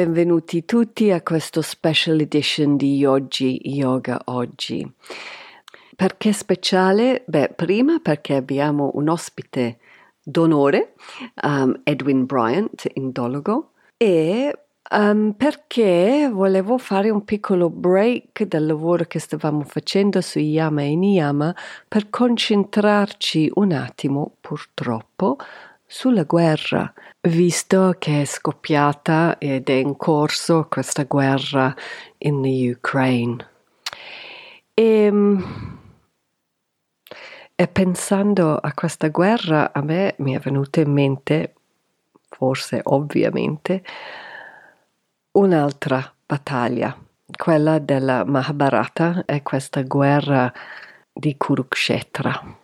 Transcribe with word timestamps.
Benvenuti 0.00 0.64
tutti 0.64 1.10
a 1.10 1.20
questo 1.20 1.60
special 1.60 2.20
edition 2.20 2.78
di 2.78 2.96
Yogi 2.96 3.60
Yoga 3.64 4.18
Oggi. 4.24 4.90
Perché 5.94 6.32
speciale? 6.32 7.22
Beh, 7.26 7.52
prima 7.54 7.98
perché 7.98 8.34
abbiamo 8.34 8.92
un 8.94 9.10
ospite 9.10 9.76
d'onore, 10.22 10.94
um, 11.42 11.78
Edwin 11.84 12.24
Bryant, 12.24 12.90
indologo, 12.94 13.72
e 13.98 14.58
um, 14.90 15.34
perché 15.36 16.30
volevo 16.32 16.78
fare 16.78 17.10
un 17.10 17.22
piccolo 17.22 17.68
break 17.68 18.44
dal 18.44 18.64
lavoro 18.64 19.04
che 19.04 19.18
stavamo 19.18 19.64
facendo 19.64 20.22
su 20.22 20.38
Yama 20.38 20.80
e 20.80 20.96
Niyama 20.96 21.54
per 21.86 22.08
concentrarci 22.08 23.50
un 23.56 23.72
attimo, 23.72 24.36
purtroppo, 24.40 25.36
sulla 25.84 26.22
guerra, 26.22 26.90
visto 27.22 27.96
che 27.98 28.22
è 28.22 28.24
scoppiata 28.24 29.38
ed 29.38 29.68
è 29.68 29.74
in 29.74 29.96
corso 29.96 30.66
questa 30.68 31.04
guerra 31.04 31.74
in 32.18 32.36
Ukraine. 32.36 33.48
E, 34.72 34.82
ehm, 34.82 35.78
e 37.54 37.68
pensando 37.68 38.56
a 38.56 38.72
questa 38.72 39.08
guerra, 39.08 39.72
a 39.74 39.82
me 39.82 40.14
mi 40.18 40.34
è 40.34 40.38
venuta 40.38 40.80
in 40.80 40.90
mente, 40.90 41.54
forse 42.26 42.80
ovviamente, 42.84 43.84
un'altra 45.32 46.10
battaglia, 46.24 46.96
quella 47.36 47.78
della 47.78 48.24
Mahabharata 48.24 49.24
e 49.26 49.42
questa 49.42 49.82
guerra 49.82 50.50
di 51.12 51.36
Kurukshetra. 51.36 52.56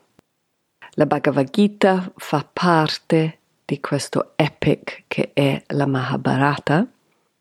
La 0.93 1.05
Bhagavad 1.05 1.51
Gita 1.51 2.11
fa 2.17 2.49
parte 2.51 3.41
di 3.67 3.81
questo 3.81 4.33
epic 4.37 5.05
che 5.09 5.33
è 5.35 5.61
la 5.69 5.87
Mahabharata 5.87 6.87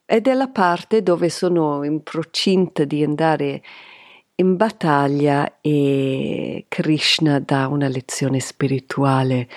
ed 0.05 0.27
è 0.27 0.33
la 0.33 0.47
parte 0.47 1.03
dove 1.03 1.29
sono 1.29 1.83
in 1.83 2.01
procinto 2.01 2.83
di 2.83 3.03
andare 3.03 3.61
in 4.35 4.55
battaglia 4.57 5.59
e 5.61 6.65
Krishna 6.67 7.39
dà 7.39 7.67
una 7.67 7.87
lezione 7.87 8.39
spirituale 8.39 9.47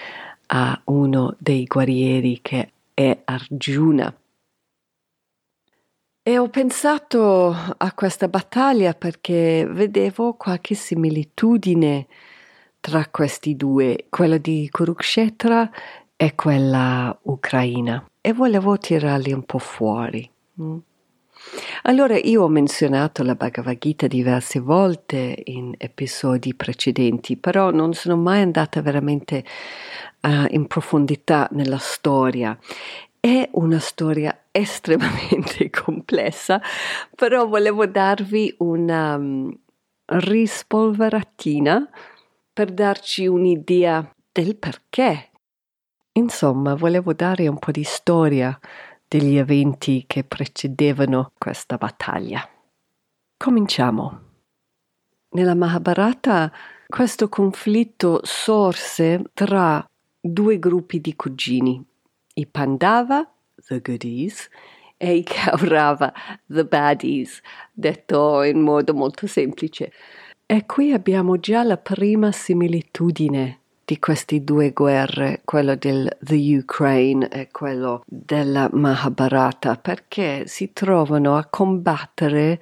a 0.48 0.80
uno 0.84 1.34
dei 1.38 1.64
guerrieri 1.64 2.38
che 2.42 2.72
è 2.94 3.18
Arjuna. 3.24 4.14
E 6.22 6.38
ho 6.38 6.48
pensato 6.50 7.54
a 7.76 7.92
questa 7.94 8.28
battaglia 8.28 8.92
perché 8.92 9.66
vedevo 9.66 10.34
qualche 10.34 10.74
similitudine 10.74 12.06
tra 12.80 13.06
questi 13.08 13.56
due, 13.56 14.06
quella 14.10 14.36
di 14.36 14.68
Kurukshetra 14.70 15.70
e 16.20 16.34
quella 16.34 17.16
ucraina, 17.22 18.04
e 18.20 18.32
volevo 18.32 18.76
tirarli 18.76 19.32
un 19.32 19.44
po' 19.44 19.60
fuori. 19.60 20.28
Mm. 20.60 20.78
Allora 21.82 22.18
io 22.18 22.42
ho 22.42 22.48
menzionato 22.48 23.22
la 23.22 23.36
Bhagavad 23.36 23.78
Gita 23.78 24.08
diverse 24.08 24.58
volte 24.58 25.40
in 25.44 25.74
episodi 25.78 26.54
precedenti, 26.54 27.36
però 27.36 27.70
non 27.70 27.94
sono 27.94 28.16
mai 28.16 28.42
andata 28.42 28.82
veramente 28.82 29.44
uh, 30.22 30.46
in 30.48 30.66
profondità 30.66 31.48
nella 31.52 31.78
storia. 31.78 32.58
È 33.20 33.48
una 33.52 33.78
storia 33.78 34.46
estremamente 34.50 35.70
complessa, 35.70 36.60
però 37.14 37.46
volevo 37.46 37.86
darvi 37.86 38.52
una 38.58 39.14
um, 39.14 39.56
rispolveratina 40.06 41.88
per 42.52 42.72
darci 42.72 43.28
un'idea 43.28 44.12
del 44.32 44.56
perché. 44.56 45.27
Insomma, 46.18 46.74
volevo 46.74 47.12
dare 47.12 47.46
un 47.46 47.60
po' 47.60 47.70
di 47.70 47.84
storia 47.84 48.58
degli 49.06 49.36
eventi 49.36 50.02
che 50.04 50.24
precedevano 50.24 51.30
questa 51.38 51.76
battaglia. 51.76 52.46
Cominciamo. 53.36 54.20
Nella 55.30 55.54
Mahabharata 55.54 56.52
questo 56.88 57.28
conflitto 57.28 58.20
sorse 58.24 59.22
tra 59.32 59.84
due 60.20 60.58
gruppi 60.58 61.00
di 61.00 61.14
cugini, 61.14 61.80
i 62.34 62.46
Pandava, 62.46 63.30
the 63.68 63.80
goodies, 63.80 64.48
e 64.96 65.14
i 65.14 65.22
Kaurava, 65.22 66.12
the 66.48 66.64
baddies, 66.64 67.40
detto 67.72 68.42
in 68.42 68.60
modo 68.60 68.92
molto 68.92 69.28
semplice. 69.28 69.92
E 70.46 70.66
qui 70.66 70.92
abbiamo 70.92 71.38
già 71.38 71.62
la 71.62 71.76
prima 71.76 72.32
similitudine 72.32 73.60
di 73.88 73.98
queste 73.98 74.44
due 74.44 74.72
guerre, 74.72 75.40
quello 75.46 75.74
del 75.74 76.14
The 76.20 76.58
Ukraine 76.58 77.26
e 77.30 77.48
quello 77.50 78.02
della 78.04 78.68
Mahabharata, 78.70 79.76
perché 79.76 80.42
si 80.46 80.74
trovano 80.74 81.38
a 81.38 81.46
combattere 81.46 82.60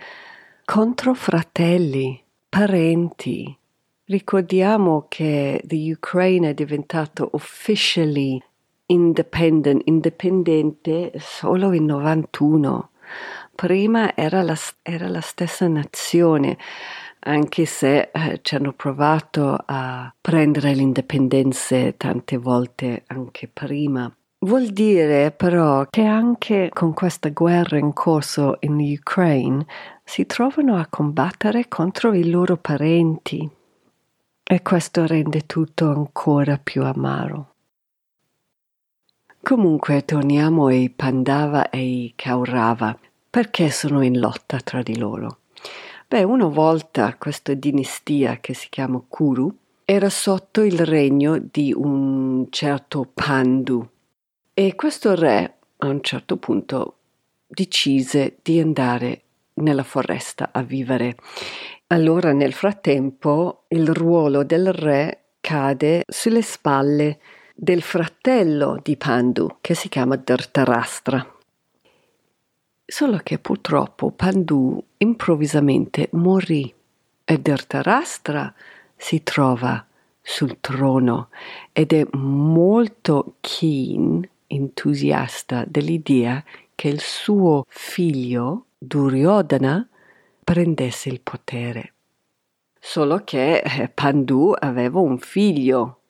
contro 0.64 1.14
fratelli, 1.14 2.22
parenti. 2.48 3.58
Ricordiamo 4.04 5.06
che 5.08 5.60
the 5.66 5.90
Ukraine 5.90 6.50
è 6.50 6.54
diventato 6.54 7.28
officially 7.32 8.40
independent, 8.86 9.82
indipendente 9.86 11.10
solo 11.18 11.72
in 11.72 11.86
91. 11.86 12.90
Prima 13.52 14.14
era 14.14 14.42
la, 14.42 14.56
era 14.82 15.08
la 15.08 15.20
stessa 15.20 15.66
nazione 15.66 16.56
anche 17.26 17.66
se 17.66 18.10
eh, 18.12 18.38
ci 18.42 18.54
hanno 18.54 18.72
provato 18.72 19.56
a 19.64 20.12
prendere 20.20 20.72
l'indipendenza 20.72 21.92
tante 21.92 22.36
volte 22.36 23.02
anche 23.08 23.48
prima. 23.52 24.10
Vuol 24.38 24.68
dire 24.68 25.32
però 25.32 25.86
che 25.90 26.04
anche 26.04 26.70
con 26.72 26.92
questa 26.94 27.30
guerra 27.30 27.78
in 27.78 27.92
corso 27.92 28.58
in 28.60 28.74
Ukraine 28.74 29.66
si 30.04 30.26
trovano 30.26 30.76
a 30.76 30.86
combattere 30.88 31.68
contro 31.68 32.12
i 32.12 32.28
loro 32.30 32.56
parenti 32.56 33.48
e 34.48 34.62
questo 34.62 35.06
rende 35.06 35.46
tutto 35.46 35.88
ancora 35.88 36.60
più 36.62 36.84
amaro. 36.84 37.54
Comunque 39.42 40.04
torniamo 40.04 40.66
ai 40.66 40.90
Pandava 40.90 41.70
e 41.70 41.78
ai 41.78 42.12
Kaurava 42.14 42.96
perché 43.28 43.70
sono 43.70 44.02
in 44.02 44.18
lotta 44.18 44.58
tra 44.60 44.82
di 44.82 44.96
loro. 44.96 45.38
Beh, 46.08 46.22
una 46.22 46.46
volta 46.46 47.16
questa 47.16 47.52
dinastia 47.54 48.36
che 48.36 48.54
si 48.54 48.68
chiama 48.70 49.02
Kuru 49.08 49.52
era 49.84 50.08
sotto 50.08 50.62
il 50.62 50.78
regno 50.78 51.36
di 51.38 51.72
un 51.76 52.46
certo 52.50 53.10
Pandu 53.12 53.84
e 54.54 54.76
questo 54.76 55.16
re 55.16 55.54
a 55.78 55.88
un 55.88 56.00
certo 56.02 56.36
punto 56.36 56.98
decise 57.44 58.36
di 58.40 58.60
andare 58.60 59.22
nella 59.54 59.82
foresta 59.82 60.50
a 60.52 60.62
vivere. 60.62 61.16
Allora 61.88 62.32
nel 62.32 62.52
frattempo 62.52 63.64
il 63.70 63.88
ruolo 63.92 64.44
del 64.44 64.72
re 64.72 65.32
cade 65.40 66.04
sulle 66.06 66.42
spalle 66.42 67.18
del 67.52 67.82
fratello 67.82 68.78
di 68.80 68.96
Pandu 68.96 69.56
che 69.60 69.74
si 69.74 69.88
chiama 69.88 70.14
Dhritarashtra. 70.14 71.35
Solo 72.88 73.18
che 73.24 73.40
purtroppo 73.40 74.12
Pandù 74.12 74.80
improvvisamente 74.98 76.08
morì 76.12 76.72
e 77.24 77.38
Dhritarashtra 77.40 78.54
si 78.94 79.24
trova 79.24 79.84
sul 80.22 80.58
trono 80.60 81.30
ed 81.72 81.92
è 81.92 82.06
molto 82.12 83.34
keen, 83.40 84.28
entusiasta 84.46 85.64
dell'idea 85.66 86.42
che 86.76 86.86
il 86.86 87.00
suo 87.00 87.64
figlio 87.66 88.66
Duryodhana 88.78 89.88
prendesse 90.44 91.08
il 91.08 91.20
potere. 91.20 91.92
Solo 92.78 93.24
che 93.24 93.58
eh, 93.58 93.88
Pandù 93.88 94.54
aveva 94.56 95.00
un 95.00 95.18
figlio 95.18 96.02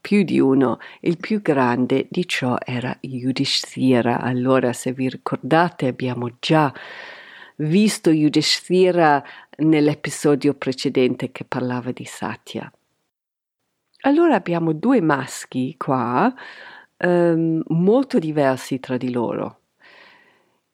più 0.00 0.22
di 0.22 0.40
uno. 0.40 0.78
Il 1.00 1.16
più 1.18 1.40
grande 1.40 2.06
di 2.10 2.26
ciò 2.26 2.56
era 2.64 2.96
Yudhishthira. 3.00 4.20
Allora, 4.20 4.72
se 4.72 4.92
vi 4.92 5.08
ricordate, 5.08 5.86
abbiamo 5.86 6.36
già 6.40 6.72
visto 7.56 8.10
Yudhishthira 8.10 9.22
nell'episodio 9.58 10.54
precedente 10.54 11.30
che 11.30 11.44
parlava 11.44 11.92
di 11.92 12.04
Satya. 12.04 12.70
Allora 14.04 14.34
abbiamo 14.34 14.72
due 14.72 15.00
maschi 15.00 15.76
qua, 15.76 16.32
um, 16.98 17.62
molto 17.68 18.18
diversi 18.18 18.80
tra 18.80 18.96
di 18.96 19.12
loro. 19.12 19.58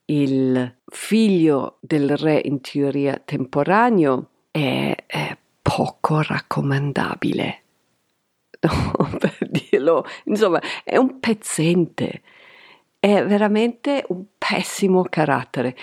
Il 0.06 0.76
figlio 0.86 1.76
del 1.80 2.16
re 2.16 2.40
in 2.42 2.62
teoria 2.62 3.20
temporaneo 3.22 4.30
è, 4.50 4.96
è 5.06 5.36
poco 5.60 6.22
raccomandabile. 6.22 7.64
No, 8.60 9.08
per 9.18 9.36
dirlo, 9.48 10.04
insomma, 10.24 10.60
è 10.84 10.96
un 10.96 11.20
pezzente 11.20 12.22
è 13.00 13.24
veramente 13.24 14.04
un 14.08 14.24
pessimo 14.36 15.04
carattere 15.04 15.76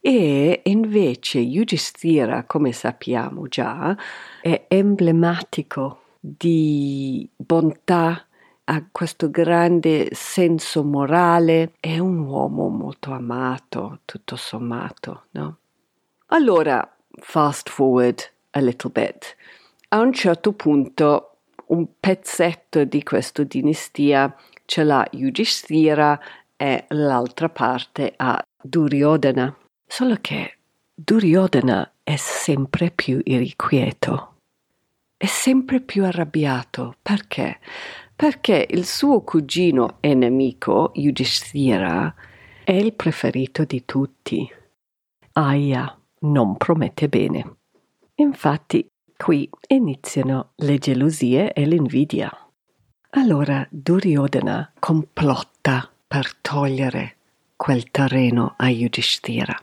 e 0.00 0.62
invece 0.64 1.38
Yudhishthira, 1.38 2.44
come 2.44 2.72
sappiamo 2.72 3.46
già, 3.46 3.94
è 4.40 4.64
emblematico 4.68 6.00
di 6.18 7.28
bontà, 7.36 8.26
ha 8.64 8.86
questo 8.90 9.30
grande 9.30 10.08
senso 10.12 10.82
morale, 10.82 11.74
è 11.78 11.98
un 11.98 12.20
uomo 12.20 12.68
molto 12.68 13.12
amato, 13.12 13.98
tutto 14.06 14.36
sommato, 14.36 15.24
no? 15.32 15.56
Allora, 16.28 16.96
fast 17.20 17.68
forward 17.68 18.32
a 18.52 18.60
little 18.60 18.90
bit. 18.90 19.36
A 19.88 19.98
un 19.98 20.12
certo 20.14 20.52
punto 20.52 21.31
un 21.72 21.88
pezzetto 21.98 22.84
di 22.84 23.02
questa 23.02 23.42
dinastia 23.44 24.34
ce 24.66 24.84
l'ha 24.84 25.06
Yudhishthira 25.10 26.20
e 26.56 26.84
l'altra 26.88 27.48
parte 27.48 28.12
a 28.16 28.40
Duryodhana. 28.62 29.56
Solo 29.86 30.16
che 30.20 30.58
Duryodhana 30.94 31.94
è 32.02 32.16
sempre 32.16 32.90
più 32.90 33.20
irrequieto, 33.24 34.34
è 35.16 35.26
sempre 35.26 35.80
più 35.80 36.04
arrabbiato. 36.04 36.96
Perché? 37.00 37.58
Perché 38.14 38.66
il 38.70 38.84
suo 38.84 39.22
cugino 39.22 39.96
e 40.00 40.14
nemico, 40.14 40.92
Yudhishthira, 40.94 42.14
è 42.64 42.72
il 42.72 42.92
preferito 42.92 43.64
di 43.64 43.84
tutti. 43.84 44.48
Aia, 45.32 45.98
non 46.20 46.56
promette 46.56 47.08
bene. 47.08 47.56
Infatti, 48.16 48.86
qui 49.22 49.48
iniziano 49.68 50.50
le 50.56 50.78
gelosie 50.78 51.52
e 51.52 51.64
l'invidia. 51.64 52.28
Allora 53.10 53.64
Duryodhana 53.70 54.72
complotta 54.80 55.88
per 56.08 56.34
togliere 56.40 57.14
quel 57.54 57.88
terreno 57.92 58.54
a 58.56 58.68
Yudhishthira. 58.68 59.56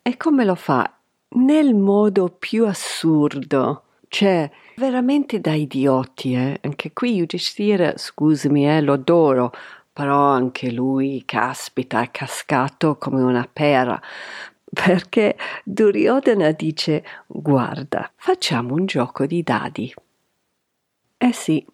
E 0.00 0.16
come 0.16 0.46
lo 0.46 0.54
fa? 0.54 0.90
Nel 1.28 1.74
modo 1.74 2.30
più 2.30 2.66
assurdo, 2.66 3.82
cioè 4.08 4.50
veramente 4.76 5.38
da 5.38 5.52
idioti, 5.52 6.32
eh? 6.32 6.58
Anche 6.62 6.94
qui 6.94 7.16
Yudhishthira, 7.16 7.98
scusami, 7.98 8.66
eh, 8.66 8.80
lo 8.80 8.94
adoro, 8.94 9.52
però 9.92 10.30
anche 10.30 10.70
lui, 10.70 11.24
caspita, 11.26 12.00
è 12.00 12.10
cascato 12.10 12.96
come 12.96 13.20
una 13.20 13.46
pera. 13.52 14.00
Perché 14.84 15.36
Duryodhana 15.64 16.52
dice, 16.52 17.02
guarda, 17.26 18.12
facciamo 18.14 18.74
un 18.74 18.84
gioco 18.84 19.24
di 19.24 19.42
dadi. 19.42 19.92
Eh 21.16 21.32
sì, 21.32 21.66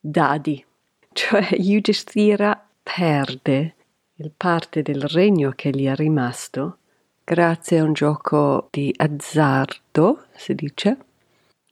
dadi. 0.00 0.64
Cioè 1.12 1.48
Yudhishthira 1.58 2.68
perde 2.80 3.74
il 4.14 4.32
parte 4.34 4.82
del 4.82 5.02
regno 5.02 5.52
che 5.54 5.70
gli 5.70 5.84
è 5.86 5.94
rimasto 5.96 6.78
grazie 7.24 7.80
a 7.80 7.84
un 7.84 7.92
gioco 7.92 8.68
di 8.70 8.94
azzardo, 8.96 10.26
si 10.34 10.54
dice, 10.54 10.96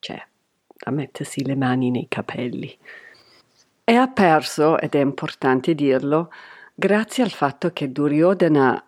cioè 0.01 0.21
a 0.85 0.91
mettersi 0.91 1.45
le 1.45 1.55
mani 1.55 1.91
nei 1.91 2.07
capelli. 2.09 2.77
E 3.85 3.95
ha 3.95 4.09
perso, 4.09 4.79
ed 4.79 4.95
è 4.95 5.01
importante 5.01 5.75
dirlo, 5.75 6.31
grazie 6.75 7.23
al 7.23 7.31
fatto 7.31 7.73
che 7.73 7.91
Duryodhana 7.91 8.85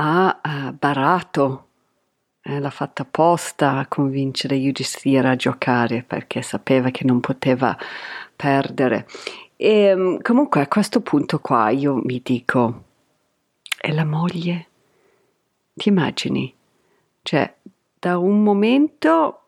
ha 0.00 0.40
uh, 0.42 0.72
barato, 0.72 1.68
eh, 2.42 2.58
l'ha 2.58 2.70
fatta 2.70 3.02
apposta 3.02 3.78
a 3.78 3.86
convincere 3.86 4.54
Yudhishthira 4.54 5.30
a 5.30 5.36
giocare 5.36 6.02
perché 6.02 6.42
sapeva 6.42 6.90
che 6.90 7.04
non 7.04 7.20
poteva 7.20 7.76
perdere 8.34 9.06
e 9.62 9.68
ehm, 9.68 10.22
comunque 10.22 10.62
a 10.62 10.68
questo 10.68 11.02
punto 11.02 11.38
qua 11.38 11.68
io 11.68 11.96
mi 12.02 12.22
dico, 12.24 12.84
è 13.78 13.92
la 13.92 14.06
moglie? 14.06 14.68
Ti 15.74 15.90
immagini? 15.90 16.54
Cioè, 17.20 17.56
da 17.98 18.16
un 18.16 18.42
momento 18.42 19.42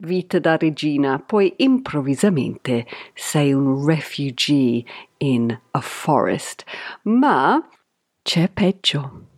vita 0.00 0.38
da 0.38 0.58
regina, 0.58 1.18
poi 1.18 1.54
improvvisamente 1.56 2.86
sei 3.14 3.54
un 3.54 3.86
refugee 3.86 4.84
in 5.16 5.58
a 5.70 5.80
forest. 5.80 6.64
Ma 7.04 7.66
c'è 8.20 8.50
peggio, 8.50 9.28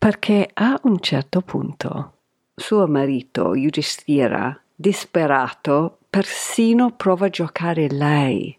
perché 0.00 0.48
a 0.54 0.80
un 0.84 0.98
certo 0.98 1.42
punto 1.42 2.14
suo 2.56 2.86
marito, 2.86 3.54
Yudhishthira, 3.54 4.58
disperato, 4.74 5.98
persino 6.08 6.92
prova 6.92 7.26
a 7.26 7.28
giocare 7.28 7.86
lei 7.90 8.58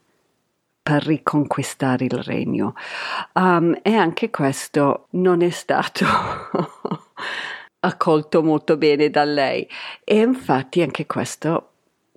per 0.83 1.03
riconquistare 1.03 2.05
il 2.05 2.21
regno. 2.21 2.75
Um, 3.33 3.75
e 3.81 3.95
anche 3.95 4.29
questo 4.29 5.07
non 5.11 5.41
è 5.41 5.49
stato 5.49 6.05
accolto 7.81 8.43
molto 8.43 8.77
bene 8.77 9.09
da 9.09 9.23
lei. 9.23 9.67
E 10.03 10.19
infatti 10.19 10.83
anche 10.83 11.07
questo, 11.07 11.69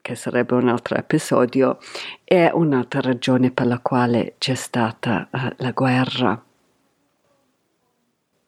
che 0.03 0.17
sarebbe 0.17 0.53
un 0.53 0.69
altro 0.69 0.97
episodio, 0.99 1.79
è 2.23 2.51
un'altra 2.53 3.01
ragione 3.01 3.51
per 3.51 3.69
la 3.69 3.79
quale 3.79 4.35
c'è 4.37 4.55
stata 4.55 5.29
uh, 5.33 5.49
la 5.57 5.71
guerra. 5.71 6.45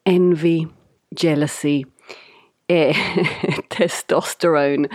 Envy, 0.08 0.64
jealousy 1.08 1.84
e 2.64 2.94
testosterone. 3.66 4.88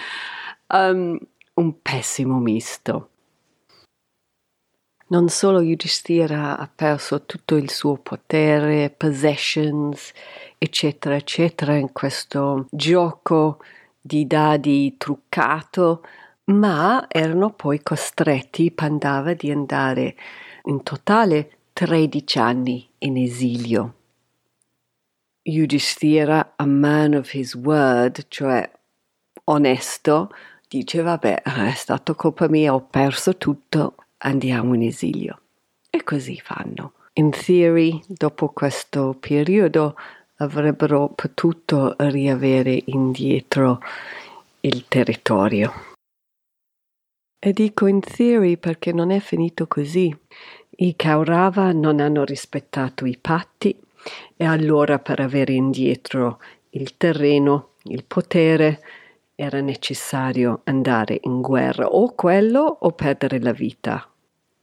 Um, 0.68 1.20
un 1.56 1.82
pessimo 1.82 2.40
misto. 2.40 3.10
Non 5.08 5.28
solo 5.28 5.60
Yudhishthira 5.60 6.58
ha 6.58 6.70
perso 6.74 7.26
tutto 7.26 7.58
il 7.58 7.70
suo 7.70 7.98
potere, 7.98 8.90
possessions, 8.90 10.14
eccetera, 10.58 11.16
eccetera, 11.16 11.76
in 11.76 11.92
questo 11.92 12.68
gioco 12.72 13.60
di 14.00 14.26
dadi 14.26 14.96
truccato, 14.98 16.06
ma 16.46 17.06
erano 17.10 17.50
poi 17.52 17.84
costretti 17.84 18.72
Pandava 18.72 19.34
di 19.34 19.52
andare 19.52 20.16
in 20.64 20.82
totale 20.84 21.58
13 21.74 22.40
anni 22.40 22.90
in 23.00 23.18
esilio. 23.18 23.96
Yudhishthira, 25.44 26.54
a 26.58 26.66
man 26.66 27.16
of 27.16 27.34
his 27.34 27.56
word, 27.56 28.26
cioè 28.28 28.70
onesto, 29.46 30.30
dice 30.68 31.02
vabbè, 31.02 31.42
è 31.42 31.74
stato 31.74 32.16
colpa 32.16 32.48
mia, 32.48 32.74
ho 32.74 32.82
perso 32.82 33.38
tutto, 33.38 33.96
andiamo 34.20 34.76
in 34.76 34.84
esilio. 34.84 35.40
E 35.90 36.04
così 36.04 36.40
fanno. 36.40 36.94
In 37.14 37.32
theory, 37.32 38.02
dopo 38.08 38.50
questo 38.50 39.18
periodo, 39.20 39.96
avrebbero 40.38 41.10
potuto 41.10 41.96
riavere 41.98 42.82
indietro 42.86 43.80
il 44.62 44.86
territorio. 44.88 45.74
E 47.40 47.52
dico 47.52 47.88
in 47.88 48.00
theory 48.00 48.58
perché 48.58 48.94
non 48.94 49.10
è 49.10 49.20
finito 49.20 49.66
così. 49.66 50.16
I 50.70 50.96
Kaurava 50.96 51.72
non 51.72 52.00
hanno 52.00 52.24
rispettato 52.24 53.06
i 53.06 53.18
patti 53.20 53.76
e 54.36 54.46
allora 54.46 55.00
per 55.00 55.20
avere 55.20 55.54
indietro 55.54 56.40
il 56.72 56.98
terreno, 56.98 57.76
il 57.84 58.04
potere, 58.06 58.82
era 59.36 59.60
necessario 59.60 60.62
andare 60.66 61.20
in 61.24 61.42
guerra 61.42 61.88
o 61.88 62.14
quello 62.14 62.78
o 62.82 62.92
perdere 62.92 63.40
la 63.40 63.54
vita 63.54 64.06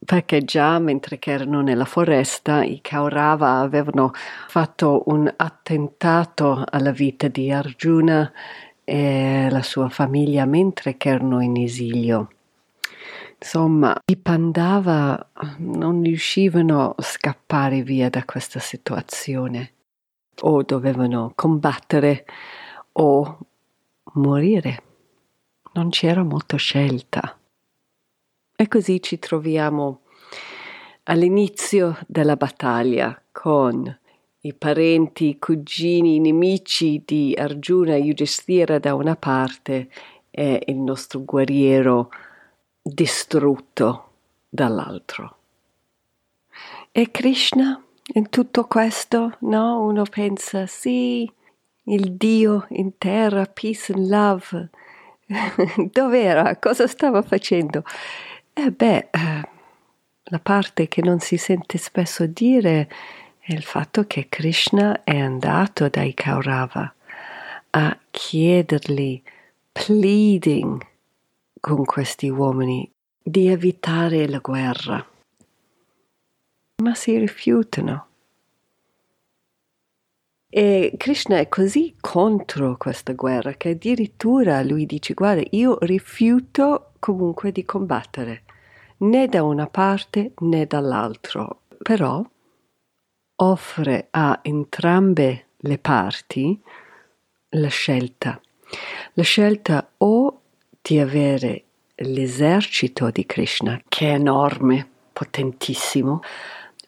perché 0.05 0.43
già 0.43 0.79
mentre 0.79 1.19
erano 1.21 1.61
nella 1.61 1.85
foresta 1.85 2.63
i 2.63 2.79
Kaurava 2.81 3.59
avevano 3.59 4.11
fatto 4.47 5.03
un 5.07 5.31
attentato 5.35 6.63
alla 6.67 6.91
vita 6.91 7.27
di 7.27 7.51
Arjuna 7.51 8.31
e 8.83 9.47
la 9.51 9.61
sua 9.61 9.89
famiglia 9.89 10.45
mentre 10.45 10.95
erano 10.97 11.41
in 11.41 11.57
esilio. 11.57 12.29
Insomma, 13.41 13.97
i 14.05 14.17
Pandava 14.17 15.31
non 15.59 16.03
riuscivano 16.03 16.91
a 16.91 17.01
scappare 17.01 17.83
via 17.83 18.09
da 18.09 18.25
questa 18.25 18.59
situazione 18.59 19.73
o 20.41 20.61
dovevano 20.63 21.31
combattere 21.35 22.25
o 22.93 23.37
morire. 24.13 24.83
Non 25.73 25.89
c'era 25.89 26.21
molta 26.23 26.57
scelta. 26.57 27.39
E 28.57 28.67
così 28.67 29.01
ci 29.01 29.19
troviamo 29.19 30.01
all'inizio 31.03 31.97
della 32.07 32.35
battaglia 32.35 33.21
con 33.31 33.99
i 34.41 34.53
parenti, 34.53 35.29
i 35.29 35.39
cugini, 35.39 36.15
i 36.15 36.19
nemici 36.19 37.03
di 37.05 37.33
Arjuna 37.37 37.95
e 37.95 37.99
Yudhishthira 37.99 38.79
da 38.79 38.95
una 38.95 39.15
parte 39.15 39.89
e 40.29 40.61
il 40.67 40.77
nostro 40.77 41.23
guerriero 41.23 42.09
distrutto 42.93 44.09
dall'altro. 44.49 45.37
E 46.91 47.11
Krishna 47.11 47.81
in 48.13 48.29
tutto 48.29 48.65
questo, 48.65 49.37
no? 49.41 49.81
Uno 49.81 50.03
pensa, 50.03 50.65
sì, 50.65 51.31
il 51.83 52.13
Dio 52.13 52.65
in 52.69 52.97
terra, 52.97 53.45
peace 53.45 53.93
and 53.93 54.07
love. 54.09 54.69
Dov'era? 55.91 56.57
Cosa 56.57 56.87
stava 56.87 57.21
facendo? 57.21 57.83
Eh 58.53 58.71
beh, 58.71 59.07
eh, 59.11 59.49
la 60.23 60.39
parte 60.39 60.87
che 60.87 61.01
non 61.01 61.19
si 61.19 61.37
sente 61.37 61.77
spesso 61.77 62.25
dire 62.25 62.89
è 63.39 63.53
il 63.53 63.63
fatto 63.63 64.05
che 64.05 64.27
Krishna 64.29 65.03
è 65.03 65.17
andato 65.19 65.87
dai 65.89 66.13
Kaurava 66.13 66.93
a 67.71 67.97
chiedergli, 68.09 69.21
pleading 69.71 70.85
con 71.59 71.85
questi 71.85 72.29
uomini, 72.29 72.89
di 73.21 73.47
evitare 73.47 74.27
la 74.27 74.39
guerra. 74.39 75.05
Ma 76.83 76.95
si 76.95 77.17
rifiutano. 77.17 78.07
E 80.51 80.93
Krishna 80.97 81.37
è 81.37 81.47
così 81.47 81.95
contro 81.99 82.75
questa 82.75 83.13
guerra 83.13 83.53
che 83.53 83.69
addirittura 83.69 84.63
lui 84.63 84.87
dice 84.87 85.13
guarda 85.13 85.43
io 85.51 85.77
rifiuto 85.81 86.93
comunque 86.97 87.51
di 87.51 87.63
combattere 87.63 88.45
né 88.99 89.27
da 89.27 89.43
una 89.43 89.67
parte 89.67 90.33
né 90.39 90.65
dall'altro, 90.65 91.61
però 91.77 92.25
offre 93.41 94.07
a 94.09 94.39
entrambe 94.41 95.49
le 95.57 95.77
parti 95.77 96.59
la 97.49 97.67
scelta, 97.67 98.41
la 99.13 99.23
scelta 99.23 99.91
o 99.97 100.38
di 100.81 100.99
avere 100.99 101.63
l'esercito 101.95 103.11
di 103.11 103.25
Krishna, 103.25 103.81
che 103.87 104.09
è 104.09 104.13
enorme, 104.13 104.87
potentissimo, 105.11 106.21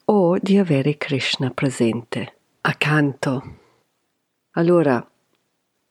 o 0.06 0.38
di 0.40 0.58
avere 0.58 0.98
Krishna 0.98 1.50
presente 1.52 2.38
accanto. 2.62 3.58
Allora 4.52 5.06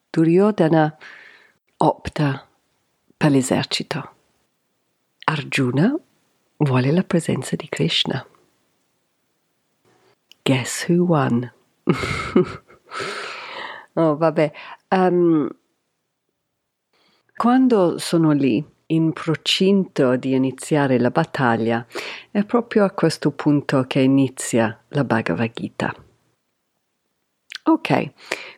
Duryodhana 0.09 0.97
opta 1.77 2.47
per 3.17 3.31
l'esercito. 3.31 4.09
Arjuna 5.23 5.95
vuole 6.57 6.91
la 6.91 7.03
presenza 7.03 7.55
di 7.55 7.67
Krishna. 7.69 8.25
Guess 10.43 10.87
who 10.89 11.05
won? 11.05 11.51
oh, 13.93 14.17
vabbè. 14.17 14.51
Um, 14.89 15.49
quando 17.41 17.97
sono 17.97 18.33
lì, 18.33 18.63
in 18.85 19.13
procinto 19.13 20.15
di 20.15 20.35
iniziare 20.35 20.99
la 20.99 21.09
battaglia, 21.09 21.83
è 22.29 22.45
proprio 22.45 22.83
a 22.83 22.91
questo 22.91 23.31
punto 23.31 23.85
che 23.87 23.99
inizia 23.99 24.79
la 24.89 25.03
Bhagavad 25.03 25.49
Gita. 25.51 25.91
Ok, 27.63 28.11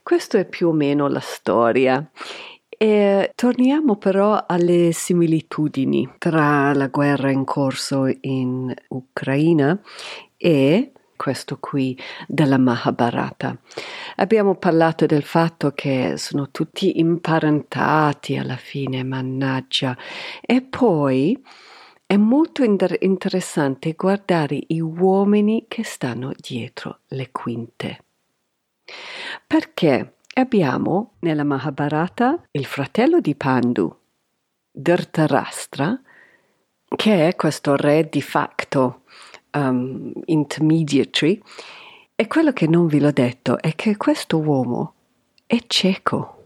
questa 0.04 0.40
è 0.40 0.46
più 0.46 0.68
o 0.68 0.72
meno 0.74 1.08
la 1.08 1.22
storia. 1.22 2.12
E 2.68 3.32
torniamo 3.34 3.96
però 3.96 4.44
alle 4.46 4.92
similitudini 4.92 6.16
tra 6.18 6.74
la 6.74 6.88
guerra 6.88 7.32
in 7.32 7.46
corso 7.46 8.13
in 8.20 8.74
Ucraina 8.90 9.80
e 10.36 10.92
questo 11.24 11.58
qui 11.58 11.98
della 12.27 12.58
Mahabharata. 12.58 13.58
Abbiamo 14.18 14.56
parlato 14.56 15.06
del 15.06 15.24
fatto 15.24 15.72
che 15.72 16.15
sono 16.18 16.51
tutti 16.51 17.00
imparentati 17.00 18.36
alla 18.36 18.58
fine, 18.58 19.06
mannaggia. 19.06 19.98
E 20.42 20.62
poi 20.62 21.42
è 22.06 22.18
molto 22.18 22.65
inter- 22.65 22.98
interessante 23.00 23.94
guardare 23.94 24.62
i 24.68 24.82
uomini 24.82 25.63
che 25.70 25.86
stanno 25.86 26.34
dietro 26.36 27.00
le 27.08 27.32
quinte. 27.32 28.03
Perché 29.48 30.18
abbiamo 30.34 31.13
nella 31.20 31.46
Mahabharata 31.46 32.48
il 32.51 32.65
fratello 32.65 33.22
di 33.22 33.34
Pandu, 33.34 33.98
Dhritarashtra, 34.72 36.01
che 36.98 37.30
è 37.30 37.36
questo 37.38 37.77
re 37.77 38.10
di 38.10 38.22
facto 38.22 39.03
um, 39.54 40.12
intermediary, 40.26 41.42
e 42.16 42.28
quello 42.28 42.54
che 42.54 42.68
non 42.68 42.88
vi 42.88 43.00
l'ho 43.00 43.12
detto 43.12 43.60
è 43.60 43.74
che 43.76 43.98
questo 43.98 44.38
uomo 44.40 44.94
è 45.46 45.58
cieco. 45.68 46.46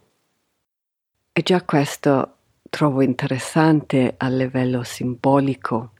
E 1.32 1.42
già 1.42 1.64
questo 1.64 2.36
trovo 2.70 3.02
interessante 3.02 4.16
a 4.18 4.28
livello 4.30 4.84
simbolico 4.84 5.92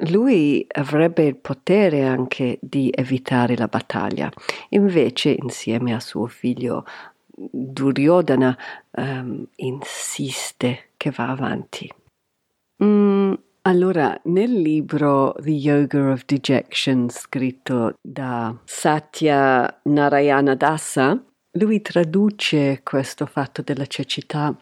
lui 0.00 0.66
avrebbe 0.68 1.24
il 1.24 1.36
potere 1.36 2.04
anche 2.04 2.58
di 2.60 2.90
evitare 2.94 3.56
la 3.56 3.68
battaglia, 3.68 4.30
invece 4.70 5.30
insieme 5.30 5.94
a 5.94 6.00
suo 6.00 6.26
figlio 6.26 6.84
Duryodhana 7.34 8.56
um, 8.92 9.46
insiste 9.56 10.90
che 10.96 11.10
va 11.10 11.30
avanti. 11.30 11.90
Mm, 12.82 13.32
allora, 13.66 14.18
nel 14.24 14.52
libro 14.52 15.34
The 15.38 15.50
Yoga 15.50 16.12
of 16.12 16.24
Dejection 16.24 17.08
scritto 17.08 17.94
da 18.00 18.56
Satya 18.64 19.80
Narayana 19.84 20.54
Dasa, 20.54 21.20
lui 21.52 21.80
traduce 21.80 22.80
questo 22.82 23.26
fatto 23.26 23.62
della 23.62 23.86
cecità 23.86 24.56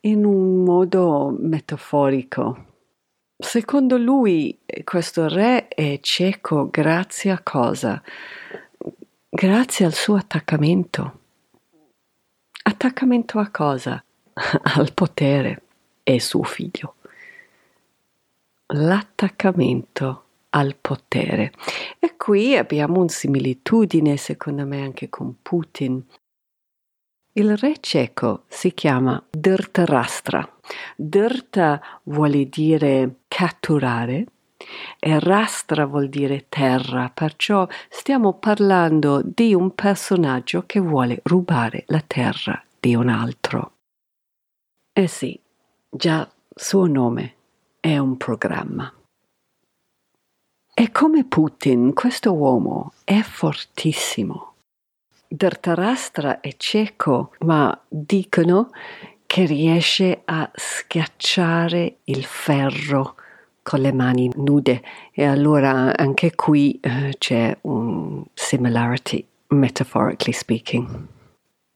in 0.00 0.24
un 0.24 0.62
modo 0.62 1.34
metaforico 1.38 2.72
Secondo 3.36 3.98
lui 3.98 4.60
questo 4.84 5.28
re 5.28 5.66
è 5.66 5.98
cieco 6.00 6.70
grazie 6.70 7.32
a 7.32 7.40
cosa? 7.42 8.00
Grazie 9.28 9.84
al 9.84 9.92
suo 9.92 10.14
attaccamento. 10.14 11.20
Attaccamento 12.62 13.40
a 13.40 13.50
cosa? 13.50 14.02
al 14.76 14.94
potere 14.94 15.62
e 16.04 16.20
suo 16.20 16.44
figlio. 16.44 16.94
L'attaccamento 18.76 20.24
al 20.50 20.74
potere. 20.80 21.52
E 22.00 22.16
qui 22.16 22.56
abbiamo 22.56 22.98
una 22.98 23.08
similitudine, 23.08 24.16
secondo 24.16 24.66
me, 24.66 24.82
anche 24.82 25.08
con 25.08 25.36
Putin. 25.40 26.04
Il 27.34 27.56
re 27.56 27.78
cieco 27.78 28.44
si 28.48 28.74
chiama 28.74 29.24
Dhritarashtra. 29.30 30.56
Dhirta 30.96 31.80
vuole 32.04 32.48
dire 32.48 33.20
catturare 33.28 34.26
e 34.98 35.20
rastra 35.20 35.84
vuol 35.86 36.08
dire 36.08 36.46
terra, 36.48 37.10
perciò 37.14 37.68
stiamo 37.88 38.34
parlando 38.34 39.22
di 39.24 39.54
un 39.54 39.72
personaggio 39.74 40.64
che 40.66 40.80
vuole 40.80 41.20
rubare 41.24 41.84
la 41.88 42.02
terra 42.04 42.60
di 42.80 42.96
un 42.96 43.08
altro. 43.08 43.72
Eh 44.92 45.06
sì, 45.06 45.38
già 45.88 46.28
suo 46.54 46.86
nome 46.86 47.33
è 47.84 47.98
un 47.98 48.16
programma. 48.16 48.90
E 50.72 50.90
come 50.90 51.26
Putin, 51.26 51.92
questo 51.92 52.32
uomo 52.32 52.94
è 53.04 53.20
fortissimo 53.20 54.54
Dhritarashtra 55.28 56.40
è 56.40 56.54
cieco, 56.56 57.32
ma 57.40 57.78
dicono 57.86 58.70
che 59.26 59.44
riesce 59.44 60.22
a 60.24 60.50
schiacciare 60.54 61.98
il 62.04 62.24
ferro 62.24 63.16
con 63.62 63.80
le 63.80 63.92
mani 63.92 64.30
nude 64.36 64.82
e 65.12 65.24
allora 65.24 65.94
anche 65.94 66.34
qui 66.34 66.80
uh, 66.82 67.10
c'è 67.18 67.54
un 67.62 68.24
similarity, 68.32 69.26
metaphorically 69.48 70.32
speaking. 70.32 71.06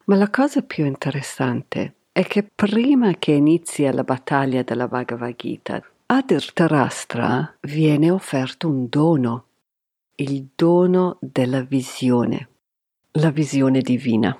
Ma 0.05 0.15
la 0.15 0.29
cosa 0.31 0.63
più 0.63 0.85
interessante 0.85 1.93
è 2.11 2.23
che 2.23 2.43
prima 2.43 3.13
che 3.13 3.31
inizia 3.31 3.93
la 3.93 4.03
battaglia 4.03 4.63
della 4.63 4.87
Bhagavad 4.87 5.35
Gita, 5.35 5.83
a 6.11 6.21
Dhritarashtra 6.21 7.57
viene 7.61 8.09
offerto 8.09 8.67
un 8.67 8.87
dono, 8.89 9.45
il 10.15 10.49
dono 10.55 11.17
della 11.21 11.61
visione 11.61 12.49
la 13.13 13.31
visione 13.31 13.81
divina, 13.81 14.37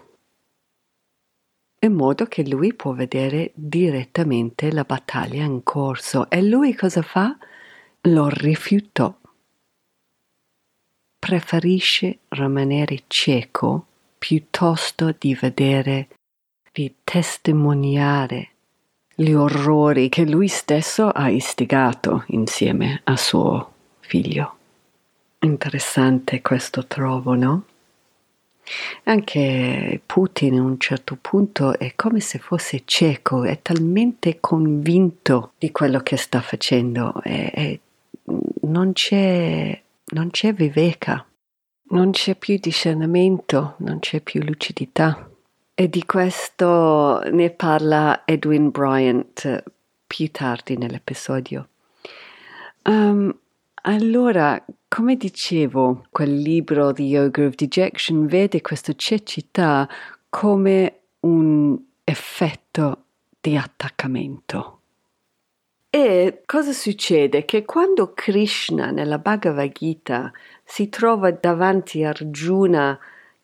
in 1.79 1.93
modo 1.93 2.25
che 2.25 2.47
lui 2.47 2.73
può 2.73 2.93
vedere 2.93 3.51
direttamente 3.55 4.71
la 4.71 4.83
battaglia 4.83 5.43
in 5.43 5.63
corso. 5.63 6.29
E 6.29 6.41
lui 6.41 6.75
cosa 6.75 7.01
fa? 7.01 7.35
Lo 8.01 8.27
rifiutò. 8.29 9.15
Preferisce 11.17 12.19
rimanere 12.29 13.03
cieco 13.07 13.85
piuttosto 14.17 15.15
di 15.17 15.35
vedere, 15.35 16.09
di 16.71 16.93
testimoniare 17.03 18.49
gli 19.19 19.33
orrori 19.33 20.07
che 20.07 20.25
lui 20.25 20.47
stesso 20.47 21.09
ha 21.09 21.29
istigato 21.29 22.23
insieme 22.27 23.01
a 23.03 23.17
suo 23.17 23.73
figlio. 23.99 24.55
Interessante 25.39 26.41
questo 26.41 26.85
trovo, 26.85 27.33
no? 27.33 27.63
Anche 29.03 29.99
Putin 30.05 30.59
a 30.59 30.61
un 30.61 30.79
certo 30.79 31.17
punto 31.19 31.77
è 31.77 31.95
come 31.95 32.21
se 32.21 32.39
fosse 32.39 32.83
cieco, 32.85 33.43
è 33.43 33.61
talmente 33.61 34.39
convinto 34.39 35.51
di 35.57 35.71
quello 35.71 35.99
che 35.99 36.15
sta 36.15 36.39
facendo 36.39 37.21
e, 37.21 37.79
non 38.61 38.93
c'è 38.93 39.81
non 40.11 40.29
c'è 40.29 40.53
viveka, 40.53 41.25
non 41.89 42.11
c'è 42.11 42.35
più 42.35 42.57
discernimento, 42.57 43.75
non 43.79 43.99
c'è 43.99 44.21
più 44.21 44.41
lucidità. 44.41 45.28
E 45.79 45.87
di 45.87 46.03
questo 46.03 47.21
ne 47.31 47.51
parla 47.51 48.23
Edwin 48.25 48.69
Bryant 48.69 49.63
più 50.05 50.29
tardi 50.29 50.75
nell'episodio. 50.75 51.69
Um, 52.83 53.33
allora, 53.83 54.61
come 54.89 55.15
dicevo, 55.15 56.05
quel 56.09 56.35
libro 56.35 56.91
The 56.91 57.03
Yoga 57.03 57.45
of 57.45 57.55
Dejection 57.55 58.25
vede 58.25 58.59
questa 58.59 58.91
cecità 58.93 59.87
come 60.27 60.99
un 61.21 61.79
effetto 62.03 63.03
di 63.39 63.55
attaccamento. 63.55 64.81
E 65.89 66.41
cosa 66.45 66.73
succede? 66.73 67.45
Che 67.45 67.63
quando 67.63 68.11
Krishna 68.13 68.91
nella 68.91 69.17
Bhagavad 69.17 69.71
Gita 69.71 70.29
si 70.61 70.89
trova 70.89 71.31
davanti 71.31 72.03
a 72.03 72.09
Arjuna 72.09 72.99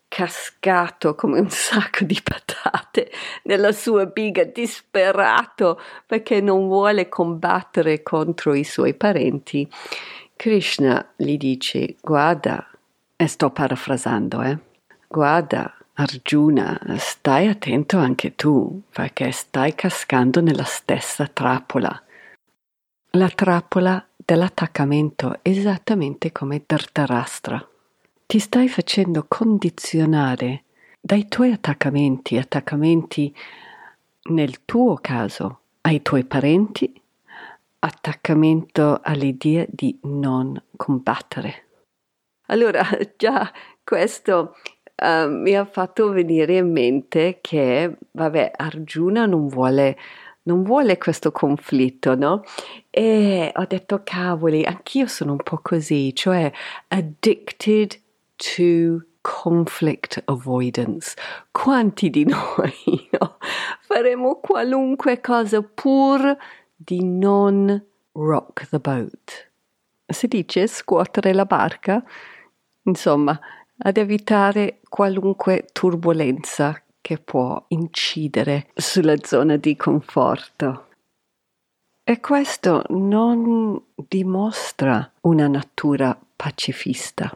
cascato 0.07 1.15
come 1.15 1.39
un 1.39 1.49
sacco 1.49 2.03
di 2.03 2.19
patate 2.23 3.11
nella 3.43 3.71
sua 3.71 4.05
biga, 4.05 4.43
disperato 4.43 5.79
perché 6.05 6.41
non 6.41 6.67
vuole 6.67 7.09
combattere 7.09 8.01
contro 8.03 8.53
i 8.53 8.63
suoi 8.63 8.93
parenti, 8.93 9.69
Krishna 10.35 11.13
gli 11.15 11.37
dice: 11.37 11.95
Guarda, 12.01 12.67
e 13.15 13.27
sto 13.27 13.49
parafrasando, 13.49 14.41
eh? 14.41 14.57
Guarda, 15.07 15.73
Arjuna, 15.93 16.77
stai 16.97 17.47
attento 17.47 17.97
anche 17.97 18.35
tu, 18.35 18.81
perché 18.91 19.31
stai 19.31 19.73
cascando 19.75 20.41
nella 20.41 20.65
stessa 20.65 21.25
trappola. 21.27 22.03
La 23.11 23.29
trappola 23.29 24.05
dell'attaccamento, 24.17 25.39
esattamente 25.41 26.33
come 26.33 26.63
Dhartarastra. 26.65 27.65
Ti 28.27 28.39
stai 28.39 28.67
facendo 28.67 29.25
condizionare 29.27 30.63
dai 30.99 31.27
tuoi 31.27 31.51
attaccamenti, 31.51 32.37
attaccamenti 32.37 33.33
nel 34.29 34.65
tuo 34.65 34.97
caso 34.99 35.59
ai 35.81 36.01
tuoi 36.01 36.25
parenti, 36.25 36.91
attaccamento 37.79 38.99
all'idea 39.03 39.65
di 39.69 39.99
non 40.03 40.59
combattere. 40.75 41.65
Allora, 42.47 42.83
già 43.15 43.51
questo 43.83 44.55
uh, 45.03 45.29
mi 45.29 45.55
ha 45.55 45.65
fatto 45.65 46.09
venire 46.09 46.57
in 46.57 46.71
mente 46.71 47.37
che, 47.41 47.95
vabbè, 48.09 48.53
Arjuna 48.55 49.27
non 49.27 49.47
vuole, 49.47 49.95
non 50.43 50.63
vuole 50.63 50.97
questo 50.97 51.31
conflitto, 51.31 52.15
no? 52.15 52.43
E 52.89 53.51
ho 53.55 53.65
detto, 53.65 54.01
cavoli, 54.03 54.63
anch'io 54.65 55.05
sono 55.05 55.33
un 55.33 55.43
po' 55.43 55.59
così, 55.61 56.13
cioè 56.15 56.51
addicted 56.87 58.01
to 58.37 59.05
conflict 59.21 60.21
avoidance. 60.25 61.15
Quanti 61.51 62.09
di 62.09 62.25
noi 62.29 63.09
no? 63.11 63.37
faremo 63.81 64.39
qualunque 64.39 65.19
cosa 65.21 65.61
pur 65.61 66.37
di 66.75 67.03
non 67.03 67.83
rock 68.11 68.69
the 68.69 68.79
boat? 68.79 69.51
Si 70.07 70.27
dice 70.27 70.67
scuotere 70.67 71.33
la 71.33 71.45
barca? 71.45 72.03
Insomma, 72.83 73.39
ad 73.77 73.97
evitare 73.97 74.79
qualunque 74.87 75.65
turbolenza 75.73 76.79
che 77.01 77.17
può 77.17 77.63
incidere 77.69 78.67
sulla 78.73 79.15
zona 79.21 79.57
di 79.57 79.75
conforto. 79.75 80.87
E 82.03 82.19
questo 82.19 82.83
non 82.89 83.81
dimostra 83.95 85.11
una 85.21 85.47
natura 85.47 86.17
pacifista, 86.35 87.35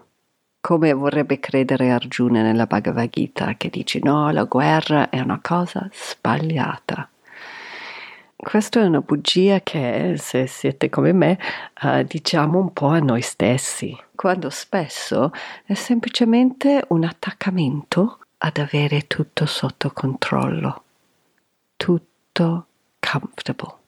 come 0.62 0.94
vorrebbe 0.94 1.40
credere 1.40 1.92
Arjuna 1.92 2.42
nella 2.42 2.66
Bhagavad 2.66 3.10
Gita, 3.10 3.56
che 3.56 3.70
dice 3.70 4.00
no, 4.04 4.30
la 4.32 4.44
guerra 4.44 5.10
è 5.10 5.20
una 5.20 5.40
cosa 5.42 5.90
sbagliata. 5.92 7.10
Questa 8.36 8.80
è 8.80 8.86
una 8.86 9.02
bugia 9.02 9.60
che, 9.60 10.16
se 10.18 10.48
siete 10.48 10.90
come 10.90 11.12
me, 11.12 11.38
uh, 11.82 12.04
diciamo 12.04 12.58
un 12.58 12.72
po' 12.72 12.88
a 12.88 13.00
noi 13.00 13.22
stessi, 13.22 13.98
quando 14.16 14.50
spesso 14.50 15.32
è 15.66 15.74
semplicemente 15.74 16.86
un 16.90 17.04
attaccamento 17.04 18.20
ad 18.38 18.58
avere 18.58 19.08
tutto 19.08 19.46
sotto 19.46 19.92
controllo, 19.92 20.84
tutto 21.76 22.68
comfortable. 23.00 23.79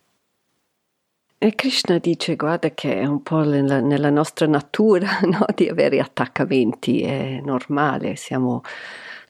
E 1.44 1.56
Krishna 1.56 1.98
dice, 1.98 2.36
guarda 2.36 2.70
che 2.70 3.00
è 3.00 3.06
un 3.08 3.24
po' 3.24 3.40
nella, 3.40 3.80
nella 3.80 4.12
nostra 4.12 4.46
natura 4.46 5.22
no? 5.26 5.44
di 5.56 5.68
avere 5.68 6.00
attaccamenti, 6.00 7.02
è 7.02 7.42
normale, 7.44 8.16
siamo 8.16 8.62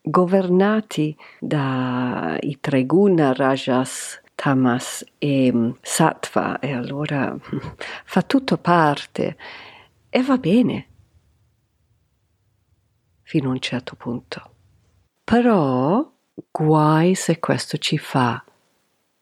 governati 0.01 1.15
dai 1.39 2.57
tre 2.59 2.85
guna, 2.85 3.31
rajas, 3.31 4.19
tamas 4.35 5.05
e 5.19 5.53
mm, 5.53 5.71
sattva 5.79 6.59
e 6.59 6.73
allora 6.73 7.33
fa 8.03 8.21
tutto 8.23 8.57
parte 8.57 9.37
e 10.09 10.21
va 10.21 10.37
bene 10.37 10.87
fino 13.21 13.47
a 13.47 13.53
un 13.53 13.61
certo 13.61 13.95
punto. 13.95 14.55
Però 15.23 16.11
guai 16.51 17.15
se 17.15 17.39
questo 17.39 17.77
ci 17.77 17.97
fa 17.97 18.43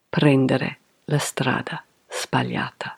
prendere 0.09 0.79
la 1.05 1.19
strada 1.19 1.83
sbagliata. 2.19 2.97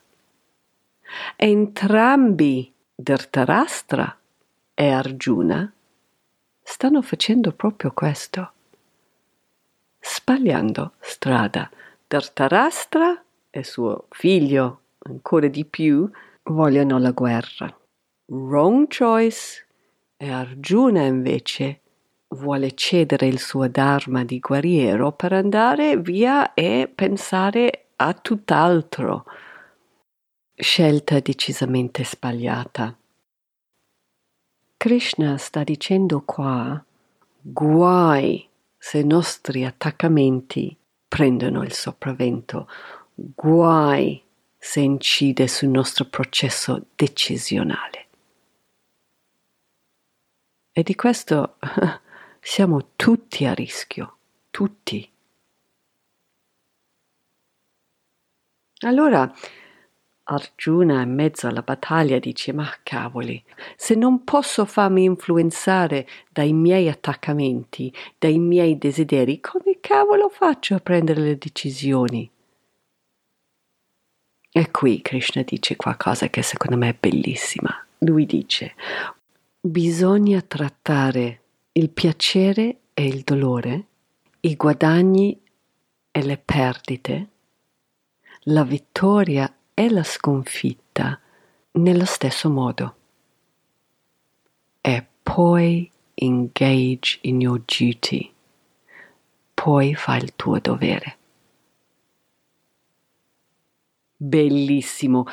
Entrambi 1.36 2.74
Dhritarashtra 2.96 4.18
e 4.74 4.90
Arjuna 4.90 5.72
stanno 6.64 7.02
facendo 7.02 7.52
proprio 7.52 7.92
questo, 7.92 8.52
sbagliando 10.00 10.94
strada 11.00 11.70
Dhritarashtra 12.08 13.24
e 13.50 13.64
suo 13.64 14.08
figlio, 14.10 14.80
ancora 15.00 15.48
di 15.48 15.66
più, 15.66 16.10
vogliono 16.44 16.98
la 16.98 17.12
guerra. 17.12 17.74
Wrong 18.26 18.88
choice. 18.88 19.66
E 20.18 20.30
Arjuna 20.30 21.02
invece 21.02 21.80
vuole 22.30 22.74
cedere 22.76 23.28
il 23.28 23.40
suo 23.40 23.68
dharma 23.68 24.24
di 24.24 24.40
guerriero 24.40 25.12
per 25.12 25.34
andare 25.34 25.98
via 25.98 26.54
e 26.54 26.92
pensare 26.94 27.91
a 28.06 28.14
tutt'altro. 28.14 29.26
Scelta 30.54 31.20
decisamente 31.20 32.04
sbagliata. 32.04 32.96
Krishna 34.78 35.38
sta 35.38 35.64
dicendo 35.64 36.22
qua 36.22 36.84
guai 37.42 38.48
se 38.78 39.00
i 39.00 39.06
nostri 39.06 39.66
attaccamenti 39.66 40.76
prendono 41.08 41.64
il 41.64 41.74
sopravvento. 41.74 42.68
Guai 43.14 44.24
se 44.58 44.80
incide 44.80 45.48
sul 45.48 45.70
nostro 45.70 46.06
processo 46.06 46.86
decisionale. 46.96 48.08
E 50.72 50.84
di 50.84 50.96
questo 50.96 51.58
siamo 52.40 52.92
tutti 52.96 53.46
a 53.46 53.54
rischio, 53.54 54.18
tutti. 54.50 55.11
Allora 58.82 59.32
Arjuna 60.24 61.02
in 61.02 61.14
mezzo 61.14 61.48
alla 61.48 61.62
battaglia 61.62 62.18
dice 62.18 62.54
ma 62.54 62.72
cavoli, 62.84 63.44
se 63.76 63.96
non 63.96 64.24
posso 64.24 64.66
farmi 64.66 65.04
influenzare 65.04 66.08
dai 66.30 66.54
miei 66.54 66.88
attaccamenti, 66.88 67.94
dai 68.18 68.40
miei 68.40 68.78
desideri, 68.78 69.40
come 69.40 69.78
cavolo 69.82 70.30
faccio 70.30 70.76
a 70.76 70.80
prendere 70.80 71.22
le 71.22 71.38
decisioni? 71.38 72.30
E 74.54 74.72
qui 74.72 75.02
Krishna 75.02 75.44
dice 75.44 75.76
qualcosa 75.76 76.28
che 76.30 76.42
secondo 76.42 76.78
me 76.78 76.90
è 76.90 76.98
bellissima. 76.98 77.86
Lui 78.00 78.26
dice, 78.26 78.74
bisogna 79.60 80.42
trattare 80.42 81.42
il 81.74 81.90
piacere 81.90 82.78
e 82.94 83.06
il 83.06 83.22
dolore, 83.22 83.86
i 84.42 84.56
guadagni 84.56 85.40
e 86.12 86.24
le 86.24 86.38
perdite, 86.38 87.28
la 88.46 88.64
vittoria 88.64 89.54
e 89.74 89.90
la 89.90 90.04
sconfitta 90.04 91.20
nello 91.74 92.06
stesso 92.06 92.50
modo. 92.50 92.96
E 94.82 95.06
poi 95.22 95.90
engage 96.16 97.20
in 97.22 97.42
your 97.42 97.62
duty, 97.64 98.34
poi 99.54 99.94
fai 99.94 100.18
il 100.24 100.36
tuo 100.36 100.60
dovere. 100.60 101.18
Bellissimo. 104.18 105.26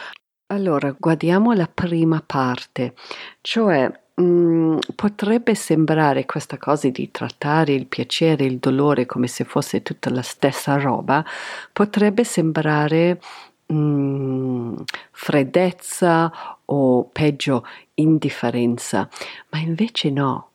Allora, 0.47 0.94
guardiamo 0.99 1.53
la 1.53 1.66
prima 1.66 2.23
parte, 2.25 2.94
cioè 3.40 3.90
mh, 4.18 4.22
mm, 4.22 4.78
potrebbe 4.94 5.54
sembrare 5.54 6.26
questa 6.26 6.59
cosa 6.59 6.88
di 6.88 7.11
trattare 7.11 7.72
il 7.72 7.87
piacere 7.87 8.44
e 8.44 8.48
il 8.48 8.59
dolore 8.59 9.07
come 9.07 9.28
se 9.28 9.44
fosse 9.44 9.83
tutta 9.83 10.11
la 10.11 10.22
stessa 10.22 10.76
roba, 10.78 11.24
potrebbe 11.72 12.24
sembrare 12.24 13.20
mh, 13.66 13.74
mm, 13.74 14.74
freddezza 15.12 16.59
o 16.64 17.04
peggio 17.04 17.64
indifferenza, 17.94 19.09
ma 19.50 19.59
invece 19.59 20.11
no. 20.11 20.50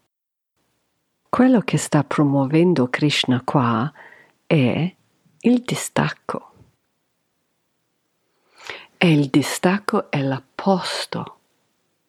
Quello 1.30 1.62
che 1.62 1.78
sta 1.78 2.04
promuovendo 2.04 2.90
Krishna 2.90 3.42
qua 3.44 3.92
è 4.46 4.96
il 5.40 5.62
distacco. 5.62 6.50
E 8.98 9.12
il 9.12 9.28
distacco 9.30 10.12
è 10.12 10.22
l'opposto 10.22 11.40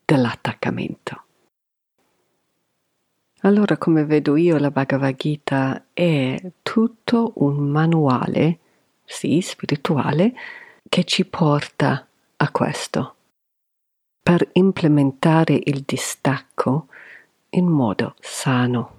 dell'attaccamento. 0.04 1.23
Allora, 3.44 3.76
come 3.76 4.06
vedo 4.06 4.36
io, 4.36 4.56
la 4.56 4.70
Bhagavad 4.70 5.16
Gita 5.16 5.88
è 5.92 6.40
tutto 6.62 7.32
un 7.36 7.56
manuale, 7.68 8.58
sì, 9.04 9.42
spirituale, 9.42 10.32
che 10.88 11.04
ci 11.04 11.26
porta 11.26 12.06
a 12.36 12.50
questo, 12.50 13.14
per 14.22 14.48
implementare 14.52 15.60
il 15.62 15.82
distacco 15.84 16.86
in 17.50 17.66
modo 17.66 18.14
sano. 18.18 18.98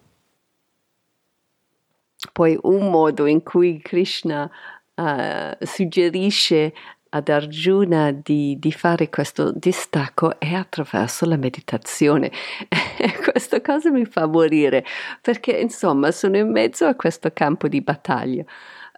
Poi 2.32 2.56
un 2.62 2.92
modo 2.92 3.26
in 3.26 3.42
cui 3.42 3.80
Krishna 3.80 4.48
uh, 4.94 5.66
suggerisce 5.66 6.72
ad 7.16 7.30
Arjuna 7.30 8.12
di, 8.12 8.58
di, 8.60 8.72
fare 8.74 9.10
questo 9.10 9.54
distacco 9.56 10.38
è 10.38 10.54
attraverso 10.54 11.26
la 11.26 11.38
meditazione. 11.38 12.30
Questa 13.32 13.62
cosa 13.62 13.90
mi 13.90 14.04
fa 14.04 14.28
morire 14.28 14.84
perché 15.22 15.52
insomma 15.52 16.12
sono 16.12 16.36
in 16.36 16.52
mezzo 16.52 16.86
a 16.86 16.96
questo 16.96 17.32
campo 17.32 17.70
di 17.70 17.80
battaglia. 17.80 18.44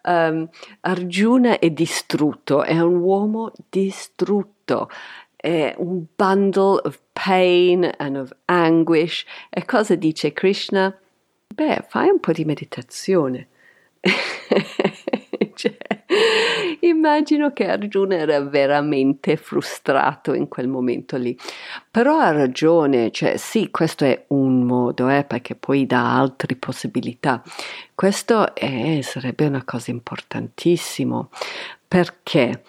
Um, 0.04 0.50
Arjuna 0.82 1.60
è 1.60 1.70
distrutto, 1.70 2.64
è 2.64 2.80
un 2.80 2.96
uomo 2.96 3.52
distrutto, 3.70 4.90
è 5.36 5.76
un 5.78 6.06
bundle 6.16 6.82
of 6.86 7.00
pain 7.14 7.88
and 7.98 8.16
of 8.16 8.36
anguish. 8.46 9.26
E 9.50 9.64
cosa 9.64 9.94
dice 9.94 10.34
Krishna? 10.34 10.98
Beh, 11.54 11.86
fai 11.88 12.10
un 12.10 12.20
po' 12.20 12.32
di 12.32 12.46
meditazione. 12.46 13.48
cioè, 15.54 15.97
immagino 16.82 17.54
che 17.54 17.68
Arjuna 17.68 18.16
era 18.16 18.42
veramente 18.42 19.38
frustrato 19.38 20.34
in 20.34 20.48
quel 20.48 20.68
momento 20.68 21.18
lì. 21.18 21.38
Però 21.90 22.18
ha 22.18 22.32
ragione, 22.32 23.12
cioè 23.12 23.38
sì, 23.38 23.70
questo 23.72 24.06
è 24.06 24.26
un 24.28 24.64
modo, 24.64 25.10
eh, 25.10 25.24
perché 25.24 25.56
poi 25.56 25.86
dà 25.86 26.16
altre 26.16 26.56
possibilità. 26.56 27.42
Questo 27.96 28.56
è, 28.56 29.00
sarebbe 29.02 29.46
una 29.46 29.64
cosa 29.64 29.92
importantissima, 29.92 31.28
perché, 31.88 32.64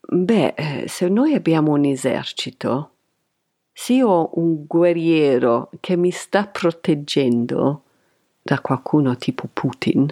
beh, 0.00 0.54
eh, 0.56 0.84
se 0.88 1.08
noi 1.08 1.34
abbiamo 1.34 1.72
un 1.72 1.84
esercito, 1.84 2.90
se 3.72 3.94
io 3.94 4.08
ho 4.08 4.30
un 4.34 4.64
guerriero 4.66 5.70
che 5.80 5.96
mi 5.96 6.10
sta 6.10 6.46
proteggendo 6.46 7.82
da 8.40 8.60
qualcuno 8.60 9.16
tipo 9.16 9.48
Putin, 9.52 10.06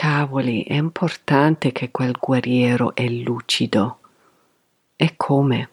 Cavoli, 0.00 0.62
è 0.62 0.76
importante 0.76 1.72
che 1.72 1.90
quel 1.90 2.16
guerriero 2.18 2.94
è 2.94 3.06
lucido. 3.06 3.98
E 4.96 5.12
come? 5.14 5.68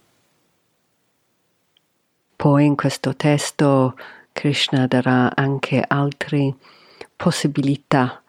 Poi 2.35 2.65
in 2.65 2.75
questo 2.75 3.15
testo 3.15 3.95
Krishna 4.33 4.85
darà 4.85 5.33
anche 5.33 5.81
altre 5.87 6.55
possibilità 7.15 8.21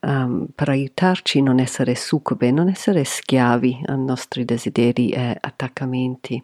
um, 0.00 0.46
per 0.54 0.70
aiutarci 0.70 1.40
a 1.40 1.42
non 1.42 1.58
essere 1.58 1.94
succube, 1.94 2.50
non 2.50 2.70
essere 2.70 3.04
schiavi 3.04 3.82
ai 3.84 3.98
nostri 3.98 4.46
desideri 4.46 5.10
e 5.10 5.36
attaccamenti. 5.38 6.42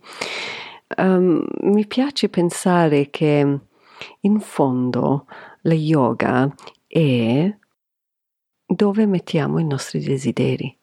Um, 0.98 1.42
mi 1.62 1.86
piace 1.86 2.28
pensare 2.28 3.08
che 3.08 3.60
in 4.20 4.40
fondo 4.40 5.24
la 5.62 5.72
yoga 5.72 6.54
è 6.86 7.50
dove 8.72 9.04
mettiamo 9.04 9.58
i 9.58 9.64
nostri 9.64 9.98
desideri. 10.00 10.76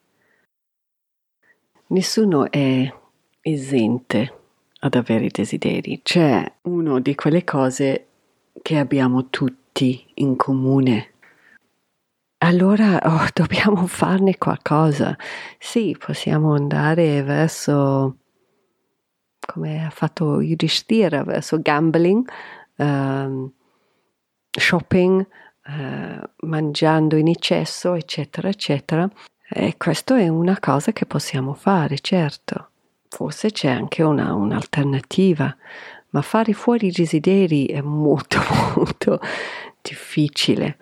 Nessuno 1.86 2.50
è 2.50 2.94
esente 3.40 4.34
ad 4.80 4.94
avere 4.94 5.28
desideri, 5.28 6.02
c'è 6.02 6.52
una 6.62 7.00
di 7.00 7.14
quelle 7.14 7.44
cose 7.44 8.06
che 8.60 8.76
abbiamo 8.76 9.30
tutti 9.30 10.06
in 10.14 10.36
comune. 10.36 11.14
Allora 12.38 13.00
oh, 13.04 13.26
dobbiamo 13.32 13.86
farne 13.86 14.36
qualcosa. 14.36 15.16
Sì, 15.58 15.96
possiamo 15.98 16.52
andare 16.54 17.22
verso, 17.22 18.18
come 19.40 19.86
ha 19.86 19.90
fatto 19.90 20.42
Yudhishthira, 20.42 21.24
verso 21.24 21.58
gambling, 21.62 22.28
um, 22.76 23.50
shopping, 24.50 25.26
eh, 25.68 26.20
mangiando 26.46 27.16
in 27.16 27.28
eccesso, 27.28 27.92
eccetera, 27.92 28.48
eccetera. 28.48 29.08
E 29.50 29.76
questo 29.76 30.14
è 30.14 30.26
una 30.28 30.58
cosa 30.58 30.92
che 30.92 31.04
possiamo 31.04 31.52
fare, 31.52 31.98
certo. 31.98 32.70
Forse 33.08 33.50
c'è 33.50 33.68
anche 33.68 34.02
una, 34.02 34.32
un'alternativa, 34.32 35.54
ma 36.10 36.22
fare 36.22 36.54
fuori 36.54 36.86
i 36.86 36.90
desideri 36.90 37.66
è 37.66 37.82
molto, 37.82 38.38
molto 38.76 39.20
difficile. 39.82 40.78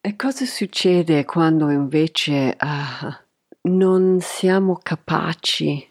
E 0.00 0.14
cosa 0.14 0.44
succede 0.46 1.24
quando 1.24 1.70
invece 1.70 2.56
uh, 2.60 3.68
non 3.70 4.20
siamo 4.20 4.78
capaci 4.80 5.86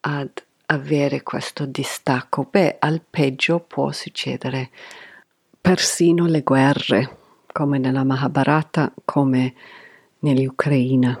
ad 0.00 0.30
avere 0.66 1.22
questo 1.22 1.64
distacco? 1.64 2.48
Beh, 2.50 2.76
al 2.80 3.00
peggio 3.08 3.60
può 3.60 3.92
succedere 3.92 4.70
persino 5.66 6.26
le 6.26 6.42
guerre, 6.42 7.16
come 7.52 7.78
nella 7.78 8.04
Mahabharata, 8.04 8.92
come 9.04 9.52
nell'Ucraina. 10.20 11.20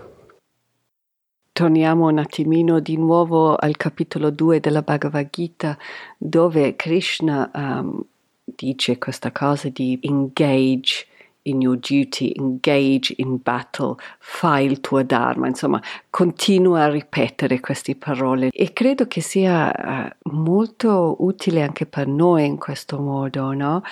Torniamo 1.50 2.06
un 2.06 2.18
attimino 2.18 2.78
di 2.78 2.96
nuovo 2.96 3.56
al 3.56 3.76
capitolo 3.76 4.30
2 4.30 4.60
della 4.60 4.82
Bhagavad 4.82 5.30
Gita, 5.30 5.76
dove 6.16 6.76
Krishna 6.76 7.50
um, 7.52 8.00
dice 8.44 8.98
questa 8.98 9.32
cosa 9.32 9.68
di 9.68 9.98
engage 10.02 11.08
in 11.42 11.60
your 11.60 11.76
duty, 11.76 12.32
engage 12.36 13.14
in 13.16 13.40
battle, 13.42 13.96
fai 14.20 14.66
il 14.66 14.80
tuo 14.80 15.02
dharma, 15.02 15.48
insomma, 15.48 15.82
continua 16.08 16.84
a 16.84 16.88
ripetere 16.88 17.58
queste 17.58 17.96
parole 17.96 18.50
e 18.52 18.72
credo 18.72 19.08
che 19.08 19.20
sia 19.20 19.72
uh, 20.22 20.30
molto 20.34 21.16
utile 21.18 21.62
anche 21.62 21.84
per 21.84 22.06
noi 22.06 22.44
in 22.46 22.58
questo 22.58 23.00
modo, 23.00 23.50
no? 23.50 23.82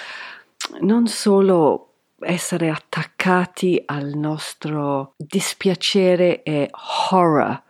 Non 0.81 1.07
solo 1.07 1.88
essere 2.20 2.70
attaccati 2.70 3.83
al 3.85 4.12
nostro 4.14 5.12
dispiacere 5.16 6.42
e 6.42 6.70
horror 7.11 7.62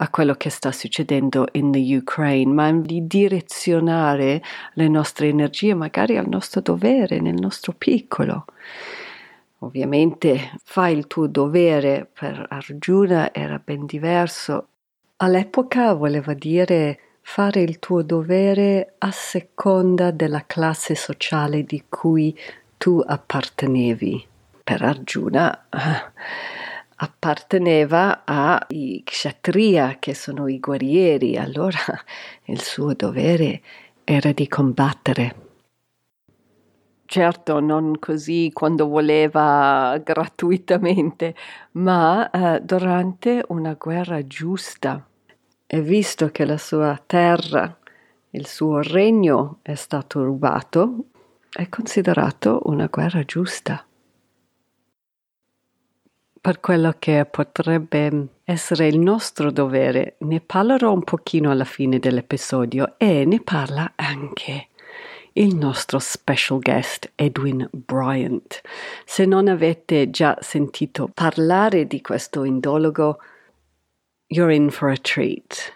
a 0.00 0.08
quello 0.10 0.34
che 0.34 0.50
sta 0.50 0.70
succedendo 0.70 1.48
in 1.52 1.72
Ukraine, 1.74 2.52
ma 2.52 2.72
di 2.72 3.06
direzionare 3.06 4.42
le 4.74 4.88
nostre 4.88 5.28
energie 5.28 5.74
magari 5.74 6.16
al 6.16 6.28
nostro 6.28 6.60
dovere, 6.60 7.20
nel 7.20 7.34
nostro 7.34 7.72
piccolo. 7.76 8.44
Ovviamente 9.60 10.52
fai 10.62 10.96
il 10.96 11.08
tuo 11.08 11.26
dovere 11.26 12.08
per 12.12 12.46
Arjuna 12.48 13.34
era 13.34 13.60
ben 13.62 13.86
diverso. 13.86 14.68
All'epoca 15.16 15.94
voleva 15.94 16.32
dire 16.32 17.00
fare 17.30 17.60
il 17.60 17.78
tuo 17.78 18.02
dovere 18.02 18.94
a 18.96 19.10
seconda 19.10 20.10
della 20.10 20.44
classe 20.46 20.94
sociale 20.94 21.62
di 21.62 21.84
cui 21.86 22.36
tu 22.78 23.04
appartenevi. 23.06 24.26
Per 24.64 24.82
Arjuna 24.82 25.66
apparteneva 26.96 28.24
ai 28.24 29.02
kshatriya, 29.04 29.98
che 30.00 30.14
sono 30.14 30.48
i 30.48 30.58
guerrieri, 30.58 31.36
allora 31.36 31.78
il 32.44 32.62
suo 32.62 32.94
dovere 32.94 33.60
era 34.04 34.32
di 34.32 34.48
combattere. 34.48 35.34
Certo, 37.04 37.60
non 37.60 37.98
così 37.98 38.50
quando 38.54 38.88
voleva 38.88 40.00
gratuitamente, 40.02 41.34
ma 41.72 42.30
eh, 42.30 42.60
durante 42.62 43.44
una 43.48 43.74
guerra 43.74 44.26
giusta 44.26 45.08
e 45.70 45.82
visto 45.82 46.30
che 46.30 46.46
la 46.46 46.56
sua 46.56 47.00
terra, 47.04 47.78
il 48.30 48.46
suo 48.46 48.80
regno 48.80 49.58
è 49.60 49.74
stato 49.74 50.24
rubato, 50.24 51.04
è 51.52 51.68
considerato 51.68 52.62
una 52.64 52.86
guerra 52.86 53.22
giusta. 53.22 53.84
Per 56.40 56.60
quello 56.60 56.94
che 56.98 57.26
potrebbe 57.30 58.28
essere 58.44 58.86
il 58.86 58.98
nostro 58.98 59.50
dovere, 59.50 60.16
ne 60.20 60.40
parlerò 60.40 60.90
un 60.90 61.04
pochino 61.04 61.50
alla 61.50 61.64
fine 61.64 61.98
dell'episodio 61.98 62.94
e 62.96 63.26
ne 63.26 63.42
parla 63.42 63.92
anche 63.94 64.68
il 65.34 65.54
nostro 65.54 65.98
special 65.98 66.60
guest 66.60 67.12
Edwin 67.14 67.68
Bryant. 67.70 68.62
Se 69.04 69.26
non 69.26 69.48
avete 69.48 70.08
già 70.08 70.34
sentito 70.40 71.10
parlare 71.12 71.86
di 71.86 72.00
questo 72.00 72.44
indologo, 72.44 73.18
you're 74.28 74.50
in 74.50 74.70
for 74.70 74.90
a 74.90 74.96
treat. 74.96 75.72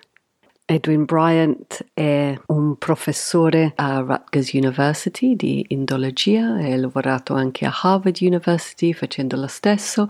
Edwin 0.68 1.04
Bryant 1.04 1.84
è 1.92 2.38
un 2.46 2.76
professore 2.78 3.72
a 3.76 3.98
Rutgers 3.98 4.52
University 4.52 5.34
di 5.36 5.64
indologia, 5.68 6.54
ha 6.54 6.76
lavorato 6.76 7.34
anche 7.34 7.66
a 7.66 7.72
Harvard 7.82 8.18
University 8.20 8.92
facendo 8.92 9.36
lo 9.36 9.48
stesso 9.48 10.06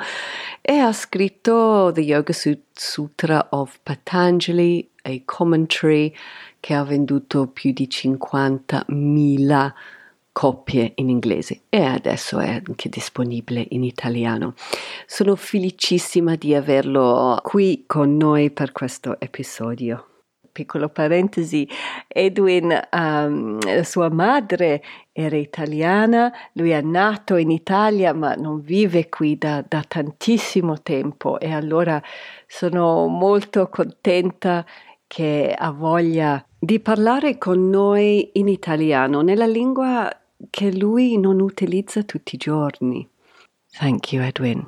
e 0.61 0.75
ha 0.75 0.93
scritto 0.93 1.91
The 1.93 2.03
Yoga 2.03 2.33
Sutra 2.73 3.47
of 3.51 3.79
Patanjali, 3.83 4.89
a 5.03 5.21
commentary 5.25 6.15
che 6.61 6.75
ha 6.75 6.85
venduto 6.85 7.49
più 7.49 7.73
di 7.73 7.89
50.000 7.91 9.73
copie 10.33 10.93
in 10.97 11.11
inglese 11.11 11.63
e 11.69 11.83
adesso 11.83 12.39
è 12.39 12.49
anche 12.67 12.89
disponibile 12.89 13.67
in 13.71 13.85
italiano. 13.85 14.55
Sono 15.07 15.37
felicissima 15.37 16.35
di 16.35 16.55
averlo 16.55 17.39
qui 17.43 17.85
con 17.87 18.17
noi 18.17 18.51
per 18.51 18.73
questo 18.73 19.21
episodio 19.21 20.07
piccolo 20.53 20.91
parentesi, 20.91 21.67
Edwin, 22.07 22.79
um, 22.93 23.59
sua 23.83 24.11
madre 24.11 24.83
era 25.11 25.37
italiana, 25.37 26.33
lui 26.53 26.71
è 26.71 26.81
nato 26.83 27.37
in 27.37 27.51
Italia 27.51 28.13
ma 28.13 28.35
non 28.35 28.61
vive 28.61 29.09
qui 29.09 29.37
da, 29.37 29.65
da 29.67 29.83
tantissimo 29.87 30.83
tempo 30.83 31.41
e 31.41 31.53
allora 31.53 32.01
sono 32.47 33.07
molto 33.07 33.69
contenta 33.69 34.65
che 35.07 35.55
ha 35.57 35.71
voglia 35.71 36.45
di 36.59 36.81
parlare 36.81 37.39
con 37.39 37.69
noi 37.69 38.31
in 38.35 38.49
italiano, 38.49 39.21
nella 39.21 39.47
lingua 39.47 40.11
che 40.51 40.73
lui 40.73 41.19
non 41.19 41.41
utilizza 41.41 42.03
tutti 42.03 42.35
i 42.35 42.39
giorni. 42.39 43.09
Thank 43.71 44.13
you, 44.13 44.23
Edwin. 44.23 44.65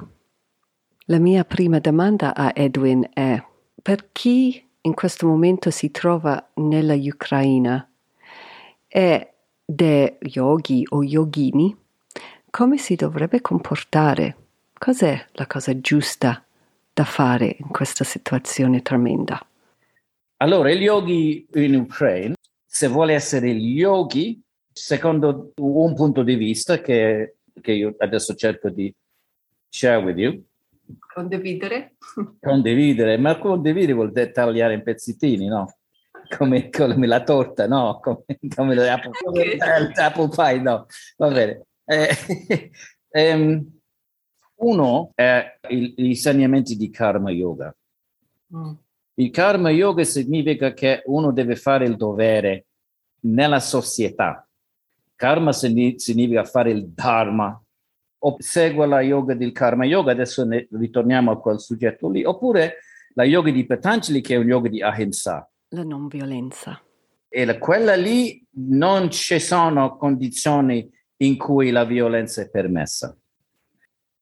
La 1.06 1.18
mia 1.18 1.44
prima 1.44 1.78
domanda 1.78 2.34
a 2.34 2.52
Edwin 2.54 3.08
è 3.12 3.42
per 3.82 4.08
chi 4.12 4.66
in 4.80 4.94
questo 4.94 5.26
momento 5.26 5.70
si 5.70 5.90
trova 5.90 6.50
nella 6.54 6.94
Ucraina 6.94 7.87
e 8.87 9.32
de 9.64 10.18
yogi 10.20 10.84
o 10.90 11.02
yogini, 11.02 11.74
come 12.50 12.78
si 12.78 12.94
dovrebbe 12.94 13.40
comportare? 13.40 14.37
Cos'è 14.72 15.26
la 15.32 15.46
cosa 15.46 15.78
giusta 15.80 16.44
da 16.92 17.04
fare 17.04 17.56
in 17.58 17.68
questa 17.68 18.04
situazione 18.04 18.82
tremenda? 18.82 19.44
Allora, 20.38 20.70
il 20.70 20.82
yogi 20.82 21.46
in 21.54 21.74
Ucraina, 21.76 22.34
se 22.64 22.88
vuole 22.88 23.14
essere 23.14 23.50
il 23.50 23.62
yogi, 23.62 24.40
secondo 24.74 25.52
un 25.56 25.94
punto 25.94 26.22
di 26.22 26.34
vista 26.34 26.80
che, 26.80 27.37
che 27.60 27.72
io 27.72 27.94
adesso 27.98 28.34
cerco 28.34 28.68
di 28.68 28.94
share 29.70 30.02
with 30.04 30.18
you, 30.18 30.44
Condividere? 31.14 31.94
Condividere, 32.40 33.16
ma 33.16 33.38
condividere 33.38 33.92
vuol 33.92 34.12
dire 34.12 34.30
tagliare 34.30 34.74
in 34.74 34.82
pezzettini, 34.82 35.46
no? 35.46 35.76
Come, 36.37 36.70
come 36.70 37.06
la 37.06 37.22
torta, 37.22 37.66
no? 37.66 38.00
Come, 38.00 38.24
come 38.54 38.74
l'apple, 38.74 39.10
apple 39.94 40.28
pie, 40.34 40.60
no? 40.60 40.87
Va 41.16 41.28
bene. 41.28 41.66
Eh, 41.84 42.70
ehm, 43.10 43.80
uno 44.56 45.12
è 45.14 45.58
il, 45.68 45.94
gli 45.96 46.06
insegnamenti 46.06 46.76
di 46.76 46.90
karma 46.90 47.30
yoga. 47.30 47.74
Mm. 48.54 48.72
Il 49.14 49.30
karma 49.30 49.70
yoga 49.70 50.02
significa 50.04 50.72
che 50.72 51.02
uno 51.06 51.32
deve 51.32 51.56
fare 51.56 51.87
il 51.87 51.96
dovere 51.96 52.66
nella 53.20 53.60
società. 53.60 54.46
Karma 55.14 55.53
significa 55.53 56.44
fare 56.44 56.70
il 56.70 56.88
dharma 56.88 57.59
segua 58.38 58.87
la 58.87 59.00
yoga 59.00 59.35
del 59.35 59.53
karma 59.53 59.85
yoga, 59.85 60.12
adesso 60.12 60.44
ne 60.44 60.66
ritorniamo 60.70 61.31
a 61.31 61.40
quel 61.40 61.61
soggetto 61.61 62.09
lì, 62.09 62.24
oppure 62.24 62.79
la 63.14 63.24
yoga 63.24 63.50
di 63.50 63.66
Patanjali 63.66 64.20
che 64.20 64.35
è 64.35 64.38
un 64.38 64.46
yoga 64.46 64.68
di 64.68 64.83
ahimsa. 64.83 65.48
La 65.68 65.83
non 65.83 66.09
violenza. 66.09 66.81
E 67.29 67.44
la, 67.44 67.59
quella 67.59 67.94
lì 67.94 68.44
non 68.53 69.11
ci 69.11 69.38
sono 69.38 69.96
condizioni 69.96 70.88
in 71.18 71.37
cui 71.37 71.70
la 71.70 71.85
violenza 71.85 72.42
è 72.42 72.50
permessa. 72.50 73.16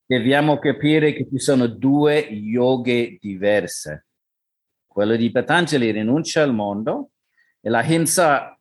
Dobbiamo 0.05 0.59
capire 0.59 1.13
che 1.13 1.27
ci 1.31 1.39
sono 1.39 1.67
due 1.67 2.19
yoghe 2.19 3.19
diverse. 3.21 4.07
Quello 4.87 5.17
di 5.17 5.31
Patanjali 5.31 5.91
rinuncia 5.91 6.43
al 6.43 6.53
mondo 6.53 7.13
e 7.61 7.71
la 7.71 7.83
hinsa, 7.83 8.52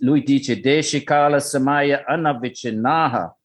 lui 0.00 0.22
dice, 0.22 0.60
Deshikala 0.60 1.40
Samaya 1.40 2.04
Anavicinaha, 2.06 3.36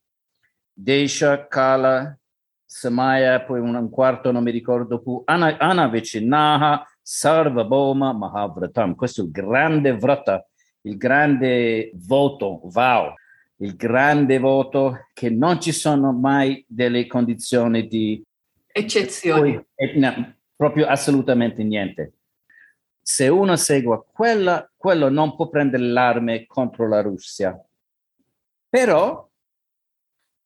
Desha, 0.72 1.48
Kala, 1.48 2.18
Samaya, 2.66 3.42
poi 3.42 3.60
un 3.60 3.90
quarto 3.90 4.32
non 4.32 4.44
mi 4.44 4.52
ricordo 4.52 5.02
più, 5.02 5.22
Anavicinaha, 5.26 6.86
Sarvabhoma, 7.02 8.14
Mahavratam. 8.14 8.96
Questo 8.96 9.22
è 9.22 9.24
il 9.26 9.32
grande 9.32 9.96
vrata, 9.96 10.46
il 10.82 10.98
grande 10.98 11.92
voto, 11.94 12.62
vow, 12.66 13.14
il 13.58 13.76
grande 13.76 14.38
voto 14.40 15.08
che 15.14 15.30
non 15.30 15.60
ci 15.62 15.72
sono 15.72 16.12
mai 16.12 16.66
delle 16.68 17.08
condizioni 17.08 17.88
di 17.88 18.24
eccezioni. 18.68 19.60
No, 19.96 20.36
proprio 20.56 20.88
assolutamente 20.88 21.64
niente. 21.64 22.14
Se 23.08 23.28
uno 23.28 23.56
segue 23.56 24.04
quella, 24.12 24.68
quello 24.76 25.10
non 25.10 25.36
può 25.36 25.48
prendere 25.48 25.84
l'arme 25.84 26.48
contro 26.48 26.88
la 26.88 27.04
Russia. 27.04 27.56
Però 28.68 29.30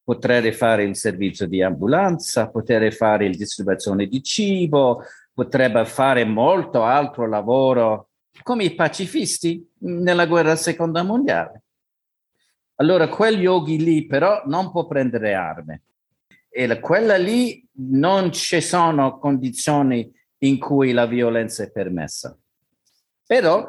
potrei 0.03 0.51
fare 0.51 0.83
il 0.83 0.97
servizio 0.97 1.47
di 1.47 1.63
ambulanza, 1.63 2.49
potrei 2.49 2.91
fare 2.91 3.29
la 3.29 3.37
distribuzione 3.37 4.07
di 4.07 4.21
cibo, 4.21 5.03
potrebbe 5.33 5.85
fare 5.85 6.25
molto 6.25 6.83
altro 6.83 7.29
lavoro 7.29 8.09
come 8.43 8.65
i 8.65 8.75
pacifisti 8.75 9.65
nella 9.77 10.25
guerra 10.25 10.57
seconda 10.57 11.01
mondiale. 11.01 11.63
Allora 12.75 13.07
quel 13.07 13.39
yogi 13.39 13.81
lì 13.81 14.05
però 14.05 14.43
non 14.47 14.69
può 14.71 14.85
prendere 14.85 15.33
armi 15.33 15.81
e 16.49 16.67
la, 16.67 16.77
quella 16.81 17.15
lì 17.15 17.65
non 17.75 18.33
ci 18.33 18.59
sono 18.59 19.17
condizioni 19.17 20.11
in 20.39 20.59
cui 20.59 20.91
la 20.91 21.05
violenza 21.05 21.63
è 21.63 21.71
permessa. 21.71 22.37
Però 23.29 23.63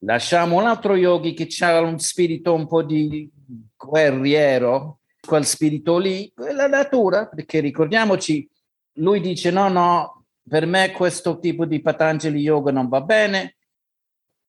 lasciamo 0.00 0.56
un 0.56 0.66
altro 0.66 0.96
yogi 0.96 1.32
che 1.32 1.46
ha 1.64 1.80
un 1.80 2.00
spirito 2.00 2.52
un 2.54 2.66
po' 2.66 2.82
di 2.82 3.30
guerriero, 3.76 4.98
quel 5.24 5.44
spirito 5.44 5.96
lì, 5.96 6.32
è 6.34 6.50
la 6.50 6.66
natura, 6.66 7.28
perché 7.28 7.60
ricordiamoci, 7.60 8.50
lui 8.94 9.20
dice 9.20 9.52
no, 9.52 9.68
no, 9.68 10.24
per 10.48 10.66
me 10.66 10.90
questo 10.90 11.38
tipo 11.38 11.66
di 11.66 11.80
Patanjali 11.80 12.40
yoga 12.40 12.72
non 12.72 12.88
va 12.88 13.00
bene, 13.00 13.58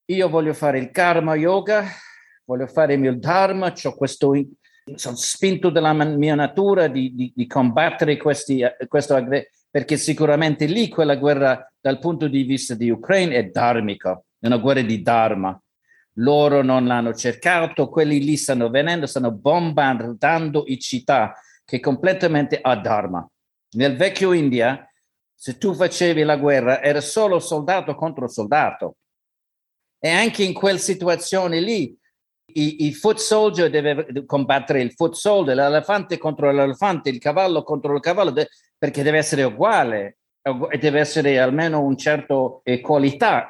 io 0.06 0.28
voglio 0.28 0.54
fare 0.54 0.80
il 0.80 0.90
karma 0.90 1.36
yoga, 1.36 1.84
voglio 2.46 2.66
fare 2.66 2.94
il 2.94 3.00
mio 3.00 3.16
dharma, 3.16 3.72
ho 3.80 3.94
questo, 3.94 4.32
sono 4.96 5.14
spinto 5.14 5.70
dalla 5.70 5.92
mia 5.92 6.34
natura 6.34 6.88
di, 6.88 7.14
di, 7.14 7.32
di 7.32 7.46
combattere 7.46 8.16
questi, 8.16 8.60
questo 8.88 9.14
perché 9.70 9.96
sicuramente 9.96 10.64
lì 10.64 10.88
quella 10.88 11.14
guerra 11.14 11.70
dal 11.86 12.00
punto 12.00 12.26
di 12.26 12.42
vista 12.42 12.74
di 12.74 12.90
Ucraina 12.90 13.34
è 13.34 13.44
dharmica, 13.44 14.20
è 14.40 14.46
una 14.46 14.56
guerra 14.56 14.82
di 14.82 15.02
dharma 15.02 15.60
loro 16.18 16.62
non 16.62 16.86
l'hanno 16.86 17.14
cercato, 17.14 17.88
quelli 17.88 18.24
lì 18.24 18.36
stanno 18.36 18.70
venendo, 18.70 19.06
stanno 19.06 19.32
bombardando 19.32 20.64
i 20.66 20.78
città 20.78 21.34
che 21.64 21.80
completamente 21.80 22.58
a 22.60 22.76
Dharma. 22.76 23.28
Nel 23.72 23.96
vecchio 23.96 24.32
India, 24.32 24.88
se 25.34 25.58
tu 25.58 25.74
facevi 25.74 26.22
la 26.22 26.36
guerra, 26.36 26.82
era 26.82 27.00
solo 27.00 27.38
soldato 27.38 27.94
contro 27.94 28.28
soldato. 28.28 28.96
E 29.98 30.08
anche 30.08 30.42
in 30.42 30.54
quella 30.54 30.78
situazione 30.78 31.60
lì, 31.60 31.94
i, 32.54 32.86
i 32.86 32.94
foot 32.94 33.18
soldier 33.18 33.68
deve 33.68 34.24
combattere 34.24 34.80
il 34.80 34.92
foot 34.92 35.14
soldier, 35.14 35.54
l'elefante 35.54 36.16
contro 36.16 36.50
l'elefante, 36.50 37.10
il 37.10 37.18
cavallo 37.18 37.62
contro 37.62 37.94
il 37.94 38.00
cavallo, 38.00 38.32
perché 38.78 39.02
deve 39.02 39.18
essere 39.18 39.42
uguale 39.42 40.16
e 40.70 40.78
deve 40.78 41.00
essere 41.00 41.40
almeno 41.40 41.82
un 41.82 41.96
certo 41.96 42.60
eh, 42.62 42.80
qualità 42.80 43.48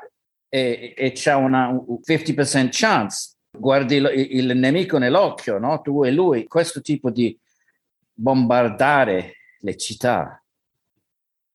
e, 0.48 0.94
e 0.96 1.12
c'è 1.12 1.34
una 1.34 1.70
50% 1.70 2.68
chance, 2.70 3.34
guardi 3.50 3.96
il, 3.96 4.10
il 4.30 4.56
nemico 4.56 4.96
nell'occhio, 4.96 5.58
no? 5.58 5.80
tu 5.82 6.04
e 6.04 6.10
lui, 6.10 6.46
questo 6.46 6.80
tipo 6.80 7.10
di 7.10 7.38
bombardare 8.12 9.34
le 9.60 9.76
città 9.76 10.42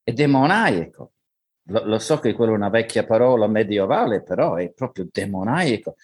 è 0.03 0.11
demoniaco. 0.13 1.11
Lo, 1.65 1.85
lo, 1.85 1.99
so 1.99 2.19
che 2.19 2.33
quella 2.33 2.51
è 2.51 2.55
una 2.55 2.69
vecchia 2.69 3.05
parola 3.05 3.47
medievale, 3.47 4.21
però 4.21 4.55
è 4.55 4.71
proprio 4.71 5.07
demoniaco. 5.11 5.95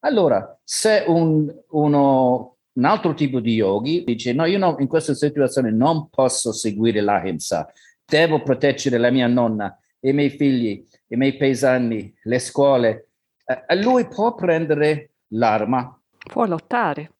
Allora, 0.00 0.56
se 0.62 1.02
un, 1.06 1.52
uno, 1.70 2.56
un 2.72 2.84
altro 2.84 3.14
tipo 3.14 3.40
di 3.40 3.54
yogi 3.54 4.04
dice 4.04 4.32
no, 4.32 4.44
io 4.44 4.58
no, 4.58 4.76
in 4.78 4.86
questa 4.86 5.14
situazione 5.14 5.72
non 5.72 6.08
posso 6.08 6.52
seguire 6.52 7.00
l'ahimsa, 7.00 7.68
devo 8.08 8.42
proteggere 8.42 8.96
la 8.96 9.10
mia 9.10 9.26
nonna 9.26 9.78
i 10.00 10.12
miei 10.12 10.30
figli, 10.30 10.86
i 11.08 11.16
miei 11.16 11.36
paesani, 11.36 12.14
le 12.22 12.38
scuole, 12.38 13.08
eh, 13.44 13.76
lui 13.76 14.06
può 14.06 14.34
prendere 14.34 15.10
l'arma. 15.28 16.00
Può 16.18 16.46
lottare. 16.46 17.12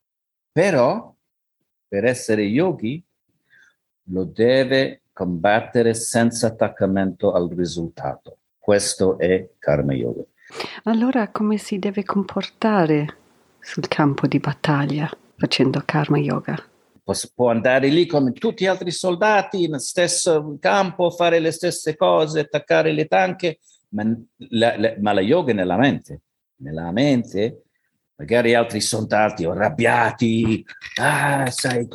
Però, 0.52 1.14
per 1.86 2.04
essere 2.04 2.42
yogi, 2.42 3.02
lo 4.10 4.24
deve 4.24 5.02
combattere 5.12 5.94
senza 5.94 6.48
attaccamento 6.48 7.32
al 7.32 7.48
risultato. 7.50 8.38
Questo 8.58 9.18
è 9.18 9.48
karma 9.58 9.92
yoga. 9.94 10.22
Allora 10.84 11.28
come 11.28 11.58
si 11.58 11.78
deve 11.78 12.04
comportare 12.04 13.16
sul 13.60 13.88
campo 13.88 14.26
di 14.26 14.38
battaglia 14.38 15.10
facendo 15.36 15.82
karma 15.84 16.18
yoga? 16.18 16.56
Può 17.34 17.50
andare 17.50 17.88
lì 17.88 18.06
come 18.06 18.32
tutti 18.32 18.64
gli 18.64 18.66
altri 18.66 18.90
soldati 18.90 19.62
nello 19.62 19.78
stesso 19.78 20.56
campo, 20.60 21.10
fare 21.10 21.38
le 21.38 21.50
stesse 21.50 21.96
cose, 21.96 22.40
attaccare 22.40 22.92
le 22.92 23.06
tanche, 23.06 23.60
ma 23.90 24.04
la, 24.50 24.76
la, 24.76 24.94
ma 25.00 25.12
la 25.12 25.20
yoga 25.20 25.52
è 25.52 25.54
nella 25.54 25.76
mente. 25.76 26.22
Nella 26.56 26.90
mente, 26.90 27.62
magari 28.16 28.54
altri 28.54 28.80
soldati 28.80 29.44
arrabbiati, 29.44 30.64
ah, 31.00 31.48
sai, 31.50 31.86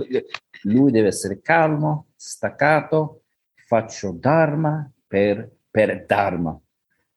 lui 0.63 0.91
deve 0.91 1.10
essere 1.10 1.41
calmo, 1.41 2.08
staccato, 2.15 3.23
faccio 3.67 4.15
Dharma 4.17 4.89
per, 5.06 5.49
per 5.69 6.06
Dharma, 6.06 6.58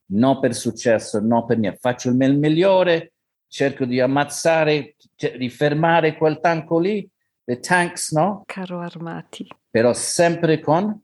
non 0.06 0.40
per 0.40 0.54
successo, 0.54 1.20
non 1.20 1.46
per 1.46 1.58
niente. 1.58 1.78
Faccio 1.78 2.08
il 2.08 2.16
migliore, 2.16 3.12
cerco 3.46 3.84
di 3.84 4.00
ammazzare, 4.00 4.96
di 5.38 5.48
fermare 5.48 6.16
quel 6.16 6.40
tanco 6.40 6.78
lì, 6.78 7.08
le 7.48 7.60
tanks, 7.60 8.10
no? 8.12 8.42
Carro 8.44 8.80
armati. 8.80 9.46
Però 9.70 9.92
sempre 9.92 10.58
con, 10.58 11.00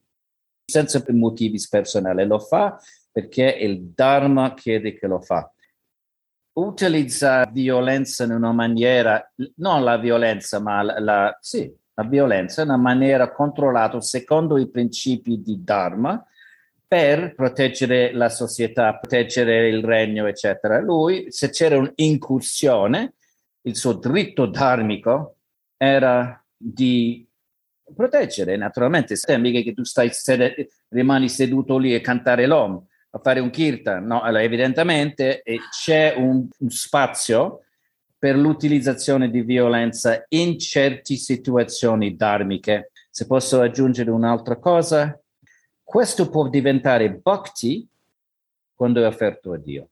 senza 0.65 1.03
motivi 1.09 1.61
personali, 1.71 2.27
lo 2.27 2.39
fa 2.39 2.79
perché 3.13 3.45
il 3.45 3.93
Dharma 3.95 4.55
chiede 4.55 4.95
che 4.99 5.07
lo 5.07 5.21
fa. 5.21 5.49
Utilizza 6.55 7.45
violenza 7.47 8.25
in 8.25 8.33
una 8.33 8.53
maniera, 8.53 9.33
non 9.57 9.85
la 9.85 9.99
violenza, 9.99 10.59
ma 10.61 10.83
la, 10.83 10.99
la, 10.99 11.39
sì, 11.41 11.73
la 11.95 12.05
violenza 12.05 12.63
in 12.63 12.69
una 12.69 12.79
maniera 12.79 13.31
controllata 13.31 14.01
secondo 14.01 14.59
i 14.59 14.69
principi 14.69 15.41
di 15.41 15.63
Dharma 15.63 16.25
per 16.87 17.35
proteggere 17.35 18.13
la 18.13 18.29
società, 18.29 18.97
proteggere 18.97 19.69
il 19.69 19.85
regno, 19.85 20.27
eccetera. 20.27 20.81
Lui, 20.81 21.31
se 21.31 21.51
c'era 21.51 21.79
un'incursione, 21.79 23.15
il 23.63 23.77
suo 23.77 23.95
dritto 23.95 24.47
dharmico 24.47 25.37
era 25.83 26.41
di 26.57 27.27
proteggere 27.93 28.57
naturalmente. 28.57 29.17
Se 29.17 29.37
mica 29.37 29.61
che 29.63 29.75
tu 29.75 29.83
stai 29.83 30.11
sed- 30.13 30.69
rimani 30.91 31.29
seduto 31.29 31.77
lì 31.77 31.93
e 31.93 32.01
cantare 32.01 32.47
l'om, 32.47 32.81
a 33.11 33.19
fare 33.19 33.41
un 33.41 33.51
kirtan, 33.51 34.07
no? 34.07 34.23
Allora, 34.23 34.45
evidentemente 34.45 35.43
eh, 35.43 35.59
c'è 35.71 36.15
un, 36.17 36.47
un 36.57 36.71
spazio 36.71 37.65
per 38.17 38.37
l'utilizzazione 38.37 39.29
di 39.29 39.43
violenza 39.43 40.25
in 40.29 40.57
certe 40.57 41.17
situazioni 41.17 42.15
dharmiche. 42.15 42.93
Se 43.11 43.27
posso 43.27 43.61
aggiungere 43.61 44.13
un'altra 44.13 44.57
cosa, 44.57 45.21
questo 45.83 46.31
può 46.31 46.49
diventare 46.49 47.11
bhakti 47.11 47.87
quando 48.73 49.03
è 49.03 49.07
offerto 49.07 49.53
a 49.53 49.59
Dio. 49.59 49.89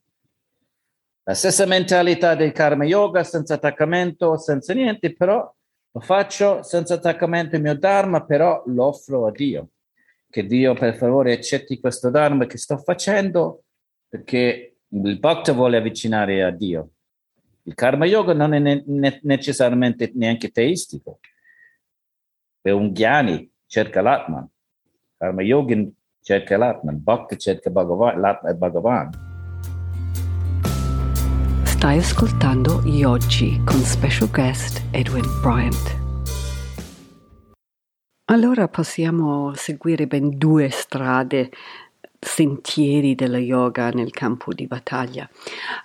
La 1.24 1.34
stessa 1.34 1.66
mentalità 1.66 2.36
del 2.36 2.52
karma 2.52 2.84
yoga, 2.84 3.24
senza 3.24 3.54
attaccamento, 3.54 4.38
senza 4.38 4.72
niente, 4.72 5.14
però 5.14 5.52
lo 5.92 6.00
faccio 6.00 6.62
senza 6.62 6.94
attaccamento 6.94 7.56
al 7.56 7.62
mio 7.62 7.76
dharma, 7.76 8.24
però 8.24 8.62
lo 8.66 8.86
offro 8.86 9.26
a 9.26 9.30
Dio. 9.30 9.70
Che 10.28 10.46
Dio 10.46 10.74
per 10.74 10.96
favore 10.96 11.32
accetti 11.32 11.80
questo 11.80 12.10
dharma 12.10 12.46
che 12.46 12.56
sto 12.56 12.78
facendo 12.78 13.64
perché 14.08 14.76
il 14.88 15.18
bhakta 15.18 15.52
vuole 15.52 15.76
avvicinare 15.76 16.44
a 16.44 16.50
Dio. 16.50 16.90
Il 17.64 17.74
karma 17.74 18.06
yoga 18.06 18.32
non 18.32 18.54
è 18.54 18.58
ne- 18.58 18.82
ne- 18.86 19.20
necessariamente 19.22 20.12
neanche 20.14 20.50
teistico. 20.50 21.18
È 22.60 22.70
un 22.70 22.92
ghiani, 22.92 23.50
cerca 23.66 24.00
l'atman. 24.00 24.48
Karma 25.16 25.42
yogin 25.42 25.92
cerca 26.20 26.56
l'atman. 26.56 27.02
Bhakta 27.02 27.36
cerca 27.36 27.70
Bhagavan, 27.70 28.20
l'atman 28.20 28.52
è 28.52 28.56
Bhagavan. 28.56 29.29
Stai 31.80 31.96
ascoltando 31.96 32.82
Yogi 32.84 33.58
con 33.64 33.78
special 33.78 34.28
guest 34.28 34.82
Edwin 34.90 35.24
Bryant. 35.40 35.96
Allora 38.26 38.68
possiamo 38.68 39.54
seguire 39.54 40.06
ben 40.06 40.36
due 40.36 40.68
strade, 40.68 41.50
sentieri 42.18 43.14
della 43.14 43.38
yoga 43.38 43.88
nel 43.92 44.10
campo 44.10 44.52
di 44.52 44.66
battaglia. 44.66 45.26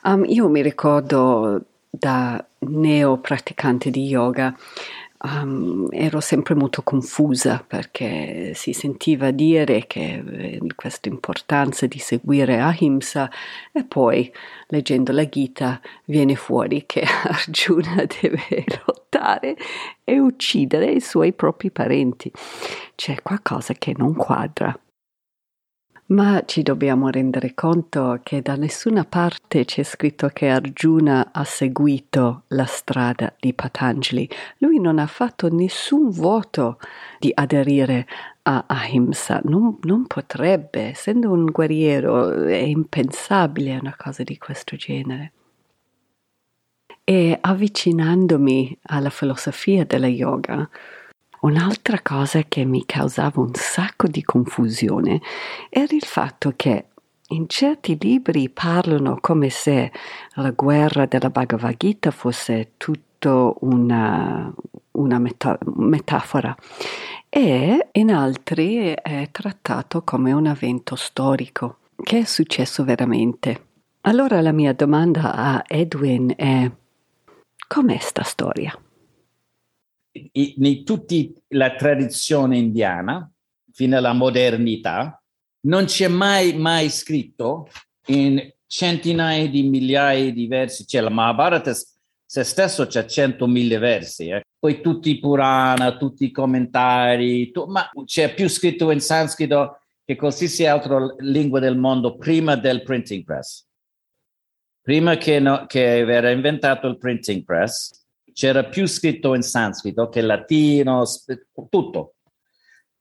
Um, 0.04 0.26
io 0.26 0.50
mi 0.50 0.62
ricordo 0.62 1.64
da 1.90 2.46
neo 2.60 3.18
praticante 3.20 3.90
di 3.90 4.06
yoga 4.06 4.54
um, 5.26 5.88
ero 5.92 6.20
sempre 6.20 6.56
molto 6.56 6.84
confusa 6.84 7.64
perché 7.66 8.54
si 8.54 8.74
sentiva 8.74 9.32
dire 9.32 9.88
che 9.88 10.24
eh, 10.26 10.60
questa 10.76 11.10
importanza 11.10 11.88
di 11.88 12.00
seguire 12.00 12.60
Ahimsa 12.60 13.30
e 13.72 13.84
poi 13.84 14.32
leggendo 14.68 15.12
la 15.12 15.28
Gita 15.28 15.82
viene 16.06 16.36
fuori 16.36 16.84
che 16.86 17.02
Arjuna 17.26 18.06
deve 18.22 18.64
lottare 18.86 19.58
e 20.04 20.20
uccidere 20.20 20.92
i 20.92 21.02
suoi 21.02 21.34
propri 21.34 21.72
parenti. 21.72 22.32
C'è 22.96 23.22
qualcosa 23.22 23.74
che 23.74 23.94
non 23.98 24.14
quadra. 24.14 24.78
Ma 26.08 26.44
ci 26.46 26.62
dobbiamo 26.62 27.10
rendere 27.10 27.56
conto 27.56 28.20
che 28.22 28.44
da 28.44 28.56
nessuna 28.56 29.06
parte 29.06 29.66
c'è 29.66 29.82
scritto 29.82 30.28
che 30.28 30.50
Arjuna 30.50 31.32
ha 31.32 31.44
seguito 31.44 32.44
la 32.50 32.66
strada 32.66 33.34
di 33.40 33.56
Patanjali. 33.56 34.30
Lui 34.60 34.80
non 34.80 35.00
ha 35.00 35.08
fatto 35.08 35.52
nessun 35.52 36.12
voto 36.12 36.78
di 37.18 37.32
aderire 37.34 38.06
a 38.44 38.66
Ahimsa, 38.68 39.42
non, 39.46 39.80
non 39.82 40.06
potrebbe, 40.06 40.90
essendo 40.90 41.32
un 41.32 41.46
guerriero, 41.46 42.44
è 42.44 42.54
impensabile 42.54 43.76
una 43.76 43.96
cosa 43.98 44.22
di 44.22 44.38
questo 44.38 44.76
genere. 44.76 45.32
E 47.04 47.36
avvicinandomi 47.42 48.78
alla 48.84 49.10
filosofia 49.10 49.84
della 49.86 50.06
yoga, 50.06 50.70
Un'altra 51.46 52.02
cosa 52.02 52.42
che 52.42 52.66
mi 52.66 52.88
causava 52.88 53.40
un 53.40 53.54
sacco 53.54 54.08
di 54.08 54.24
confusione 54.24 55.22
era 55.70 55.94
il 55.94 56.04
fatto 56.04 56.54
che 56.56 56.86
in 57.28 57.48
certi 57.48 57.96
libri 58.00 58.50
parlano 58.50 59.20
come 59.22 59.52
se 59.52 59.92
la 60.34 60.50
guerra 60.50 61.06
della 61.06 61.30
Bhagavad 61.30 61.76
Gita 61.78 62.10
fosse 62.10 62.72
tutto 62.78 63.58
una, 63.60 64.52
una 64.94 65.20
meta- 65.20 65.60
metafora 65.76 66.56
e 67.30 67.90
in 67.92 68.12
altri 68.12 68.96
è 69.00 69.30
trattato 69.30 70.02
come 70.02 70.32
un 70.32 70.48
evento 70.48 70.96
storico 70.96 71.78
che 72.02 72.22
è 72.22 72.24
successo 72.24 72.84
veramente. 72.84 73.68
Allora 74.02 74.42
la 74.42 74.52
mia 74.52 74.74
domanda 74.74 75.36
a 75.36 75.64
Edwin 75.68 76.34
è 76.36 76.72
com'è 77.68 77.98
sta 78.00 78.24
storia? 78.24 78.76
In 80.32 80.84
tutta 80.84 81.16
la 81.50 81.76
tradizione 81.76 82.58
indiana, 82.58 83.30
fino 83.72 83.98
alla 83.98 84.14
modernità, 84.14 85.22
non 85.66 85.86
c'è 85.86 86.08
mai, 86.08 86.58
mai 86.58 86.90
scritto 86.90 87.68
in 88.08 88.52
centinaia 88.66 89.48
di 89.48 89.64
migliaia 89.64 90.32
di 90.32 90.48
versi, 90.48 90.86
cioè 90.88 91.02
la 91.02 91.10
Mahabharata 91.10 91.74
se 92.28 92.44
stesso 92.44 92.88
c'è 92.88 93.06
centomila 93.06 93.78
versi, 93.80 94.30
eh. 94.30 94.44
poi 94.60 94.82
tutti 94.82 95.12
i 95.12 95.20
Purana, 95.20 95.98
tutti 95.98 96.26
i 96.26 96.32
commentari, 96.32 97.52
tu, 97.52 97.66
ma 97.66 97.90
c'è 98.04 98.34
più 98.34 98.48
scritto 98.48 98.92
in 98.92 99.00
sanscrito 99.00 99.80
che 100.04 100.16
qualsiasi 100.16 100.66
altra 100.66 101.14
lingua 101.20 101.60
del 101.60 101.78
mondo 101.78 102.18
prima 102.18 102.56
del 102.56 102.84
printing 102.84 103.24
press. 103.24 103.66
Prima 104.82 105.18
che, 105.18 105.40
no, 105.40 105.66
che 105.66 106.00
era 106.00 106.30
inventato 106.30 106.88
il 106.88 106.98
printing 106.98 107.44
press, 107.44 108.05
c'era 108.36 108.66
più 108.66 108.86
scritto 108.86 109.34
in 109.34 109.44
sanscrito 109.44 110.10
che 110.10 110.20
in 110.20 110.26
latino, 110.26 111.04
tutto. 111.70 112.16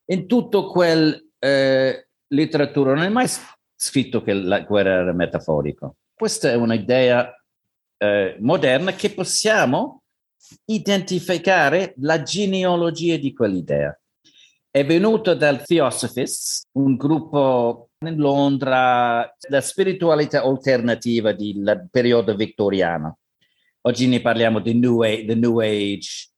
In 0.07 0.29
tutto 0.29 0.69
quel 0.69 1.31
eh, 1.41 2.09
letteratura 2.29 2.95
non 2.95 3.03
è 3.03 3.09
mai 3.09 3.27
scritto 3.75 4.23
che 4.23 4.33
la 4.33 4.61
guerra 4.61 5.01
era 5.01 5.13
metaforica. 5.13 5.93
Questa 6.15 6.51
è 6.51 6.55
un'idea 6.55 7.35
eh, 7.97 8.37
moderna 8.39 8.93
che 8.93 9.11
possiamo 9.11 10.03
identificare 10.67 11.95
la 11.97 12.23
genealogia 12.23 13.17
di 13.17 13.33
quell'idea. 13.33 13.99
È 14.71 14.87
venuto 14.87 15.35
dal 15.35 15.65
Theosophists, 15.65 16.69
un 16.75 16.95
gruppo 16.95 17.89
in 18.07 18.17
Londra, 18.17 19.35
la 19.49 19.61
spiritualità 19.61 20.43
alternativa 20.43 21.33
del 21.33 21.89
periodo 21.91 22.37
vittoriano 22.37 23.19
Oggi 23.87 24.07
ne 24.07 24.23
parliamo 24.23 24.61
di 24.61 24.73
New 24.73 25.03
New 25.03 25.59
Age 25.61 26.29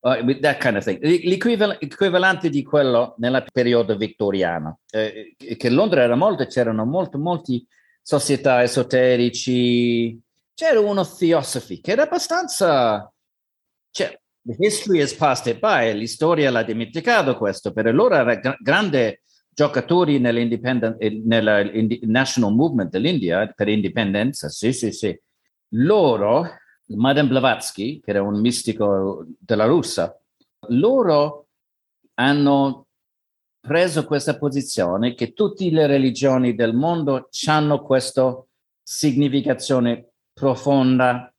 uh, 0.00 0.38
that 0.40 0.60
kind 0.60 0.76
of 0.76 0.84
thing. 0.84 1.00
L'equivalente 1.02 2.50
di 2.50 2.62
quello 2.62 3.14
nel 3.18 3.42
periodo 3.50 3.96
vittoriano, 3.96 4.80
eh, 4.90 5.34
che 5.36 5.70
Londra 5.70 6.02
era 6.02 6.14
molto, 6.14 6.44
c'erano 6.44 6.84
molte, 6.84 7.16
molte 7.16 7.64
società 8.02 8.62
esoterici, 8.62 10.20
c'era 10.54 10.80
uno 10.80 11.06
theosophy 11.06 11.80
che 11.80 11.92
era 11.92 12.02
abbastanza... 12.02 13.10
Cioè, 13.90 14.20
the 14.42 14.56
history 14.58 15.00
has 15.00 15.14
passed 15.14 15.54
it 15.54 15.58
by, 15.58 15.94
l'istoria 15.94 16.50
l'ha 16.50 16.62
dimenticato 16.62 17.36
questo, 17.36 17.72
per 17.72 17.94
loro 17.94 18.14
era 18.14 18.34
gra- 18.34 18.56
grande 18.60 19.22
giocatori 19.48 20.18
nell'independent, 20.18 20.96
eh, 20.98 21.18
nella 21.24 21.62
national 22.02 22.54
movement 22.54 22.90
dell'India 22.90 23.50
per 23.56 23.68
indipendenza, 23.68 24.50
sì, 24.50 24.74
sì, 24.74 24.92
sì. 24.92 25.18
Loro, 25.74 26.58
Madame 26.96 27.28
Blavatsky, 27.28 28.00
che 28.00 28.10
era 28.10 28.22
un 28.22 28.40
mistico 28.40 29.26
della 29.38 29.66
Russia, 29.66 30.14
loro 30.68 31.46
hanno 32.14 32.86
preso 33.60 34.04
questa 34.04 34.38
posizione 34.38 35.14
che 35.14 35.32
tutte 35.32 35.68
le 35.70 35.86
religioni 35.86 36.54
del 36.54 36.74
mondo 36.74 37.28
hanno 37.46 37.82
questa 37.82 38.42
significazione 38.82 40.12
profonda 40.32 41.32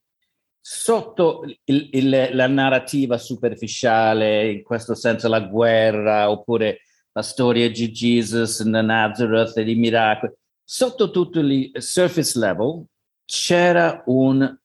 sotto 0.63 1.43
il, 1.65 1.89
il, 1.91 2.29
la 2.33 2.47
narrativa 2.47 3.17
superficiale, 3.17 4.51
in 4.51 4.63
questo 4.63 4.93
senso 4.93 5.27
la 5.27 5.41
guerra, 5.41 6.29
oppure 6.29 6.81
la 7.13 7.23
storia 7.23 7.69
di 7.69 7.91
Jesus, 7.91 8.63
di 8.63 8.69
Nazareth 8.69 9.57
e 9.57 9.63
di 9.63 9.75
miracoli. 9.75 10.33
Sotto 10.63 11.09
tutto 11.09 11.39
il 11.39 11.71
surface 11.81 12.37
level 12.39 12.85
c'era 13.25 14.03
un 14.05 14.57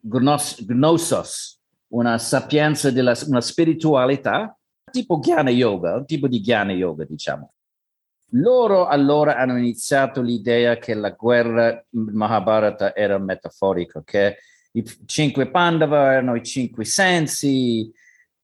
gnosos, 0.00 1.60
una 1.88 2.18
sapienza 2.18 2.90
della 2.90 3.16
una 3.26 3.40
spiritualità, 3.40 4.56
tipo 4.90 5.18
Jnana 5.18 5.50
Yoga, 5.50 5.96
un 5.96 6.06
tipo 6.06 6.28
di 6.28 6.40
Jnana 6.40 6.72
Yoga, 6.72 7.04
diciamo. 7.04 7.52
Loro 8.32 8.86
allora 8.86 9.36
hanno 9.36 9.56
iniziato 9.56 10.20
l'idea 10.20 10.76
che 10.76 10.94
la 10.94 11.10
guerra 11.10 11.82
Mahabharata 11.90 12.94
era 12.94 13.18
metaforica, 13.18 14.02
che 14.04 14.36
i 14.72 14.84
cinque 15.06 15.50
Pandava 15.50 16.12
erano 16.12 16.34
i 16.34 16.42
cinque 16.42 16.84
sensi, 16.84 17.90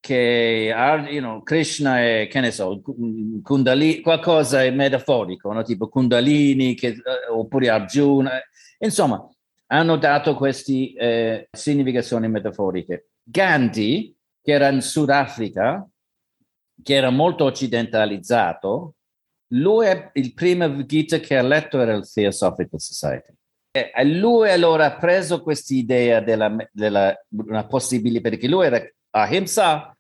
che 0.01 0.71
you 1.09 1.21
know, 1.21 1.43
Krishna 1.43 1.99
è, 2.01 2.29
che 2.31 2.41
ne 2.41 2.51
so, 2.51 2.83
Kundalini, 3.43 4.01
qualcosa 4.01 4.63
è 4.63 4.71
metaforico, 4.71 5.53
no? 5.53 5.63
tipo 5.63 5.89
Kundalini 5.89 6.75
che, 6.75 6.97
uh, 7.31 7.39
oppure 7.39 7.71
Arjuna. 7.71 8.33
Insomma, 8.79 9.27
hanno 9.75 9.97
dato 9.97 10.37
queste 10.37 10.95
eh, 10.95 11.49
significazioni 11.51 12.29
metaforiche. 12.29 13.11
Gandhi, 13.23 14.17
che 14.41 14.53
era 14.53 14.69
in 14.69 14.81
Sudafrica, 14.81 15.87
che 16.81 16.95
era 16.95 17.11
molto 17.11 17.45
occidentalizzato, 17.45 18.95
lui 19.55 19.87
è 19.87 20.11
il 20.15 20.33
primo 20.33 20.85
Gita 20.87 21.19
che 21.19 21.37
ha 21.37 21.43
letto 21.43 21.81
era 21.81 21.95
il 21.95 22.09
Theosophical 22.11 22.81
Society. 22.81 23.33
E 23.73 24.05
lui 24.05 24.51
allora 24.51 24.87
ha 24.87 24.97
preso 24.97 25.43
questa 25.43 25.75
idea 25.75 26.21
della, 26.21 26.55
della 26.71 27.13
una 27.31 27.67
possibilità, 27.67 28.29
perché 28.29 28.47
lui 28.47 28.67
era 28.67 28.81
ahimsa, 29.11 29.97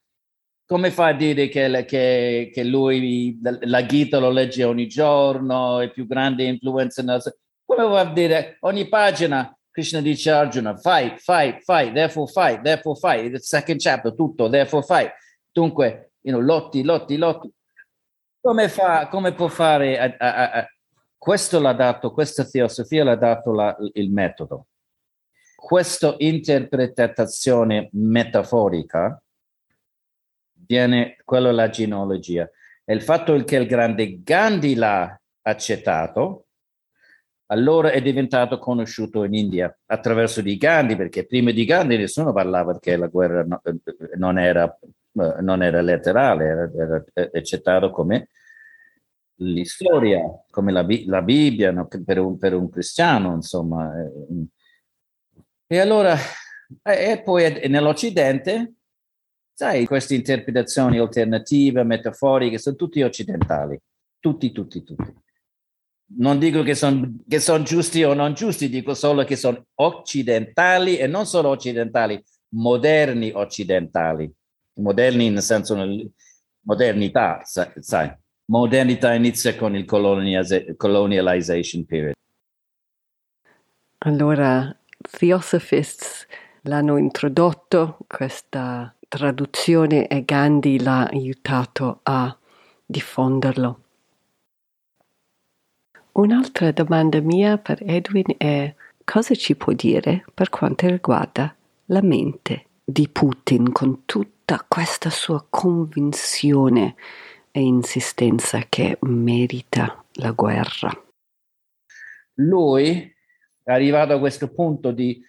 come 0.66 0.93
fa 0.93 1.09
a 1.09 1.12
dire 1.12 1.49
che, 1.49 1.85
che, 1.85 2.51
che 2.53 2.64
lui 2.64 3.41
la 3.43 3.85
Gita 3.85 4.18
lo 4.18 4.31
legge 4.31 4.62
ogni 4.62 4.87
giorno, 4.87 5.81
è 5.81 5.91
più 5.91 6.07
grande 6.07 6.45
influenza 6.45 7.03
nel... 7.03 7.20
Come 7.66 7.99
a 7.99 8.12
dire 8.12 8.59
ogni 8.61 8.89
pagina 8.89 9.53
Krishna 9.75 10.01
dice 10.01 10.31
a 10.31 10.39
Arjuna, 10.39 10.77
fai, 10.77 11.18
fai, 11.18 11.59
fai, 11.61 11.91
therefore 11.91 12.31
fai, 12.31 12.61
therefore 12.62 12.97
fai, 12.97 13.27
il 13.27 13.43
second 13.43 13.81
chapter, 13.81 14.14
tutto, 14.14 14.49
therefore 14.49 14.85
fai. 14.85 15.11
Dunque, 15.51 16.12
you 16.20 16.33
know, 16.33 16.41
lotti, 16.41 16.85
lotti, 16.85 17.16
lotti. 17.16 17.53
Come, 18.41 18.68
fa, 18.68 19.09
come 19.09 19.35
può 19.35 19.49
fare 19.49 19.99
a, 19.99 20.14
a, 20.16 20.53
a, 20.53 20.68
questo 21.18 21.59
l'ha 21.59 21.72
dato, 21.72 22.12
questa 22.12 22.45
teosofia 22.45 23.03
l'ha 23.03 23.16
dato 23.16 23.53
la, 23.53 23.77
il 23.95 24.12
metodo. 24.12 24.66
Questa 25.57 26.14
interpretazione 26.18 27.89
metaforica 27.95 29.20
viene, 30.53 31.16
quello 31.25 31.49
è 31.49 31.53
la 31.53 31.68
genealogia. 31.68 32.49
E 32.85 32.95
il 32.95 33.03
fatto 33.03 33.35
che 33.43 33.57
il 33.57 33.66
grande 33.66 34.22
Gandhi 34.22 34.77
l'ha 34.77 35.20
accettato, 35.43 36.47
allora 37.55 37.92
è 37.92 38.02
diventato 38.02 38.59
conosciuto 38.59 39.22
in 39.22 39.34
India 39.34 39.74
attraverso 39.86 40.42
di 40.42 40.57
Gandhi, 40.57 40.96
perché 40.96 41.24
prima 41.24 41.52
di 41.52 41.64
Gandhi 41.64 41.96
nessuno 41.96 42.32
parlava 42.32 42.78
che 42.80 42.96
la 42.96 43.07
guerra 43.07 43.44
no, 43.44 43.62
non, 44.16 44.38
era, 44.40 44.76
non, 45.12 45.62
era, 45.62 45.80
letterale, 45.80 46.44
era, 46.44 46.70
era 46.76 47.05
accettato 47.32 47.90
come 47.90 48.28
l'istoria, 49.36 50.20
come 50.50 50.72
la, 50.72 50.84
la 51.07 51.22
Bibbia 51.22 51.70
no? 51.70 51.86
per, 51.86 52.18
un, 52.18 52.36
per, 52.36 52.55
un, 52.55 52.68
cristiano, 52.68 53.34
insomma. 53.34 53.92
E 55.66 55.78
allora, 55.78 56.16
e 56.82 57.22
poi 57.24 57.68
nell'Occidente, 57.68 58.74
sai, 59.52 59.86
queste 59.86 60.16
interpretazioni 60.16 60.98
alternative, 60.98 61.84
metaforiche, 61.84 62.59
sono 62.59 62.74
tutti 62.74 63.00
occidentali, 63.00 63.80
tutti, 64.18 64.50
tutti, 64.50 64.82
tutti. 64.82 65.22
Non 66.07 66.38
dico 66.38 66.62
che 66.62 66.74
sono 66.74 67.12
son 67.28 67.64
giusti 67.64 68.05
o 68.05 68.14
non 68.14 68.34
giusti, 68.34 68.68
dico 68.68 68.94
solo 68.94 69.24
che 69.24 69.36
sono 69.36 69.64
occidentali 69.76 70.98
e 70.98 71.07
non 71.07 71.26
solo 71.26 71.48
occidentali, 71.48 72.22
moderni 72.50 73.32
occidentali, 73.32 74.30
moderni 74.74 75.30
nel 75.30 75.42
senso 75.42 75.74
modernità, 76.61 77.40
sai 77.44 78.16
modernità 78.46 79.14
inizia 79.14 79.57
con 79.57 79.74
il 79.74 79.86
colonialization 79.86 81.84
period. 81.86 82.12
Allora, 83.98 84.76
Theosophists 84.98 86.26
l'hanno 86.62 86.98
introdotto, 86.98 87.96
questa 88.07 88.94
traduzione, 89.09 90.07
e 90.09 90.24
Gandhi 90.24 90.78
l'ha 90.80 91.07
aiutato 91.07 92.00
a 92.02 92.36
diffonderlo. 92.84 93.84
Un'altra 96.14 96.70
domanda 96.70 97.20
mia 97.20 97.58
per 97.58 97.82
Edwin 97.84 98.36
è 98.36 98.72
cosa 99.02 99.34
ci 99.34 99.56
può 99.56 99.72
dire 99.72 100.24
per 100.32 100.48
quanto 100.48 100.86
riguarda 100.86 101.52
la 101.86 102.02
mente 102.02 102.66
di 102.84 103.08
Putin 103.08 103.72
con 103.72 104.04
tutta 104.04 104.64
questa 104.68 105.10
sua 105.10 105.44
convinzione 105.50 106.94
e 107.50 107.60
insistenza 107.62 108.64
che 108.68 108.96
merita 109.00 110.04
la 110.12 110.30
guerra. 110.30 110.92
Lui 112.34 113.12
è 113.64 113.72
arrivato 113.72 114.12
a 114.12 114.20
questo 114.20 114.52
punto 114.52 114.92
di 114.92 115.20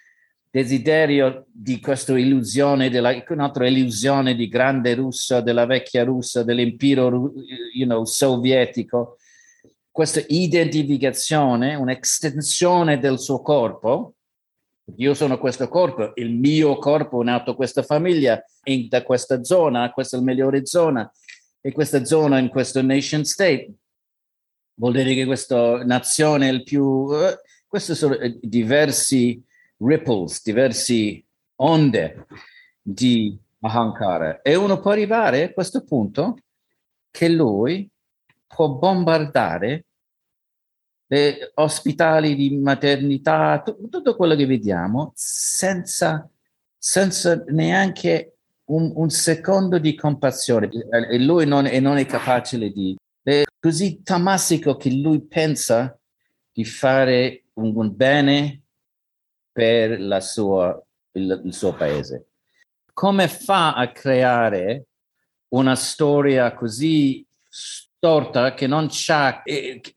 desiderio 0.51 1.47
di 1.51 1.79
questa 1.79 2.15
illusione, 2.15 2.91
della, 2.91 3.23
un'altra 3.29 3.67
illusione 3.67 4.35
di 4.35 4.47
grande 4.47 4.93
Russia, 4.93 5.41
della 5.41 5.65
vecchia 5.65 6.03
Russia, 6.03 6.43
dell'impero 6.43 7.33
you 7.73 7.87
know, 7.87 8.05
sovietico, 8.05 9.17
questa 9.95 10.21
identificazione, 10.27 11.73
un'estensione 11.75 12.99
del 12.99 13.17
suo 13.17 13.41
corpo, 13.41 14.15
io 14.97 15.13
sono 15.13 15.37
questo 15.37 15.69
corpo, 15.69 16.11
il 16.15 16.33
mio 16.35 16.77
corpo 16.79 17.21
è 17.21 17.23
nato 17.23 17.55
questa 17.55 17.81
famiglia, 17.81 18.43
in, 18.65 18.89
da 18.89 19.03
questa 19.03 19.41
zona, 19.45 19.93
questa 19.93 20.17
è 20.17 20.19
la 20.19 20.25
migliore 20.25 20.65
zona, 20.65 21.09
e 21.61 21.71
questa 21.71 22.03
zona 22.03 22.39
in 22.39 22.49
questo 22.49 22.81
nation 22.81 23.23
state 23.23 23.71
vuol 24.73 24.91
dire 24.91 25.13
che 25.13 25.23
questa 25.23 25.81
nazione 25.85 26.49
è 26.49 26.51
il 26.51 26.63
più... 26.63 26.83
Uh, 26.83 27.33
questi 27.65 27.95
sono 27.95 28.15
eh, 28.15 28.37
diversi 28.41 29.41
ripples, 29.77 30.43
diverse 30.43 31.23
onde 31.61 32.27
di 32.81 33.33
Ahankara. 33.61 34.41
E 34.41 34.55
uno 34.55 34.81
può 34.81 34.91
arrivare 34.91 35.43
a 35.43 35.53
questo 35.53 35.85
punto 35.85 36.35
che 37.09 37.29
lui 37.29 37.89
può 38.45 38.69
bombardare 38.69 39.84
le 41.07 41.51
ospitali 41.55 42.35
di 42.35 42.57
maternità, 42.57 43.61
t- 43.63 43.89
tutto 43.89 44.15
quello 44.15 44.35
che 44.35 44.45
vediamo, 44.45 45.11
senza, 45.15 46.29
senza 46.77 47.43
neanche 47.47 48.37
un, 48.65 48.91
un 48.95 49.09
secondo 49.09 49.77
di 49.77 49.95
compassione 49.95 50.69
e 51.09 51.19
lui 51.19 51.45
non, 51.45 51.67
e 51.67 51.79
non 51.79 51.97
è 51.97 52.05
capace 52.05 52.57
di... 52.57 52.95
È 53.21 53.43
così 53.59 54.01
tamassico 54.03 54.77
che 54.77 54.91
lui 54.91 55.21
pensa 55.21 55.97
di 56.51 56.63
fare 56.63 57.45
un, 57.53 57.75
un 57.75 57.95
bene 57.95 58.61
per 59.51 59.99
la 59.99 60.21
sua, 60.21 60.81
il, 61.13 61.41
il 61.45 61.53
suo 61.53 61.73
paese. 61.73 62.27
Come 62.93 63.27
fa 63.27 63.73
a 63.73 63.91
creare 63.91 64.85
una 65.49 65.75
storia 65.75 66.53
così 66.53 67.25
storta 67.97 68.53
che 68.53 68.67
non 68.67 68.87
c'ha, 68.89 69.41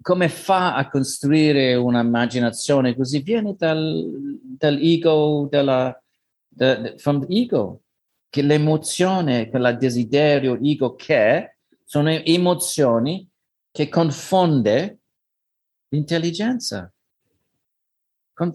come 0.01 0.29
fa 0.29 0.75
a 0.75 0.89
costruire 0.89 1.75
un'immaginazione 1.75 2.95
così? 2.95 3.21
Viene 3.21 3.55
dal, 3.57 4.39
dall'ego, 4.43 5.49
dalla, 5.51 6.01
da, 6.49 6.95
from 6.97 7.27
the 7.27 7.35
ego 7.35 7.83
che 8.31 8.43
l'emozione, 8.43 9.49
quel 9.49 9.77
desiderio, 9.79 10.59
ego 10.61 10.95
che 10.95 11.57
sono 11.85 12.11
emozioni 12.11 13.29
che 13.71 13.89
confonde 13.89 14.99
l'intelligenza. 15.89 16.93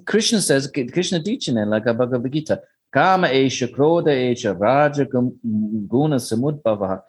Krishna 0.04 0.40
says, 0.40 0.70
Krishna 0.70 1.20
dice 1.20 1.52
nella 1.52 1.80
Bhagavad 1.82 2.30
Gita, 2.30 2.62
Kama 2.90 3.32
esha, 3.32 3.68
Kroda 3.68 4.12
esha, 4.12 4.54
Raja, 4.54 5.06
Guna, 5.10 6.20
Samudbhava, 6.20 7.04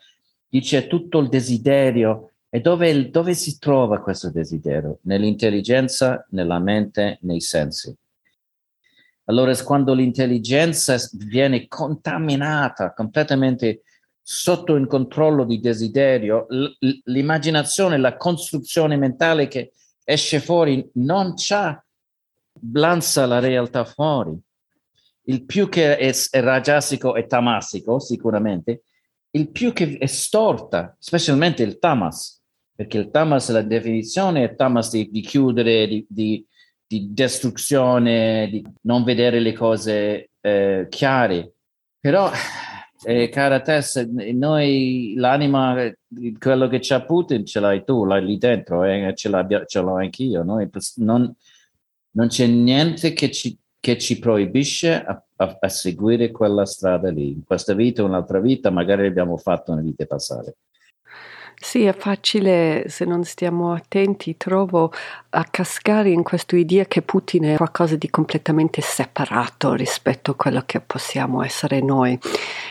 dice 0.54 0.86
tutto 0.86 1.18
il 1.18 1.28
desiderio 1.28 2.30
E 2.48 2.60
dove, 2.60 3.10
dove 3.10 3.34
si 3.34 3.58
trova 3.58 4.00
questo 4.00 4.30
desiderio? 4.30 4.98
Nell'intelligenza, 5.02 6.24
nella 6.30 6.60
mente, 6.60 7.18
nei 7.22 7.40
sensi. 7.40 7.92
Allora, 9.24 9.52
quando 9.64 9.92
l'intelligenza 9.92 10.96
viene 11.14 11.66
contaminata, 11.66 12.92
completamente 12.92 13.82
sotto 14.22 14.76
il 14.76 14.86
controllo 14.86 15.44
di 15.44 15.58
desiderio, 15.58 16.46
l'immaginazione, 17.06 17.98
la 17.98 18.16
costruzione 18.16 18.96
mentale 18.96 19.48
che 19.48 19.72
esce 20.04 20.38
fuori 20.38 20.88
non 20.94 21.34
c'ha, 21.34 21.84
lanza 22.72 23.26
la 23.26 23.40
realtà 23.40 23.84
fuori. 23.84 24.38
Il 25.22 25.42
più 25.44 25.68
che 25.68 25.96
è, 25.96 26.14
è 26.30 26.40
rajasico 26.40 27.16
e 27.16 27.26
tamasico, 27.26 27.98
sicuramente, 27.98 28.82
il 29.34 29.50
più 29.50 29.72
che 29.72 29.98
è 29.98 30.06
storta, 30.06 30.96
specialmente 30.98 31.62
il 31.62 31.78
tamas, 31.78 32.42
perché 32.74 32.98
il 32.98 33.10
tamas, 33.10 33.50
la 33.50 33.62
definizione 33.62 34.44
è 34.44 34.54
tamas 34.54 34.90
di, 34.90 35.10
di 35.10 35.20
chiudere, 35.20 35.86
di, 35.86 36.06
di 36.08 36.46
di 36.86 37.12
distruzione, 37.12 38.48
di 38.50 38.64
non 38.82 39.04
vedere 39.04 39.40
le 39.40 39.52
cose 39.52 40.30
eh, 40.40 40.86
chiare. 40.88 41.54
Però, 41.98 42.30
eh, 43.04 43.28
cara 43.30 43.60
Tess, 43.60 44.00
noi 44.06 45.14
l'anima, 45.16 45.92
quello 46.38 46.68
che 46.68 46.78
c'ha 46.80 47.02
Putin 47.02 47.44
ce 47.44 47.60
l'hai 47.60 47.84
tu, 47.84 48.04
l'hai 48.04 48.24
lì 48.24 48.38
dentro, 48.38 48.84
eh, 48.84 49.12
ce, 49.16 49.30
ce 49.66 49.80
l'ho 49.80 49.96
anch'io. 49.96 50.42
Noi, 50.42 50.68
non, 50.96 51.34
non 52.12 52.28
c'è 52.28 52.46
niente 52.46 53.12
che 53.12 53.30
ci, 53.30 53.58
che 53.80 53.98
ci 53.98 54.18
proibisce 54.18 55.02
a, 55.02 55.24
a, 55.44 55.58
a, 55.60 55.68
seguire 55.68 56.30
quella 56.30 56.66
strada 56.66 57.10
lì. 57.10 57.32
In 57.32 57.44
questa 57.44 57.74
vita 57.74 58.02
o 58.02 58.06
un'altra 58.06 58.40
vita, 58.40 58.70
magari 58.70 59.06
abbiamo 59.06 59.36
fatto 59.36 59.72
una 59.72 59.82
vita 59.82 60.04
passate. 60.06 60.56
Sì, 61.64 61.84
è 61.84 61.94
facile, 61.94 62.84
se 62.88 63.06
non 63.06 63.24
stiamo 63.24 63.72
attenti, 63.72 64.36
trovo 64.36 64.92
a 65.30 65.44
cascare 65.44 66.10
in 66.10 66.22
questa 66.22 66.56
idea 66.56 66.84
che 66.84 67.00
Putin 67.00 67.44
è 67.44 67.56
qualcosa 67.56 67.96
di 67.96 68.10
completamente 68.10 68.82
separato 68.82 69.72
rispetto 69.72 70.32
a 70.32 70.34
quello 70.34 70.62
che 70.66 70.80
possiamo 70.80 71.42
essere 71.42 71.80
noi. 71.80 72.18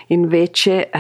Invece 0.08 0.92
eh, 0.92 1.00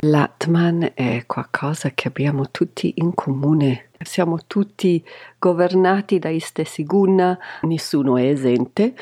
l'Atman 0.00 0.92
è 0.94 1.24
qualcosa 1.26 1.90
che 1.90 2.08
abbiamo 2.08 2.50
tutti 2.50 2.94
in 2.96 3.12
comune. 3.12 3.90
Siamo 4.00 4.38
tutti 4.46 5.04
governati 5.38 6.18
dai 6.18 6.38
stessi 6.38 6.84
guna, 6.84 7.38
nessuno 7.62 8.16
è 8.16 8.22
esente 8.22 8.94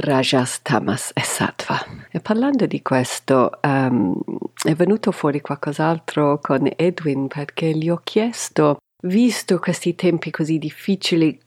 Rajas, 0.00 0.62
Tamas 0.62 1.10
e 1.12 1.22
Sattva. 1.22 1.78
E 2.10 2.20
parlando 2.20 2.66
di 2.66 2.82
questo, 2.82 3.58
um, 3.62 4.16
è 4.62 4.74
venuto 4.74 5.10
fuori 5.10 5.40
qualcos'altro 5.40 6.38
con 6.40 6.70
Edwin 6.76 7.26
perché 7.26 7.72
gli 7.72 7.88
ho 7.90 8.00
chiesto, 8.04 8.78
visto 9.02 9.58
questi 9.58 9.94
tempi 9.94 10.30
così 10.30 10.58
difficili, 10.58 11.38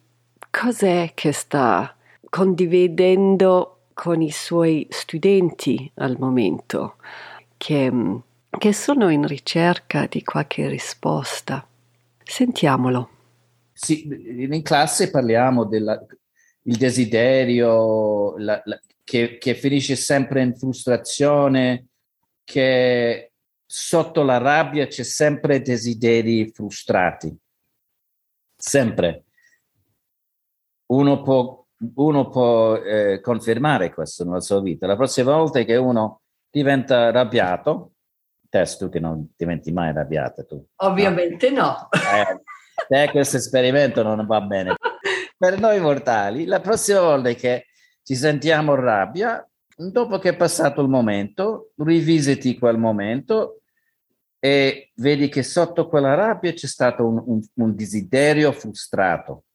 cos'è 0.49 1.11
che 1.13 1.31
sta 1.31 1.95
condividendo 2.29 3.77
con 3.93 4.21
i 4.21 4.31
suoi 4.31 4.85
studenti 4.89 5.89
al 5.95 6.17
momento, 6.19 6.95
che, 7.57 7.91
che 8.57 8.73
sono 8.73 9.09
in 9.09 9.27
ricerca 9.27 10.07
di 10.07 10.23
qualche 10.23 10.67
risposta. 10.67 11.65
Sentiamolo. 12.23 13.09
Sì, 13.73 14.07
in 14.07 14.61
classe 14.61 15.09
parliamo 15.09 15.63
della, 15.63 15.99
il 16.63 16.77
desiderio 16.77 18.37
la, 18.37 18.61
la, 18.65 18.79
che, 19.03 19.37
che, 19.37 19.55
finisce 19.55 19.95
sempre 19.95 20.41
in 20.41 20.55
frustrazione, 20.55 21.87
che 22.43 23.31
sotto 23.65 24.23
la 24.23 24.37
rabbia 24.37 24.87
c'è 24.87 25.03
sempre 25.03 25.61
desideri 25.61 26.51
frustrati. 26.51 27.35
Sempre. 28.55 29.25
Uno 30.87 31.21
può, 31.21 31.65
uno 31.95 32.29
può 32.29 32.75
eh, 32.75 33.19
confermare 33.21 33.93
questo 33.93 34.23
nella 34.23 34.41
sua 34.41 34.61
vita. 34.61 34.87
La 34.87 34.95
prossima 34.95 35.35
volta 35.35 35.63
che 35.63 35.75
uno 35.77 36.21
diventa 36.49 37.07
arrabbiato, 37.07 37.93
testo 38.49 38.89
che 38.89 38.99
non 38.99 39.31
diventi 39.35 39.71
mai 39.71 39.89
arrabbiato 39.89 40.45
tu. 40.45 40.63
Ovviamente 40.77 41.49
no. 41.49 41.87
no. 41.91 42.41
Eh, 42.89 43.09
questo 43.09 43.37
esperimento 43.37 44.03
non 44.03 44.25
va 44.25 44.41
bene 44.41 44.75
per 45.41 45.59
noi 45.59 45.79
mortali, 45.79 46.45
la 46.45 46.61
prossima 46.61 46.99
volta 46.99 47.33
che 47.33 47.65
ci 48.03 48.13
sentiamo 48.13 48.75
rabbia, 48.75 49.43
dopo 49.75 50.19
che 50.19 50.29
è 50.29 50.35
passato 50.35 50.83
il 50.83 50.87
momento, 50.87 51.71
rivisiti 51.77 52.59
quel 52.59 52.77
momento 52.77 53.61
e 54.37 54.91
vedi 54.97 55.29
che 55.29 55.41
sotto 55.41 55.87
quella 55.87 56.13
rabbia 56.13 56.53
c'è 56.53 56.67
stato 56.67 57.07
un, 57.07 57.23
un, 57.25 57.41
un 57.55 57.75
desiderio 57.75 58.51
frustrato. 58.51 59.45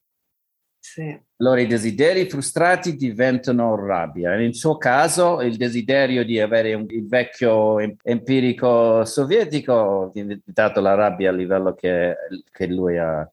Sì. 0.77 1.17
Allora 1.37 1.61
i 1.61 1.67
desideri 1.67 2.29
frustrati 2.29 2.97
diventano 2.97 3.73
rabbia. 3.77 4.35
Nel 4.35 4.55
suo 4.55 4.75
caso 4.75 5.39
il 5.39 5.55
desiderio 5.55 6.25
di 6.25 6.37
avere 6.41 6.73
un, 6.73 6.85
il 6.89 7.07
vecchio 7.07 7.79
empirico 7.79 9.05
sovietico 9.05 10.07
è 10.07 10.19
diventato 10.21 10.81
la 10.81 10.95
rabbia 10.95 11.29
a 11.29 11.33
livello 11.33 11.73
che, 11.73 12.13
che 12.51 12.67
lui 12.67 12.97
ha 12.97 13.25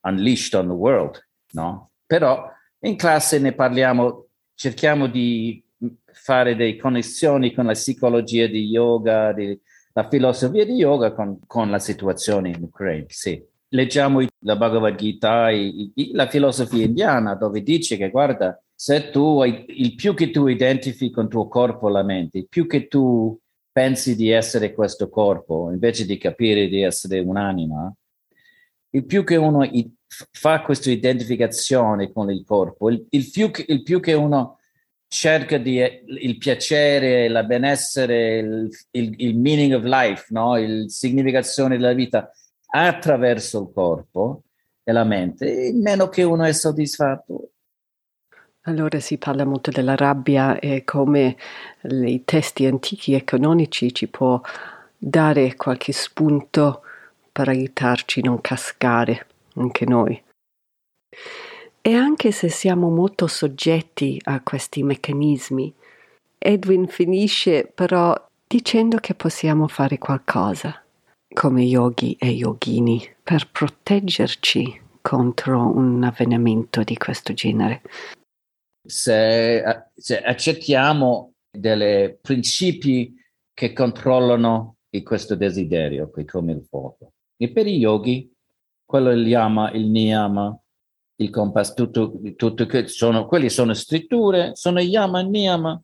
unleashed 0.00 0.54
on 0.54 0.66
the 0.66 0.72
world 0.72 1.25
no? 1.56 1.90
Però 2.06 2.48
in 2.80 2.96
classe 2.96 3.38
ne 3.38 3.52
parliamo, 3.52 4.26
cerchiamo 4.54 5.06
di 5.06 5.64
fare 6.12 6.54
delle 6.54 6.76
connessioni 6.76 7.52
con 7.52 7.66
la 7.66 7.72
psicologia 7.72 8.46
di 8.46 8.66
yoga, 8.66 9.32
di, 9.32 9.58
la 9.92 10.08
filosofia 10.08 10.64
di 10.64 10.74
yoga 10.74 11.12
con, 11.12 11.38
con, 11.46 11.70
la 11.70 11.78
situazione 11.78 12.50
in 12.50 12.62
Ucraina, 12.62 13.06
sì. 13.08 13.42
Leggiamo 13.70 14.24
la 14.40 14.56
Bhagavad 14.56 14.94
Gita, 14.94 15.50
i, 15.50 15.90
i, 15.94 16.12
la 16.12 16.28
filosofia 16.28 16.84
indiana, 16.84 17.34
dove 17.34 17.62
dice 17.62 17.96
che 17.96 18.10
guarda, 18.10 18.62
se 18.72 19.10
tu 19.10 19.40
hai, 19.40 19.64
il 19.68 19.94
più 19.96 20.14
che 20.14 20.30
tu 20.30 20.46
identifichi 20.46 21.10
con 21.10 21.24
il 21.24 21.30
tuo 21.30 21.48
corpo 21.48 21.88
la 21.88 22.04
mente, 22.04 22.38
il 22.38 22.48
più 22.48 22.66
che 22.66 22.86
tu 22.86 23.36
pensi 23.72 24.14
di 24.14 24.30
essere 24.30 24.72
questo 24.72 25.08
corpo, 25.08 25.70
invece 25.72 26.06
di 26.06 26.16
capire 26.16 26.68
di 26.68 26.80
essere 26.80 27.18
un'anima, 27.18 27.92
il 28.90 29.04
più 29.04 29.24
che 29.24 29.36
uno 29.36 29.64
fa 30.06 30.62
questa 30.62 30.90
identificazione 30.90 32.12
con 32.12 32.30
il 32.30 32.44
corpo, 32.44 32.90
il, 32.90 33.06
il, 33.10 33.30
più, 33.30 33.50
il 33.66 33.82
più 33.82 34.00
che 34.00 34.12
uno 34.12 34.58
cerca 35.08 35.58
di, 35.58 35.78
il 35.78 36.38
piacere, 36.38 37.28
la 37.28 37.44
benessere, 37.44 38.38
il, 38.38 38.68
il, 38.92 39.14
il 39.18 39.38
meaning 39.38 39.74
of 39.74 39.84
life, 39.84 40.26
no? 40.30 40.56
il 40.56 40.90
significazione 40.90 41.76
della 41.76 41.92
vita 41.92 42.30
attraverso 42.68 43.60
il 43.62 43.70
corpo 43.72 44.42
e 44.82 44.92
la 44.92 45.04
mente, 45.04 45.72
meno 45.74 46.08
che 46.08 46.22
uno 46.22 46.44
è 46.44 46.52
soddisfatto. 46.52 47.50
Allora 48.62 48.98
si 48.98 49.16
parla 49.16 49.44
molto 49.44 49.70
della 49.70 49.94
rabbia 49.94 50.58
e 50.58 50.82
come 50.82 51.36
i 51.82 52.22
testi 52.24 52.66
antichi 52.66 53.14
e 53.14 53.22
canonici 53.22 53.94
ci 53.94 54.08
può 54.08 54.40
dare 54.98 55.54
qualche 55.54 55.92
spunto 55.92 56.82
per 57.30 57.48
aiutarci 57.48 58.20
a 58.20 58.22
non 58.24 58.40
cascare 58.40 59.26
anche 59.56 59.84
noi. 59.84 60.22
E 61.80 61.94
anche 61.94 62.32
se 62.32 62.48
siamo 62.48 62.90
molto 62.90 63.26
soggetti 63.26 64.20
a 64.24 64.40
questi 64.42 64.82
meccanismi, 64.82 65.72
Edwin 66.38 66.86
finisce 66.88 67.70
però 67.72 68.14
dicendo 68.46 68.98
che 68.98 69.14
possiamo 69.14 69.68
fare 69.68 69.98
qualcosa, 69.98 70.82
come 71.32 71.62
yogi 71.62 72.16
e 72.18 72.30
yogini, 72.30 73.00
per 73.22 73.48
proteggerci 73.50 74.80
contro 75.00 75.60
un 75.76 76.02
avvenimento 76.02 76.82
di 76.82 76.96
questo 76.96 77.32
genere. 77.32 77.82
Se, 78.84 79.62
se 79.94 80.20
accettiamo 80.20 81.34
dei 81.50 82.16
principi 82.20 83.14
che 83.52 83.72
controllano 83.72 84.76
questo 85.02 85.34
desiderio, 85.34 86.10
come 86.24 86.52
il 86.52 86.64
fuoco. 86.68 87.12
E 87.36 87.50
per 87.50 87.66
i 87.66 87.76
yogi 87.76 88.32
quello 88.86 89.10
il 89.10 89.26
yama, 89.26 89.70
il 89.72 89.86
niyama, 89.88 90.58
il 91.16 91.30
compass, 91.30 91.74
tutto, 91.74 92.18
tutto 92.36 92.64
che 92.64 92.88
sono, 92.88 93.26
quelli 93.26 93.50
sono 93.50 93.74
scritture, 93.74 94.52
sono 94.54 94.80
yama 94.80 95.20
e 95.20 95.24
niyama 95.24 95.82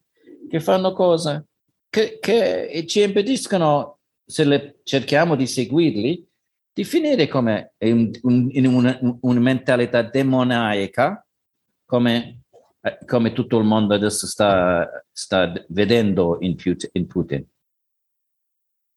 che 0.53 0.61
fanno 0.61 0.93
cosa? 0.93 1.43
Che, 1.89 2.19
che 2.21 2.85
ci 2.87 3.01
impediscono, 3.01 4.01
se 4.23 4.45
le, 4.45 4.81
cerchiamo 4.83 5.35
di 5.35 5.47
seguirli, 5.47 6.29
di 6.75 6.85
finire 6.85 7.27
come 7.27 7.73
in, 7.79 8.11
in 8.23 8.67
una, 8.67 8.99
una, 9.01 9.41
mentalità 9.41 10.03
demoniaca, 10.03 11.27
come, 11.87 12.43
eh, 12.83 12.99
come, 13.07 13.33
tutto 13.33 13.57
il 13.57 13.65
mondo 13.65 13.95
adesso 13.95 14.27
sta, 14.27 14.87
sta 15.11 15.51
vedendo 15.69 16.37
in 16.41 16.55
Putin. 17.07 17.47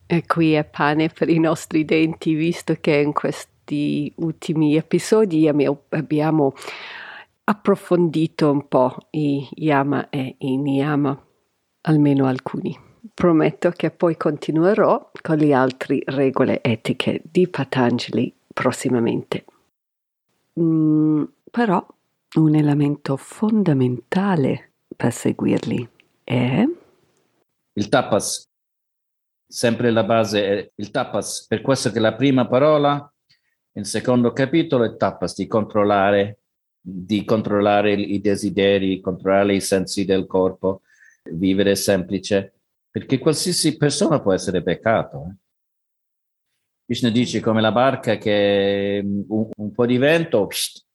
E 0.08 0.26
qui 0.26 0.53
è 0.53 0.66
pane 0.66 1.08
per 1.08 1.30
i 1.30 1.39
nostri 1.39 1.86
denti, 1.86 2.34
visto 2.34 2.76
che 2.82 2.97
in 2.97 3.14
questo 3.14 3.55
questi 3.66 4.13
ultimi 4.18 4.76
episodi 4.76 5.47
abbiamo 5.47 6.53
approfondito 7.45 8.51
un 8.51 8.68
po' 8.68 8.95
i 9.11 9.47
yama 9.53 10.09
e 10.09 10.36
i 10.38 10.57
niyama, 10.57 11.20
almeno 11.82 12.28
alcuni. 12.28 12.78
Prometto 13.13 13.72
che 13.72 13.89
poi 13.89 14.18
continuerò 14.18 15.11
con 15.22 15.38
le 15.38 15.53
altre 15.53 16.01
regole 16.05 16.61
etiche 16.61 17.22
di 17.24 17.47
Patanjali 17.47 18.32
prossimamente. 18.53 19.45
Mm, 20.59 21.24
però 21.49 21.86
un 22.36 22.55
elemento 22.55 23.18
fondamentale 23.18 24.74
per 24.95 25.11
seguirli 25.11 25.88
è 26.24 26.63
il 27.74 27.89
tapas. 27.89 28.43
Sempre 29.47 29.91
la 29.91 30.03
base 30.03 30.45
è 30.45 30.72
il 30.76 30.91
tapas, 30.91 31.45
per 31.47 31.61
questo 31.61 31.91
che 31.91 31.99
la 31.99 32.16
prima 32.16 32.47
parola, 32.47 33.09
il 33.78 33.86
secondo 33.86 34.32
capitolo 34.32 34.86
è 34.86 34.95
tapas, 34.95 35.36
di 35.36 35.47
controllare, 35.47 36.39
di 36.80 37.26
controllare 37.26 37.93
i 37.93 38.21
desideri, 38.21 39.01
controllare 39.01 39.55
i 39.55 39.61
sensi 39.61 40.05
del 40.05 40.26
corpo, 40.26 40.82
vivere 41.32 41.76
semplice, 41.76 42.53
perché 42.89 43.17
qualsiasi 43.17 43.76
persona 43.76 44.21
può 44.21 44.32
essere 44.32 44.63
peccato. 44.63 45.26
Eh? 45.30 45.36
Krishna 46.86 47.09
dice 47.09 47.41
come 47.41 47.61
la 47.61 47.71
barca 47.71 48.17
che 48.17 49.01
un, 49.03 49.49
un 49.53 49.71
po' 49.71 49.86
di 49.86 49.97
vento, 49.97 50.47
pst, 50.47 50.86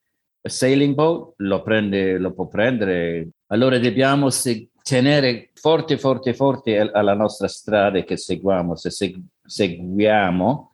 sailing 0.41 0.95
boat, 0.95 1.35
lo, 1.39 1.63
prende, 1.63 2.17
lo 2.17 2.33
può 2.33 2.47
prendere. 2.47 3.31
Allora 3.49 3.79
dobbiamo 3.79 4.31
se, 4.31 4.71
tenere 4.83 5.51
forte, 5.53 5.99
forte, 5.99 6.33
forte 6.33 6.79
alla 6.79 7.15
nostra 7.15 7.49
strada 7.49 8.03
che 8.05 8.17
seguiamo. 8.17 8.75
Se 8.77 8.89
seg- 8.91 9.21
seguiamo 9.45 10.70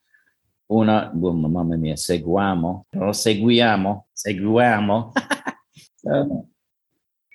una, 0.66 1.12
oh, 1.12 1.32
mamma 1.32 1.76
mia, 1.76 1.96
seguiamo, 1.96 2.86
no, 2.90 3.12
seguiamo, 3.12 4.06
seguiamo 4.12 5.12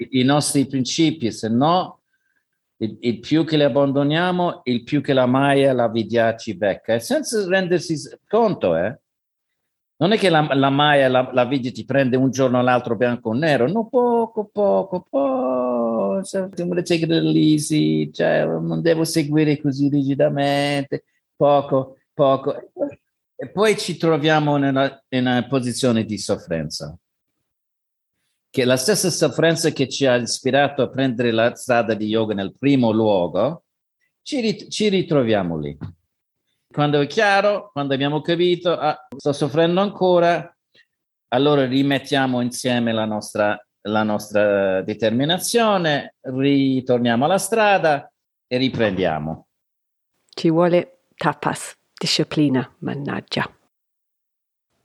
i 0.10 0.24
nostri 0.24 0.66
principi, 0.66 1.32
se 1.32 1.50
no 1.50 2.02
il, 2.78 2.98
il, 3.02 3.20
più 3.20 3.46
che 3.46 3.58
le 3.58 3.66
abbandoniamo, 3.66 4.62
il 4.64 4.84
più 4.84 5.02
che 5.02 5.14
la 5.14 5.26
Maya, 5.28 5.74
la 5.74 5.88
Vidya 5.88 6.36
ci 6.36 6.56
becca, 6.56 6.94
e 6.96 7.00
senza 7.00 7.46
rendersi 7.48 7.96
conto, 8.28 8.76
eh? 8.76 9.00
Non 10.02 10.14
è 10.14 10.18
che 10.18 10.30
la, 10.30 10.48
la 10.56 10.72
Maya, 10.72 11.08
la, 11.08 11.30
la 11.32 11.46
Vidya 11.46 11.72
ti 11.72 11.86
prende 11.86 12.18
un 12.18 12.32
giorno 12.32 12.58
all'altro 12.58 12.96
bianco 12.96 13.30
o 13.30 13.34
nero, 13.34 13.68
no, 13.72 13.88
poco, 13.88 14.50
poco, 14.52 15.06
poco, 15.08 16.24
cioè, 16.24 16.50
take 16.50 17.06
it 17.06 17.12
easy, 17.12 18.12
cioè, 18.12 18.46
non 18.46 18.82
devo 18.82 19.04
seguire 19.04 19.62
così 19.62 19.90
rigidamente, 19.90 21.04
poco, 21.36 21.98
poco. 22.14 22.56
E 23.42 23.50
poi 23.50 23.76
ci 23.78 23.98
troviamo 23.98 24.58
nella, 24.58 25.04
in 25.10 25.26
una 25.26 25.48
posizione 25.48 26.06
di 26.06 26.20
sofferenza 26.20 26.96
che 28.52 28.66
la 28.66 28.76
stessa 28.76 29.10
sofferenza 29.10 29.70
che 29.70 29.88
ci 29.88 30.06
ha 30.06 30.16
ispirato 30.18 30.82
a 30.82 30.90
prendere 30.90 31.32
la 31.32 31.56
strada 31.56 31.94
di 31.94 32.06
yoga 32.06 32.34
nel 32.34 32.54
primo 32.56 32.92
luogo, 32.92 33.64
ci, 34.22 34.42
rit- 34.42 34.68
ci 34.68 34.90
ritroviamo 34.90 35.58
lì. 35.58 35.76
Quando 36.68 37.00
è 37.00 37.08
chiaro, 37.08 37.72
quando 37.72 37.94
abbiamo 37.94 38.20
capito, 38.22 38.78
ah, 38.78 39.08
sto 39.16 39.32
soffrendo 39.32 39.80
ancora, 39.80 40.54
allora 41.30 41.66
rimettiamo 41.66 42.42
insieme 42.42 42.92
la 42.92 43.06
nostra, 43.06 43.58
la 43.84 44.04
nostra 44.04 44.82
determinazione, 44.82 46.16
ritorniamo 46.20 47.24
alla 47.24 47.38
strada 47.38 48.12
e 48.48 48.58
riprendiamo. 48.58 49.48
Ci 50.28 50.50
vuole 50.50 51.06
tapas, 51.16 51.74
disciplina, 52.02 52.68
mannaggia. 52.80 53.48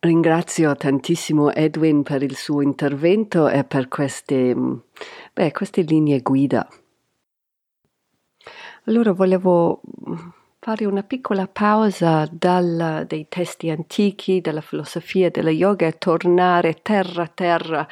Ringrazio 0.00 0.76
tantissimo 0.76 1.50
Edwin 1.50 2.02
per 2.02 2.22
il 2.22 2.36
suo 2.36 2.60
intervento 2.60 3.48
e 3.48 3.64
per 3.64 3.88
queste, 3.88 4.54
beh, 5.32 5.52
queste 5.52 5.80
linee 5.80 6.20
guida. 6.20 6.68
Allora 8.84 9.12
volevo 9.12 9.80
fare 10.58 10.84
una 10.84 11.02
piccola 11.02 11.48
pausa 11.48 12.28
dal, 12.30 13.06
dai 13.08 13.26
testi 13.30 13.70
antichi, 13.70 14.42
dalla 14.42 14.60
filosofia 14.60 15.30
della 15.30 15.50
yoga 15.50 15.86
e 15.86 15.96
tornare 15.96 16.82
terra 16.82 17.26
terra 17.28 17.88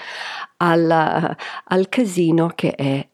alla, 0.59 1.35
al 1.65 1.89
casino 1.89 2.53
che 2.55 2.73
è 2.73 3.09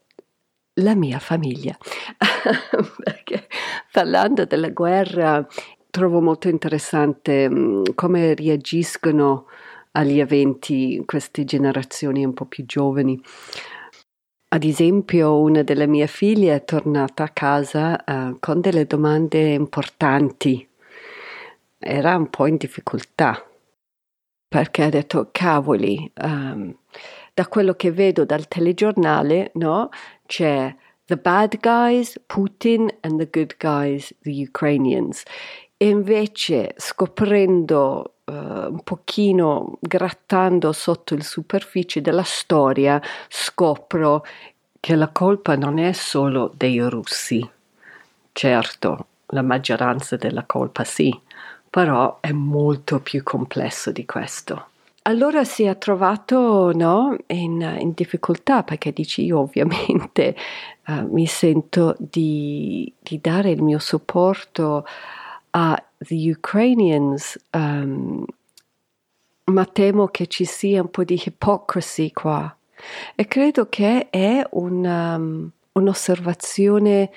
la 0.75 0.97
mia 0.97 1.21
famiglia. 1.21 1.77
Perché 3.05 3.49
parlando 3.93 4.45
della 4.45 4.71
guerra 4.71 5.47
trovo 5.91 6.21
molto 6.21 6.49
interessante 6.49 7.49
mm, 7.49 7.83
come 7.95 8.35
reagiscono 8.35 9.47
agli 9.93 10.21
eventi 10.21 11.03
queste 11.05 11.45
generazioni 11.45 12.25
un 12.25 12.33
po' 12.33 12.47
più 12.47 12.65
giovani. 12.65 13.21
Ad 14.53 14.65
esempio, 14.65 15.39
una 15.41 15.63
delle 15.63 15.87
mie 15.87 16.07
figlie 16.07 16.55
è 16.55 16.65
tornata 16.65 17.25
a 17.25 17.29
casa 17.29 18.03
uh, 18.05 18.37
con 18.41 18.61
delle 18.61 18.85
domande 18.87 19.53
importanti. 19.53 20.67
Era 21.79 22.17
un 22.17 22.29
po' 22.31 22.47
in 22.47 22.57
difficoltà 22.57 23.45
perché 24.49 24.83
ha 24.83 24.89
detto: 24.89 25.29
Cavoli, 25.31 26.11
um, 26.23 26.77
da 27.33 27.47
quello 27.47 27.75
che 27.75 27.93
vedo 27.93 28.25
dal 28.25 28.49
telegiornale, 28.49 29.53
no? 29.55 29.89
C'è 30.27 30.75
the 31.07 31.17
bad 31.17 31.59
guys, 31.61 32.21
Putin, 32.27 32.89
and 33.03 33.19
the 33.19 33.29
good 33.31 33.55
guys, 33.59 34.13
the 34.23 34.33
Ukrainians 34.33 35.23
e 35.83 35.89
invece 35.89 36.75
scoprendo 36.77 38.17
uh, 38.25 38.33
un 38.33 38.83
pochino, 38.85 39.79
grattando 39.81 40.73
sotto 40.73 41.15
il 41.15 41.25
superficie 41.25 42.03
della 42.03 42.23
storia, 42.23 43.01
scopro 43.29 44.23
che 44.79 44.95
la 44.95 45.09
colpa 45.09 45.57
non 45.57 45.79
è 45.79 45.93
solo 45.93 46.53
dei 46.55 46.79
russi. 46.87 47.49
Certo, 48.31 49.07
la 49.29 49.41
maggioranza 49.41 50.17
della 50.17 50.45
colpa 50.45 50.85
sì, 50.85 51.19
però 51.71 52.19
è 52.21 52.33
molto 52.33 53.01
più 53.01 53.23
complesso 53.23 53.91
di 53.91 54.05
questo. 54.05 54.67
Allora 55.05 55.45
si 55.45 55.63
è 55.63 55.79
trovato 55.79 56.73
no, 56.75 57.17
in, 57.29 57.63
in, 57.81 57.93
difficoltà 57.95 58.65
perché 58.65 58.93
dici 58.93 59.25
io 59.25 59.39
ovviamente 59.41 60.37
uh, 60.89 61.09
mi 61.11 61.25
sento 61.25 61.97
di, 61.99 62.93
di 62.99 63.19
dare 63.19 63.49
il 63.49 63.63
mio 63.63 63.79
supporto 63.79 64.85
a 65.51 65.83
the 65.99 66.31
Ukrainians, 66.31 67.39
um, 67.53 68.25
ma 69.45 69.65
temo 69.67 70.09
che 70.09 70.27
ci 70.27 70.45
sia 70.45 70.81
un 70.81 70.91
po' 70.91 71.05
di 71.05 71.21
hypocrisy 71.25 72.13
qua. 72.13 72.55
E 73.15 73.27
credo 73.27 73.69
che 73.69 74.09
è 74.11 74.47
un, 74.53 74.85
um, 74.85 75.51
un'osservazione 75.73 77.11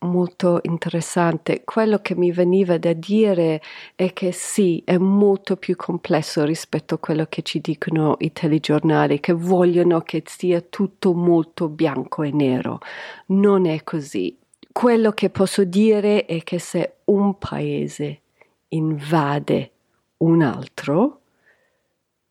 molto 0.00 0.60
interessante. 0.62 1.62
Quello 1.64 1.98
che 1.98 2.14
mi 2.16 2.32
veniva 2.32 2.78
da 2.78 2.92
dire 2.92 3.60
è 3.94 4.12
che 4.12 4.32
sì, 4.32 4.82
è 4.84 4.96
molto 4.96 5.56
più 5.56 5.76
complesso 5.76 6.44
rispetto 6.44 6.94
a 6.94 6.98
quello 6.98 7.26
che 7.28 7.42
ci 7.42 7.60
dicono 7.60 8.16
i 8.20 8.32
telegiornali, 8.32 9.20
che 9.20 9.32
vogliono 9.32 10.00
che 10.00 10.22
sia 10.26 10.60
tutto 10.60 11.12
molto 11.12 11.68
bianco 11.68 12.22
e 12.22 12.30
nero. 12.30 12.78
Non 13.26 13.66
è 13.66 13.82
così. 13.84 14.39
Quello 14.72 15.10
che 15.10 15.30
posso 15.30 15.64
dire 15.64 16.26
è 16.26 16.42
che 16.42 16.58
se 16.58 16.98
un 17.06 17.38
paese 17.38 18.20
invade 18.68 19.70
un 20.18 20.42
altro, 20.42 21.20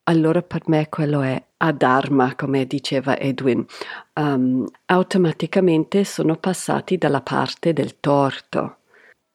allora 0.03 0.41
per 0.41 0.61
me 0.67 0.87
quello 0.89 1.21
è 1.21 1.41
adharma, 1.57 2.35
come 2.35 2.65
diceva 2.65 3.17
Edwin. 3.17 3.65
Um, 4.13 4.65
automaticamente 4.85 6.03
sono 6.05 6.37
passati 6.37 6.97
dalla 6.97 7.21
parte 7.21 7.73
del 7.73 7.99
torto, 7.99 8.77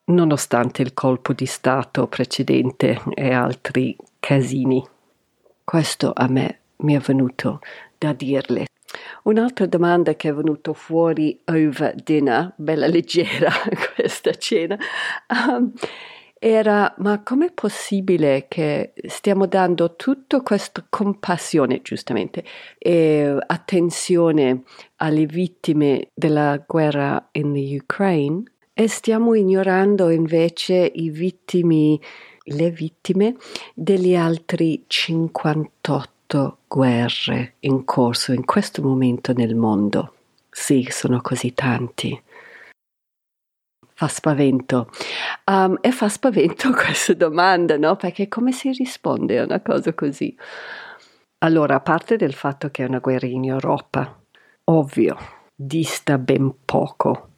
nonostante 0.07 0.83
il 0.83 0.95
colpo 0.95 1.33
di 1.33 1.47
Stato 1.47 2.07
precedente 2.07 3.03
e 3.15 3.33
altri 3.33 3.97
casini. 4.19 4.83
Questo 5.63 6.13
a 6.15 6.27
me 6.27 6.61
mi 6.79 6.95
è 6.95 6.99
venuto 6.99 7.61
da 7.99 8.13
dirle. 8.13 8.67
Un'altra 9.25 9.67
domanda 9.67 10.15
che 10.15 10.29
è 10.29 10.35
venuta 10.35 10.73
fuori 10.73 11.41
over 11.47 11.95
dinner, 11.95 12.53
bella 12.57 12.87
leggera 12.87 13.51
questa 13.95 14.33
cena, 14.33 14.79
um, 15.29 15.73
era 16.39 16.95
ma 16.99 17.23
com'è 17.23 17.53
possibile 17.53 18.45
che 18.49 18.93
stiamo 19.07 19.47
dando 19.47 19.97
tutta 19.97 20.43
questa 20.43 20.85
compassione, 20.89 21.81
giustamente, 21.81 22.45
e 22.77 23.35
attenzione 23.47 24.63
alle 24.97 25.25
vittime 25.25 26.11
della 26.13 26.63
guerra 26.67 27.31
in 27.33 27.55
Ukraine 27.81 28.43
e 28.75 28.89
stiamo 28.89 29.35
ignorando 29.35 30.11
invece 30.11 30.91
i 30.95 31.09
vittimi, 31.09 31.99
le 32.43 32.71
vittime 32.71 33.37
degli 33.75 34.15
altri 34.15 34.85
58 34.87 36.14
guerre 36.67 37.55
in 37.61 37.85
corso 37.85 38.33
in 38.33 38.45
questo 38.45 38.83
momento 38.83 39.33
nel 39.33 39.55
mondo. 39.55 40.15
Sì, 40.51 40.87
sono 40.91 41.21
così 41.21 41.53
tanti. 41.53 42.21
Fa 43.93 44.09
spavento. 44.09 44.91
Um, 45.45 45.79
e 45.81 45.93
fa 45.93 46.09
spavento 46.09 46.71
questa 46.75 47.15
domanda, 47.15 47.77
no? 47.77 47.97
Perché 47.97 48.29
come 48.29 48.53
si 48.53 48.73
risponde 48.73 49.39
a 49.39 49.45
una 49.45 49.61
cosa 49.61 49.95
così? 49.95 50.37
Allora, 51.39 51.77
a 51.77 51.81
parte 51.81 52.17
del 52.17 52.35
fatto 52.35 52.71
che 52.71 52.85
è 52.85 52.89
una 52.89 52.99
guerra 52.99 53.27
in 53.27 53.45
Europa, 53.45 54.21
ovvio, 54.65 55.17
dista 55.55 56.19
ben 56.19 56.53
poco 56.65 57.29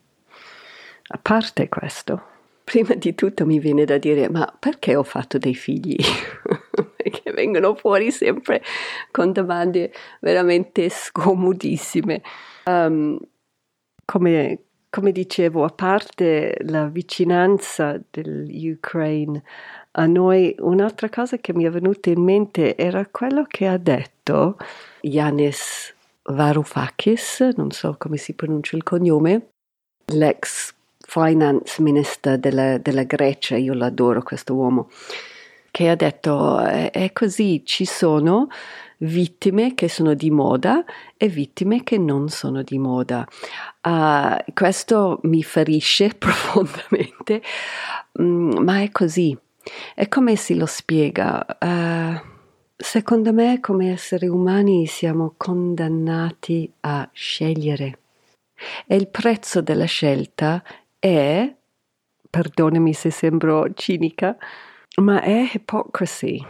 a 1.08 1.18
parte 1.18 1.68
questo, 1.68 2.35
prima 2.66 2.94
di 2.96 3.14
tutto 3.14 3.46
mi 3.46 3.60
viene 3.60 3.84
da 3.84 3.96
dire, 3.96 4.28
ma 4.28 4.52
perché 4.58 4.96
ho 4.96 5.04
fatto 5.04 5.38
dei 5.38 5.54
figli? 5.54 5.94
perché 6.96 7.30
vengono 7.30 7.76
fuori 7.76 8.10
sempre 8.10 8.60
con 9.12 9.30
domande 9.30 9.92
veramente 10.20 10.88
scomodissime. 10.88 12.22
Um, 12.64 13.16
come, 14.04 14.58
come 14.90 15.12
dicevo, 15.12 15.62
a 15.62 15.68
parte 15.68 16.56
la 16.62 16.88
vicinanza 16.88 18.02
dell'Ukraine 18.10 19.44
a 19.92 20.06
noi, 20.06 20.52
un'altra 20.58 21.08
cosa 21.08 21.38
che 21.38 21.54
mi 21.54 21.64
è 21.64 21.70
venuta 21.70 22.10
in 22.10 22.20
mente 22.20 22.76
era 22.76 23.06
quello 23.06 23.44
che 23.46 23.68
ha 23.68 23.76
detto 23.76 24.56
Yanis 25.02 25.94
Varoufakis, 26.24 27.52
non 27.54 27.70
so 27.70 27.94
come 27.96 28.16
si 28.16 28.34
pronuncia 28.34 28.76
il 28.76 28.82
cognome, 28.82 29.50
l'ex 30.06 30.75
finance 31.06 31.80
minister 31.80 32.38
della, 32.38 32.78
della 32.78 33.04
Grecia, 33.04 33.56
io 33.56 33.74
l'adoro 33.74 34.22
questo 34.22 34.54
uomo, 34.54 34.90
che 35.70 35.88
ha 35.88 35.94
detto 35.94 36.58
è 36.58 37.10
così, 37.12 37.62
ci 37.64 37.84
sono 37.84 38.48
vittime 38.98 39.74
che 39.74 39.88
sono 39.88 40.14
di 40.14 40.30
moda 40.30 40.84
e 41.16 41.28
vittime 41.28 41.82
che 41.82 41.98
non 41.98 42.28
sono 42.28 42.62
di 42.62 42.78
moda. 42.78 43.26
Uh, 43.82 44.36
questo 44.54 45.20
mi 45.24 45.42
ferisce 45.42 46.14
profondamente, 46.18 47.42
mm, 48.20 48.58
ma 48.58 48.82
è 48.82 48.90
così. 48.90 49.36
E 49.94 50.08
come 50.08 50.36
si 50.36 50.56
lo 50.56 50.66
spiega? 50.66 51.44
Uh, 51.60 52.20
secondo 52.76 53.32
me, 53.32 53.60
come 53.60 53.92
esseri 53.92 54.28
umani, 54.28 54.86
siamo 54.86 55.34
condannati 55.36 56.70
a 56.80 57.08
scegliere. 57.12 57.98
E 58.86 58.96
il 58.96 59.08
prezzo 59.08 59.60
della 59.60 59.84
scelta 59.84 60.62
è, 61.06 61.56
perdonami 62.28 62.92
se 62.92 63.10
sembro 63.10 63.72
cinica, 63.74 64.36
ma 65.00 65.20
è 65.22 65.50
hypocrisy, 65.52 66.44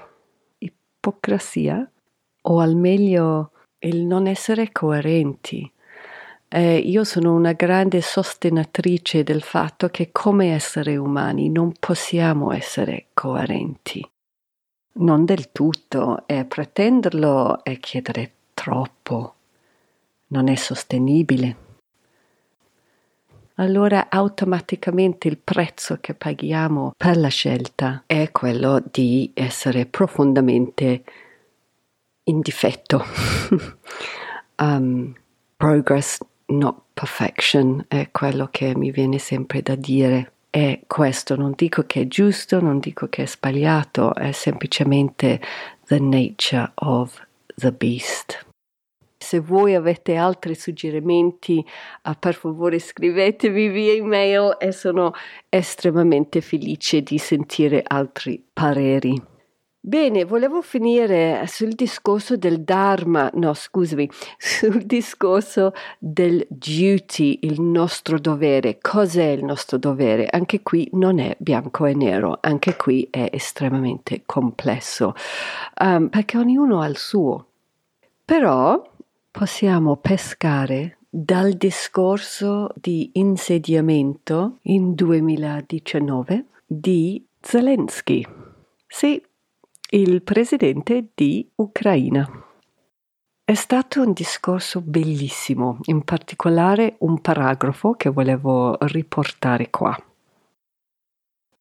ipocrisia 0.59 1.91
o 2.43 2.59
al 2.61 2.77
meglio 2.77 3.53
il 3.81 4.05
non 4.05 4.27
essere 4.27 4.73
coerenti. 4.73 5.71
Eh, 6.49 6.77
io 6.77 7.03
sono 7.05 7.35
una 7.35 7.53
grande 7.53 8.01
sostenitrice 8.01 9.25
del 9.25 9.43
fatto 9.43 9.89
che 9.89 10.11
come 10.13 10.55
esseri 10.55 10.97
umani 10.97 11.49
non 11.51 11.73
possiamo 11.79 12.53
essere 12.53 13.07
coerenti. 13.15 14.09
Non 14.99 15.25
del 15.25 15.51
tutto, 15.53 16.27
e 16.27 16.45
pretenderlo 16.45 17.63
è 17.63 17.79
chiedere 17.79 18.33
troppo. 18.55 19.35
Non 20.29 20.49
è 20.49 20.55
sostenibile. 20.55 21.66
Allora 23.59 24.09
automaticamente 24.11 25.29
il 25.29 25.39
prezzo 25.39 25.97
che 25.99 26.13
paghiamo 26.13 26.93
per 26.95 27.17
la 27.17 27.29
scelta 27.29 28.03
è 28.05 28.31
quello 28.31 28.83
di 28.91 29.31
essere 29.33 29.87
profondamente 29.87 31.05
in 32.25 32.41
difetto. 32.41 33.03
um, 34.61 35.15
progress, 35.57 36.19
not 36.47 36.83
perfection, 36.93 37.83
è 37.89 38.11
quello 38.13 38.49
che 38.51 38.77
mi 38.77 38.91
viene 38.91 39.19
sempre 39.19 39.63
da 39.63 39.75
dire. 39.75 40.33
E 40.51 40.83
questo 40.87 41.35
non 41.35 41.53
dico 41.57 41.85
che 41.87 42.03
è 42.03 42.07
giusto, 42.07 42.61
non 42.61 42.79
dico 42.79 43.09
che 43.09 43.23
è 43.23 43.27
sbagliato, 43.27 44.15
è 44.15 44.33
semplicemente 44.33 45.41
the 45.87 45.99
nature 45.99 46.73
of 46.75 47.27
the 47.57 47.73
beast. 47.73 48.46
Se 49.27 49.41
voi 49.41 49.74
avete 49.74 50.14
altri 50.14 50.55
suggerimenti, 50.55 51.59
uh, 52.05 52.12
per 52.16 52.35
favore 52.35 52.79
scrivetemi 52.79 53.66
via 53.66 53.93
email 53.93 54.57
e 54.57 54.70
sono 54.70 55.14
estremamente 55.49 56.41
felice 56.41 57.03
di 57.03 57.18
sentire 57.18 57.83
altri 57.85 58.41
pareri. 58.53 59.20
Bene, 59.81 60.24
volevo 60.24 60.62
finire 60.62 61.45
sul 61.49 61.72
discorso 61.72 62.37
del 62.37 62.62
Dharma, 62.62 63.29
no 63.35 63.53
scusami, 63.53 64.09
sul 64.39 64.85
discorso 64.85 65.72
del 65.99 66.47
duty, 66.49 67.41
il 67.43 67.61
nostro 67.61 68.20
dovere. 68.20 68.79
Cos'è 68.81 69.27
il 69.27 69.43
nostro 69.43 69.77
dovere? 69.77 70.29
Anche 70.31 70.62
qui 70.62 70.89
non 70.93 71.18
è 71.18 71.35
bianco 71.41 71.85
e 71.87 71.95
nero, 71.95 72.39
anche 72.41 72.77
qui 72.77 73.09
è 73.11 73.29
estremamente 73.33 74.22
complesso, 74.24 75.14
um, 75.81 76.11
perché 76.11 76.39
ognuno 76.39 76.81
ha 76.81 76.87
il 76.87 76.97
suo. 76.97 77.47
Però 78.24 78.95
possiamo 79.37 79.97
pescare 79.97 80.97
dal 81.11 81.53
discorso 81.53 82.70
di 82.74 83.11
insediamento 83.14 84.61
in 84.62 84.95
2019 84.95 86.47
di 86.64 87.22
Zelensky. 87.39 88.26
Sì, 88.87 89.22
il 89.91 90.22
presidente 90.22 91.09
di 91.14 91.47
Ucraina. 91.57 92.26
È 93.45 93.53
stato 93.53 94.01
un 94.01 94.14
discorso 94.14 94.80
bellissimo, 94.80 95.80
in 95.82 96.03
particolare 96.03 96.97
un 97.01 97.20
paragrafo 97.20 97.93
che 97.93 98.09
volevo 98.09 98.78
riportare 98.87 99.68
qua. 99.68 99.95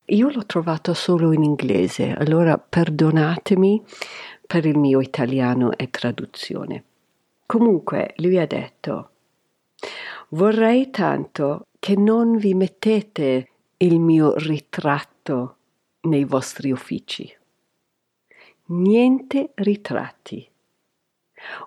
Io 0.06 0.30
l'ho 0.30 0.46
trovato 0.46 0.94
solo 0.94 1.34
in 1.34 1.44
inglese, 1.44 2.14
allora 2.14 2.58
perdonatemi 2.58 3.84
per 4.48 4.66
il 4.66 4.78
mio 4.78 5.02
italiano 5.02 5.74
e 5.74 5.90
traduzione. 5.90 6.86
Comunque 7.46 8.14
lui 8.18 8.38
ha 8.38 8.48
detto, 8.48 9.10
vorrei 10.30 10.90
tanto 10.90 11.68
che 11.80 11.96
non 11.96 12.38
vi 12.38 12.54
mettete 12.54 13.50
il 13.78 14.00
mio 14.00 14.34
ritratto 14.36 15.58
nei 16.02 16.24
vostri 16.24 16.72
uffici 16.72 17.36
niente 18.68 19.52
ritratti. 19.56 20.50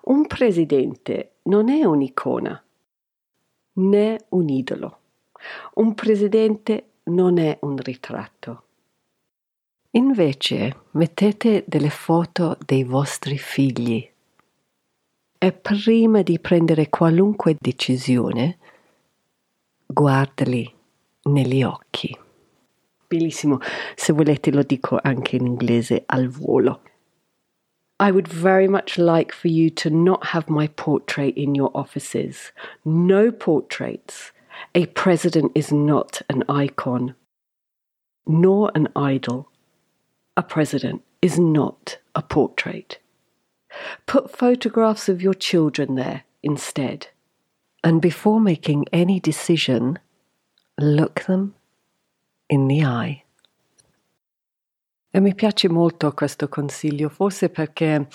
Un 0.05 0.27
presidente 0.27 1.35
non 1.43 1.69
è 1.69 1.85
un'icona, 1.85 2.61
né 3.73 4.25
un 4.29 4.49
idolo. 4.49 4.97
Un 5.75 5.93
presidente 5.93 6.89
non 7.03 7.37
è 7.37 7.57
un 7.61 7.77
ritratto. 7.77 8.63
Invece 9.91 10.83
mettete 10.91 11.63
delle 11.65 11.89
foto 11.89 12.57
dei 12.65 12.83
vostri 12.83 13.37
figli 13.37 14.07
e 15.41 15.53
prima 15.53 16.21
di 16.21 16.37
prendere 16.37 16.89
qualunque 16.89 17.55
decisione, 17.57 18.57
guardali 19.85 20.69
negli 21.23 21.63
occhi. 21.63 22.15
Bellissimo, 23.07 23.59
se 23.95 24.11
volete 24.11 24.51
lo 24.51 24.63
dico 24.63 24.99
anche 25.01 25.37
in 25.37 25.45
inglese 25.45 26.03
al 26.05 26.27
volo. 26.27 26.81
I 28.01 28.11
would 28.11 28.27
very 28.27 28.67
much 28.67 28.97
like 28.97 29.33
for 29.33 29.49
you 29.49 29.69
to 29.71 29.89
not 29.89 30.25
have 30.27 30.49
my 30.49 30.67
portrait 30.67 31.35
in 31.35 31.55
your 31.55 31.71
offices. 31.73 32.51
No 32.83 33.31
portraits. 33.31 34.31
A 34.75 34.85
president 34.87 35.51
is 35.55 35.71
not 35.71 36.21
an 36.29 36.43
icon, 36.49 37.15
nor 38.25 38.71
an 38.75 38.89
idol. 38.95 39.47
A 40.35 40.43
president 40.43 41.01
is 41.21 41.39
not 41.39 41.97
a 42.13 42.21
portrait. 42.21 42.99
Put 44.05 44.35
photographs 44.35 45.09
of 45.09 45.21
your 45.21 45.35
children 45.35 45.95
there 45.95 46.23
instead. 46.41 47.07
And 47.83 48.01
before 48.01 48.39
making 48.39 48.85
any 48.91 49.19
decision, 49.19 49.99
look 50.77 51.25
them 51.25 51.53
in 52.49 52.67
the 52.67 52.83
eye. 52.83 53.23
E 55.11 55.19
mi 55.19 55.33
piace 55.33 55.67
molto 55.69 56.13
questo 56.13 56.47
consiglio, 56.47 57.09
forse 57.09 57.49
perché 57.49 58.07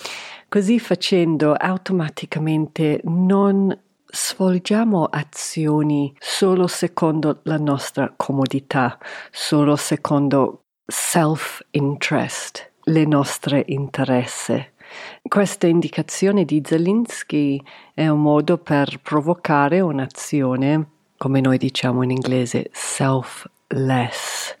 così 0.47 0.79
facendo 0.79 1.53
automaticamente 1.53 3.01
non 3.03 3.77
svolgiamo 4.05 5.03
azioni 5.05 6.15
solo 6.19 6.67
secondo 6.67 7.41
la 7.43 7.57
nostra 7.57 8.13
comodità, 8.15 8.97
solo 9.29 9.75
secondo 9.75 10.63
self-interest, 10.85 12.71
le 12.83 13.05
nostre 13.05 13.63
interesse. 13.67 14.74
Questa 15.21 15.67
indicazione 15.67 16.45
di 16.45 16.61
Zelensky 16.63 17.61
è 17.93 18.07
un 18.07 18.21
modo 18.21 18.57
per 18.57 18.99
provocare 19.01 19.81
un'azione, 19.81 20.89
come 21.17 21.41
noi 21.41 21.57
diciamo 21.57 22.03
in 22.03 22.11
inglese, 22.11 22.69
selfless 22.71 24.55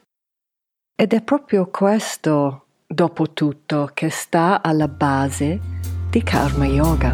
ed 0.97 1.11
è 1.11 1.21
proprio 1.21 1.69
questo, 1.69 2.67
dopo 2.87 3.33
tutto, 3.33 3.91
che 3.93 4.09
sta 4.09 4.61
alla 4.61 4.87
base 4.87 5.59
di 6.09 6.23
Karma 6.23 6.65
Yoga. 6.65 7.13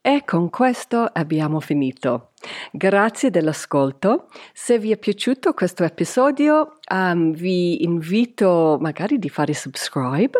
E 0.00 0.22
con 0.24 0.48
questo 0.48 1.04
abbiamo 1.04 1.60
finito. 1.60 2.27
Grazie 2.72 3.30
dell'ascolto. 3.30 4.28
Se 4.52 4.78
vi 4.78 4.92
è 4.92 4.96
piaciuto 4.96 5.52
questo 5.54 5.84
episodio, 5.84 6.78
um, 6.92 7.32
vi 7.32 7.82
invito 7.82 8.78
magari 8.80 9.18
di 9.18 9.28
fare 9.28 9.54
subscribe 9.54 10.38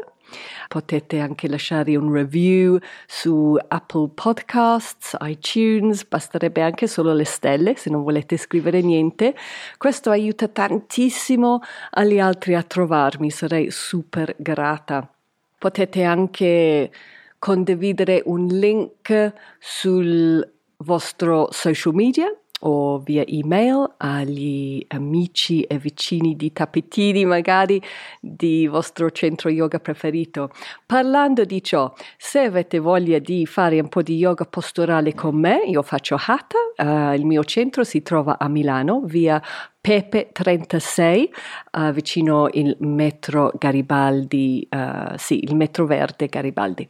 Potete 0.69 1.21
anche 1.21 1.49
lasciare 1.49 1.97
un 1.97 2.13
review 2.13 2.79
su 3.07 3.57
Apple 3.69 4.11
Podcasts, 4.15 5.17
iTunes, 5.23 6.05
basterebbe 6.05 6.61
anche 6.61 6.87
solo 6.87 7.15
le 7.15 7.25
stelle 7.25 7.77
se 7.77 7.89
non 7.91 8.03
volete 8.03 8.37
scrivere 8.37 8.83
niente. 8.83 9.35
Questo 9.79 10.11
aiuta 10.11 10.49
tantissimo 10.49 11.61
agli 11.91 12.19
altri 12.19 12.55
a 12.55 12.63
trovarmi, 12.63 13.31
sarei 13.31 13.71
super 13.71 14.35
grata. 14.39 15.09
Potete 15.57 16.03
anche 16.03 16.93
condividere 17.39 18.23
un 18.27 18.47
link 18.47 19.33
sul 19.59 20.58
vostro 20.79 21.49
social 21.53 21.95
media 21.95 22.31
o 22.61 22.99
via 22.99 23.25
email 23.27 23.95
agli 23.99 24.85
amici 24.89 25.63
e 25.63 25.79
vicini 25.79 26.35
di 26.37 26.53
tappetini 26.53 27.25
magari 27.25 27.81
di 28.21 28.67
vostro 28.67 29.11
centro 29.11 29.51
yoga 29.51 29.79
preferito. 29.79 30.51
Parlando 30.87 31.45
di 31.45 31.63
ciò, 31.63 31.93
se 32.17 32.41
avete 32.41 32.79
voglia 32.79 33.19
di 33.19 33.47
fare 33.47 33.79
un 33.81 33.89
po' 33.89 34.03
di 34.03 34.17
yoga 34.17 34.45
posturale 34.45 35.15
con 35.15 35.37
me, 35.37 35.63
io 35.67 35.83
faccio 35.83 36.17
Hatha, 36.19 36.59
uh, 36.77 37.15
il 37.15 37.25
mio 37.25 37.45
centro 37.45 37.85
si 37.85 38.03
trova 38.03 38.39
a 38.39 38.49
Milano, 38.49 39.03
via 39.05 39.41
Pepe 39.81 40.31
36, 40.33 41.31
uh, 41.73 41.93
vicino 41.93 42.49
il 42.53 42.77
metro 42.81 43.53
Garibaldi, 43.57 44.67
uh, 44.71 45.17
sì, 45.17 45.45
il 45.45 45.55
metro 45.55 45.87
verde 45.87 46.27
Garibaldi. 46.27 46.87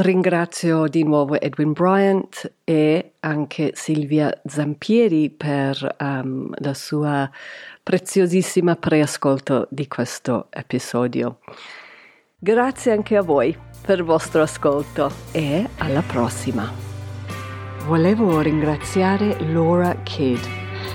Ringrazio 0.00 0.86
di 0.86 1.02
nuovo 1.04 1.40
Edwin 1.40 1.72
Bryant 1.72 2.52
e 2.62 3.14
anche 3.20 3.70
Silvia 3.74 4.32
Zampieri 4.44 5.30
per 5.30 5.96
um, 6.00 6.52
la 6.58 6.74
sua 6.74 7.28
preziosissima 7.82 8.76
preascolto 8.76 9.66
di 9.70 9.88
questo 9.88 10.48
episodio. 10.50 11.38
Grazie 12.36 12.92
anche 12.92 13.16
a 13.16 13.22
voi 13.22 13.56
per 13.80 13.98
il 13.98 14.04
vostro 14.04 14.42
ascolto 14.42 15.10
e 15.32 15.68
alla 15.78 16.02
prossima. 16.02 16.70
Volevo 17.86 18.40
ringraziare 18.40 19.38
Laura 19.50 19.94
Kidd, 20.02 20.44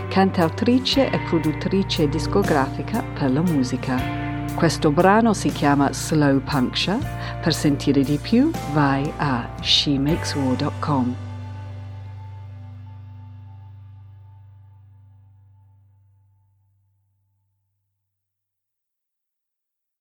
cantautrice 0.10 1.10
e 1.10 1.20
produttrice 1.28 2.08
discografica 2.08 3.02
per 3.02 3.32
la 3.32 3.42
musica. 3.42 4.22
Questo 4.56 4.92
brano 4.92 5.34
si 5.34 5.50
chiama 5.50 5.92
Slow 5.92 6.40
Puncture. 6.42 7.00
Per 7.42 7.54
sentire 7.54 8.02
di 8.04 8.18
più 8.22 8.52
vai 8.72 9.12
a 9.18 9.50
shemakeswar.com. 9.60 11.23